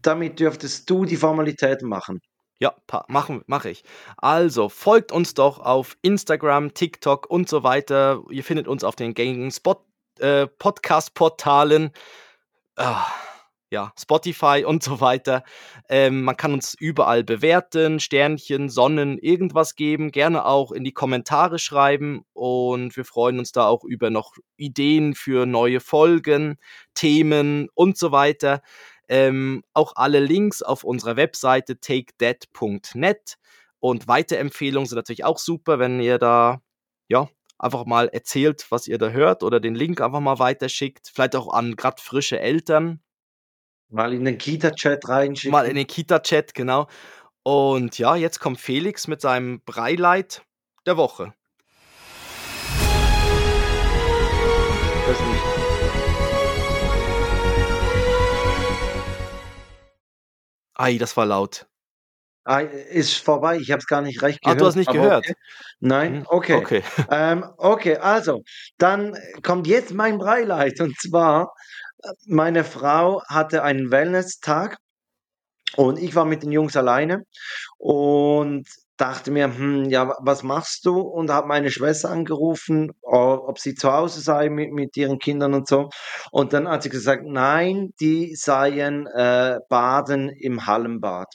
Damit 0.00 0.40
dürftest 0.40 0.88
du 0.90 1.04
die 1.04 1.16
Formalitäten 1.16 1.88
machen. 1.88 2.20
Ja, 2.58 2.74
machen 3.08 3.42
mache 3.46 3.70
ich. 3.70 3.82
Also, 4.16 4.68
folgt 4.68 5.10
uns 5.10 5.34
doch 5.34 5.58
auf 5.58 5.96
Instagram, 6.02 6.74
TikTok 6.74 7.28
und 7.28 7.48
so 7.48 7.64
weiter. 7.64 8.22
Ihr 8.30 8.44
findet 8.44 8.68
uns 8.68 8.84
auf 8.84 8.94
den 8.94 9.14
gängigen 9.14 9.50
Spot, 9.50 9.84
äh, 10.20 10.46
Podcast-Portalen. 10.46 11.90
Ah, 12.76 13.06
ja, 13.72 13.90
Spotify 13.98 14.64
und 14.66 14.82
so 14.82 15.00
weiter. 15.00 15.44
Ähm, 15.88 16.24
man 16.24 16.36
kann 16.36 16.52
uns 16.52 16.74
überall 16.78 17.24
bewerten, 17.24 18.00
Sternchen, 18.00 18.68
Sonnen, 18.68 19.16
irgendwas 19.16 19.76
geben. 19.76 20.10
Gerne 20.10 20.44
auch 20.44 20.72
in 20.72 20.84
die 20.84 20.92
Kommentare 20.92 21.58
schreiben. 21.58 22.26
Und 22.34 22.94
wir 22.98 23.06
freuen 23.06 23.38
uns 23.38 23.50
da 23.50 23.66
auch 23.66 23.82
über 23.84 24.10
noch 24.10 24.34
Ideen 24.58 25.14
für 25.14 25.46
neue 25.46 25.80
Folgen, 25.80 26.58
Themen 26.92 27.70
und 27.72 27.96
so 27.96 28.12
weiter. 28.12 28.60
Ähm, 29.08 29.62
auch 29.72 29.94
alle 29.96 30.20
Links 30.20 30.60
auf 30.60 30.84
unserer 30.84 31.16
Webseite 31.16 31.80
takedead.net 31.80 33.38
und 33.80 34.06
Weiterempfehlungen 34.06 34.86
sind 34.86 34.96
natürlich 34.96 35.24
auch 35.24 35.38
super, 35.38 35.78
wenn 35.78 35.98
ihr 35.98 36.18
da 36.18 36.60
ja 37.08 37.28
einfach 37.58 37.86
mal 37.86 38.08
erzählt, 38.08 38.66
was 38.68 38.86
ihr 38.86 38.98
da 38.98 39.08
hört 39.08 39.42
oder 39.42 39.60
den 39.60 39.74
Link 39.74 40.02
einfach 40.02 40.20
mal 40.20 40.38
weiterschickt, 40.38 41.10
vielleicht 41.12 41.36
auch 41.36 41.52
an 41.52 41.74
gerade 41.74 42.02
frische 42.02 42.38
Eltern, 42.38 43.00
Mal 43.92 44.14
in 44.14 44.24
den 44.24 44.38
Kita-Chat 44.38 45.06
reinschicken. 45.06 45.52
mal 45.52 45.66
in 45.66 45.76
den 45.76 45.86
Kita-Chat, 45.86 46.54
genau. 46.54 46.88
Und 47.42 47.98
ja, 47.98 48.16
jetzt 48.16 48.40
kommt 48.40 48.58
Felix 48.58 49.06
mit 49.06 49.20
seinem 49.20 49.60
Breileit 49.66 50.42
der 50.86 50.96
Woche. 50.96 51.34
Das 55.06 55.18
nicht. 55.20 55.42
Ei, 60.74 60.96
das 60.98 61.16
war 61.16 61.26
laut. 61.26 61.66
Ah, 62.44 62.58
ist 62.60 63.18
vorbei, 63.18 63.58
ich 63.58 63.70
habe 63.70 63.78
es 63.78 63.86
gar 63.86 64.02
nicht 64.02 64.20
recht 64.22 64.40
Ah, 64.42 64.48
gehört. 64.54 64.60
du 64.60 64.66
hast 64.66 64.74
nicht 64.74 64.90
gehört? 64.90 65.24
Okay. 65.24 65.34
Nein, 65.78 66.14
Hm, 66.16 66.26
okay. 66.28 66.54
Okay. 66.56 66.82
Ähm, 67.08 67.44
okay, 67.56 67.96
also, 67.98 68.42
dann 68.78 69.16
kommt 69.44 69.68
jetzt 69.68 69.94
mein 69.94 70.18
Breileid. 70.18 70.80
Und 70.80 70.98
zwar, 71.00 71.52
meine 72.26 72.64
Frau 72.64 73.22
hatte 73.28 73.62
einen 73.62 73.90
Wellness-Tag 73.90 74.78
und 75.76 75.98
ich 75.98 76.14
war 76.14 76.24
mit 76.24 76.42
den 76.42 76.52
Jungs 76.52 76.76
alleine 76.76 77.24
und 77.78 78.68
dachte 78.98 79.30
mir, 79.30 79.46
hm, 79.56 79.86
ja, 79.90 80.08
wa- 80.08 80.18
was 80.22 80.42
machst 80.42 80.86
du? 80.86 81.00
Und 81.00 81.30
habe 81.30 81.48
meine 81.48 81.70
Schwester 81.70 82.10
angerufen, 82.10 82.92
ob 83.02 83.58
sie 83.58 83.74
zu 83.74 83.92
Hause 83.92 84.20
sei 84.20 84.50
mit, 84.50 84.72
mit 84.72 84.96
ihren 84.96 85.18
Kindern 85.18 85.54
und 85.54 85.68
so. 85.68 85.90
Und 86.32 86.52
dann 86.52 86.68
hat 86.68 86.82
sie 86.84 86.90
gesagt, 86.90 87.24
nein, 87.26 87.90
die 88.00 88.34
seien 88.36 89.06
äh, 89.08 89.58
baden 89.68 90.28
im 90.30 90.66
Hallenbad. 90.66 91.28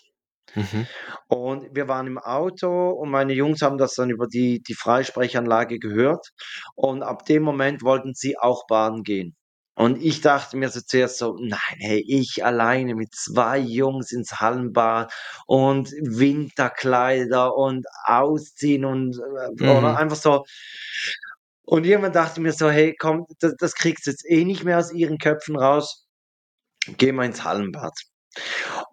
Mhm. 0.55 0.87
Und 1.27 1.75
wir 1.75 1.87
waren 1.87 2.07
im 2.07 2.17
Auto 2.19 2.89
und 2.91 3.09
meine 3.09 3.33
Jungs 3.33 3.61
haben 3.61 3.77
das 3.77 3.95
dann 3.95 4.09
über 4.09 4.27
die, 4.27 4.61
die 4.61 4.73
Freisprechanlage 4.75 5.79
gehört. 5.79 6.29
Und 6.75 7.03
ab 7.03 7.25
dem 7.25 7.43
Moment 7.43 7.83
wollten 7.83 8.13
sie 8.13 8.37
auch 8.37 8.67
baden 8.67 9.03
gehen. 9.03 9.35
Und 9.77 10.01
ich 10.01 10.21
dachte 10.21 10.57
mir 10.57 10.69
so 10.69 10.81
zuerst 10.81 11.19
so, 11.19 11.37
nein, 11.39 11.77
hey, 11.79 12.03
ich 12.07 12.43
alleine 12.43 12.95
mit 12.95 13.13
zwei 13.13 13.59
Jungs 13.59 14.11
ins 14.11 14.39
Hallenbad 14.39 15.13
und 15.45 15.91
Winterkleider 16.01 17.55
und 17.55 17.85
ausziehen 18.05 18.85
und 18.85 19.17
äh, 19.19 19.63
Mhm. 19.63 19.69
oder 19.69 19.97
einfach 19.97 20.17
so. 20.17 20.45
Und 21.63 21.85
irgendwann 21.85 22.13
dachte 22.13 22.39
ich 22.39 22.43
mir 22.43 22.53
so, 22.53 22.69
hey, 22.71 22.95
komm, 22.97 23.25
das, 23.39 23.53
das 23.59 23.75
kriegst 23.75 24.07
du 24.07 24.11
jetzt 24.11 24.25
eh 24.27 24.45
nicht 24.45 24.63
mehr 24.63 24.79
aus 24.79 24.91
ihren 24.91 25.17
Köpfen 25.19 25.55
raus. 25.57 26.07
Geh 26.97 27.11
mal 27.11 27.25
ins 27.25 27.43
Hallenbad. 27.43 27.93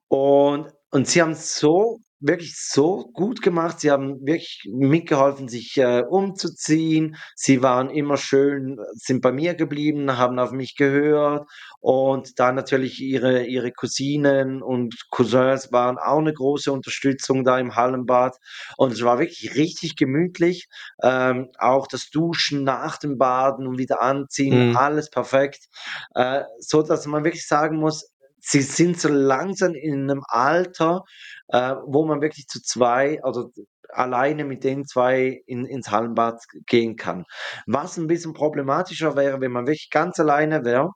Und, 0.08 0.72
und 0.90 1.08
sie 1.08 1.22
haben 1.22 1.34
so 1.34 2.00
wirklich 2.26 2.54
so 2.56 3.10
gut 3.12 3.42
gemacht. 3.42 3.80
Sie 3.80 3.90
haben 3.90 4.26
wirklich 4.26 4.62
mitgeholfen, 4.72 5.48
sich 5.48 5.76
äh, 5.76 6.02
umzuziehen. 6.08 7.16
Sie 7.34 7.62
waren 7.62 7.90
immer 7.90 8.16
schön, 8.16 8.78
sind 8.94 9.20
bei 9.22 9.32
mir 9.32 9.54
geblieben, 9.54 10.16
haben 10.18 10.38
auf 10.38 10.52
mich 10.52 10.76
gehört. 10.76 11.46
Und 11.80 12.38
dann 12.40 12.54
natürlich 12.54 13.00
ihre, 13.00 13.44
ihre 13.44 13.72
Cousinen 13.72 14.62
und 14.62 14.94
Cousins 15.10 15.70
waren 15.72 15.98
auch 15.98 16.18
eine 16.18 16.32
große 16.32 16.72
Unterstützung 16.72 17.44
da 17.44 17.58
im 17.58 17.76
Hallenbad. 17.76 18.36
Und 18.76 18.92
es 18.92 19.02
war 19.02 19.18
wirklich 19.18 19.54
richtig 19.54 19.96
gemütlich. 19.96 20.66
Ähm, 21.02 21.50
auch 21.58 21.86
das 21.86 22.10
Duschen 22.10 22.64
nach 22.64 22.98
dem 22.98 23.18
Baden 23.18 23.66
und 23.66 23.78
wieder 23.78 24.00
anziehen, 24.00 24.62
Mhm. 24.62 24.72
alles 24.72 25.10
perfekt. 25.10 25.66
Äh, 26.14 26.42
so 26.58 26.82
dass 26.82 27.06
man 27.06 27.24
wirklich 27.24 27.46
sagen 27.46 27.76
muss, 27.78 28.10
sie 28.44 28.62
sind 28.62 29.00
so 29.00 29.08
langsam 29.08 29.74
in 29.74 30.10
einem 30.10 30.22
Alter, 30.28 31.02
äh, 31.48 31.74
wo 31.86 32.04
man 32.04 32.20
wirklich 32.20 32.46
zu 32.46 32.60
zwei 32.62 33.22
oder 33.24 33.48
alleine 33.88 34.44
mit 34.44 34.64
den 34.64 34.84
zwei 34.86 35.40
in, 35.46 35.64
ins 35.66 35.90
Hallenbad 35.90 36.42
gehen 36.66 36.96
kann. 36.96 37.24
Was 37.66 37.96
ein 37.96 38.06
bisschen 38.06 38.34
problematischer 38.34 39.16
wäre, 39.16 39.40
wenn 39.40 39.52
man 39.52 39.66
wirklich 39.66 39.90
ganz 39.90 40.20
alleine 40.20 40.64
wäre, 40.64 40.90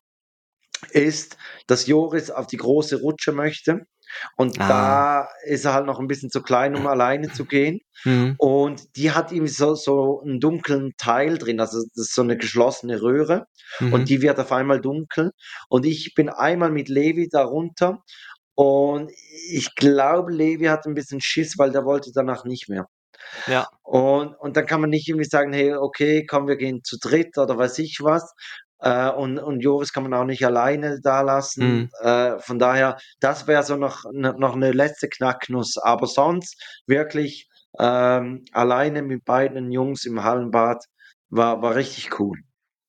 ist, 0.91 1.37
dass 1.67 1.87
Joris 1.87 2.31
auf 2.31 2.47
die 2.47 2.57
große 2.57 3.01
Rutsche 3.01 3.33
möchte. 3.33 3.81
Und 4.37 4.61
Ah. 4.61 4.69
da 4.69 5.29
ist 5.45 5.65
er 5.65 5.75
halt 5.75 5.87
noch 5.87 5.99
ein 6.01 6.07
bisschen 6.09 6.31
zu 6.31 6.43
klein, 6.43 6.77
um 6.77 6.87
alleine 6.87 7.31
zu 7.33 7.45
gehen. 7.45 7.81
Mhm. 8.05 8.35
Und 8.39 8.97
die 8.97 9.11
hat 9.13 9.33
irgendwie 9.33 9.53
so, 9.53 9.75
so 9.75 10.21
einen 10.23 10.41
dunklen 10.41 10.93
Teil 10.99 11.39
drin, 11.39 11.61
also 11.61 11.79
das 11.95 12.07
ist 12.07 12.15
so 12.15 12.23
eine 12.23 12.37
geschlossene 12.37 13.03
Röhre 13.03 13.47
Mhm. 13.81 13.93
und 13.93 14.09
die 14.09 14.23
wird 14.23 14.39
auf 14.39 14.53
einmal 14.53 14.81
dunkel. 14.81 15.33
Und 15.69 15.85
ich 15.87 16.15
bin 16.15 16.29
einmal 16.29 16.71
mit 16.71 16.89
Levi 16.89 17.29
darunter 17.29 18.03
und 18.55 19.11
ich 19.51 19.75
glaube, 19.75 20.33
Levi 20.33 20.67
hat 20.67 20.87
ein 20.87 20.95
bisschen 20.95 21.21
Schiss, 21.21 21.59
weil 21.59 21.71
der 21.73 21.85
wollte 21.85 22.11
danach 22.15 22.45
nicht 22.45 22.69
mehr. 22.69 22.87
Ja. 23.47 23.67
Und, 23.83 24.35
und 24.37 24.57
dann 24.57 24.67
kann 24.67 24.81
man 24.81 24.91
nicht 24.91 25.09
irgendwie 25.09 25.29
sagen, 25.29 25.53
hey, 25.53 25.75
okay, 25.75 26.25
komm, 26.27 26.47
wir 26.49 26.57
gehen 26.57 26.83
zu 26.85 26.99
dritt 27.01 27.37
oder 27.37 27.59
weiß 27.59 27.79
ich 27.81 27.99
was. 28.03 28.33
Äh, 28.81 29.11
und, 29.11 29.39
und 29.39 29.61
Joris 29.61 29.93
kann 29.93 30.05
man 30.05 30.15
auch 30.15 30.25
nicht 30.25 30.45
alleine 30.47 31.01
da 31.03 31.21
lassen. 31.23 31.67
Mhm. 31.67 31.91
Äh, 32.01 32.39
von 32.39 32.59
daher, 32.59 32.97
das 33.21 33.47
wäre 33.47 33.63
so 33.63 33.77
noch, 33.77 34.05
noch 34.13 34.55
eine 34.55 34.73
letzte 34.73 35.09
Knacknuss. 35.09 35.77
Aber 35.79 36.07
sonst 36.07 36.63
wirklich 36.87 37.49
ähm, 37.79 38.45
alleine 38.53 39.03
mit 39.03 39.25
beiden 39.25 39.71
Jungs 39.73 40.05
im 40.05 40.23
Hallenbad 40.23 40.85
war, 41.31 41.61
war 41.63 41.75
richtig 41.75 42.19
cool. 42.21 42.39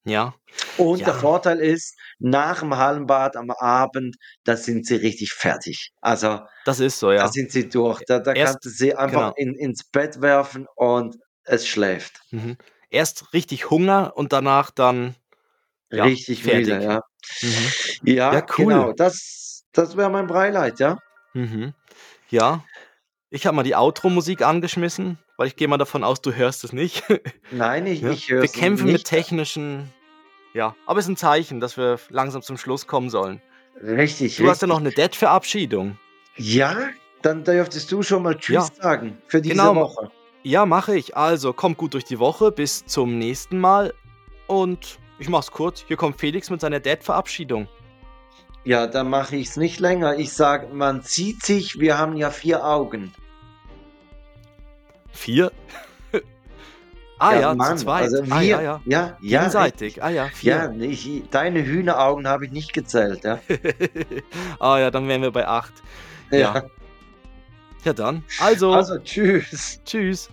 Ja. 0.05 0.33
Und 0.77 0.99
Ja. 0.99 1.05
der 1.05 1.13
Vorteil 1.15 1.59
ist, 1.59 1.95
nach 2.19 2.61
dem 2.61 2.75
Hallenbad 2.77 3.35
am 3.35 3.51
Abend, 3.51 4.15
da 4.45 4.55
sind 4.55 4.85
sie 4.87 4.95
richtig 4.95 5.33
fertig. 5.33 5.91
Also 6.01 6.39
Das 6.65 6.79
ist 6.79 6.99
so, 6.99 7.07
da 7.09 7.15
ja. 7.15 7.27
sind 7.27 7.51
sie 7.51 7.67
durch. 7.67 8.01
Da, 8.07 8.19
da 8.19 8.31
Erst- 8.33 8.53
kannst 8.53 8.65
du 8.65 8.69
sie 8.69 8.95
einfach 8.95 9.33
genau. 9.35 9.51
in, 9.51 9.55
ins 9.55 9.83
Bett 9.83 10.21
werfen 10.21 10.67
und 10.75 11.17
es 11.43 11.67
schläft. 11.67 12.21
Mhm. 12.31 12.57
Erst 12.89 13.33
richtig 13.33 13.69
Hunger 13.69 14.13
und 14.15 14.31
danach 14.33 14.71
dann. 14.71 15.15
Ja, 15.91 16.03
richtig 16.03 16.43
fertig. 16.43 16.67
müde, 16.73 16.83
ja. 16.83 17.01
Mhm. 17.41 17.71
Ja, 18.03 18.33
Ja, 18.33 18.45
cool. 18.57 18.65
genau. 18.65 18.93
Das, 18.93 19.63
das 19.73 19.97
wäre 19.97 20.09
mein 20.09 20.27
Breileid, 20.27 20.79
ja. 20.79 20.97
Mhm. 21.33 21.73
Ja. 22.29 22.63
Ich 23.31 23.45
habe 23.45 23.55
mal 23.55 23.63
die 23.63 23.75
Outro-Musik 23.75 24.41
angeschmissen, 24.41 25.19
weil 25.37 25.47
ich 25.47 25.55
gehe 25.55 25.67
mal 25.67 25.77
davon 25.77 26.03
aus, 26.03 26.21
du 26.21 26.33
hörst 26.33 26.63
es 26.63 26.73
nicht. 26.73 27.03
Nein, 27.51 27.85
ich, 27.85 28.01
Ja. 28.01 28.09
ich 28.11 28.29
höre 28.29 28.41
wir 28.41 28.49
kämpfen 28.49 28.85
mit 28.85 28.93
nicht. 28.93 29.07
technischen. 29.07 29.91
Ja, 30.53 30.75
aber 30.87 30.99
es 30.99 31.05
ist 31.05 31.09
ein 31.09 31.17
Zeichen, 31.17 31.59
dass 31.59 31.77
wir 31.77 31.99
langsam 32.09 32.41
zum 32.41 32.57
Schluss 32.57 32.87
kommen 32.87 33.09
sollen. 33.11 33.39
Richtig, 33.81 34.35
Du 34.37 34.43
hast 34.49 34.61
ja 34.61 34.65
richtig. 34.65 34.69
noch 34.69 34.77
eine 34.79 34.91
Dead-Verabschiedung. 34.91 35.97
Ja, 36.37 36.75
dann 37.21 37.43
dürftest 37.43 37.91
du 37.91 38.01
schon 38.01 38.23
mal 38.23 38.35
Tschüss 38.35 38.53
Ja. 38.77 38.83
sagen 38.83 39.17
für 39.27 39.41
diese 39.41 39.55
Genau. 39.55 39.75
Woche. 39.75 40.11
Ja, 40.41 40.65
mache 40.65 40.95
ich. 40.95 41.15
Also, 41.15 41.53
kommt 41.53 41.77
gut 41.77 41.93
durch 41.93 42.05
die 42.05 42.17
Woche. 42.19 42.51
Bis 42.51 42.85
zum 42.85 43.17
nächsten 43.19 43.59
Mal. 43.59 43.93
Und 44.47 44.97
ich 45.19 45.29
mach's 45.29 45.51
kurz. 45.51 45.83
Hier 45.87 45.97
kommt 45.97 46.19
Felix 46.19 46.49
mit 46.49 46.61
seiner 46.61 46.79
Dead-Verabschiedung. 46.79 47.67
Ja, 48.63 48.87
dann 48.87 49.09
mache 49.09 49.35
ich 49.35 49.49
es 49.49 49.57
nicht 49.57 49.79
länger. 49.79 50.17
Ich 50.17 50.33
sage, 50.33 50.67
man 50.73 51.01
sieht 51.01 51.43
sich, 51.43 51.79
wir 51.79 51.97
haben 51.97 52.15
ja 52.17 52.29
vier 52.29 52.65
Augen. 52.65 53.13
Vier? 55.11 55.51
ah 57.19 57.35
ja, 57.35 57.53
Mann, 57.55 57.77
zu 57.77 57.85
zweit. 57.85 58.03
Also 58.03 58.25
wir, 58.25 58.33
ah 58.33 58.41
ja, 58.41 58.61
ja. 58.61 58.81
ja, 58.85 59.17
ja, 59.21 59.39
Gegenseitig. 59.39 60.03
Ah 60.03 60.09
ja, 60.09 60.29
Ja, 60.41 60.71
vier. 60.71 60.81
ich, 60.81 61.23
deine 61.31 61.65
Hühneraugen 61.65 62.27
habe 62.27 62.45
ich 62.45 62.51
nicht 62.51 62.73
gezählt, 62.73 63.23
ja. 63.23 63.39
ah 64.59 64.77
ja, 64.77 64.91
dann 64.91 65.07
wären 65.07 65.21
wir 65.21 65.31
bei 65.31 65.47
acht. 65.47 65.73
Ja. 66.31 66.63
Ja, 67.83 67.93
dann. 67.93 68.23
Also, 68.39 68.73
Also 68.73 68.99
tschüss. 68.99 69.81
tschüss. 69.85 70.29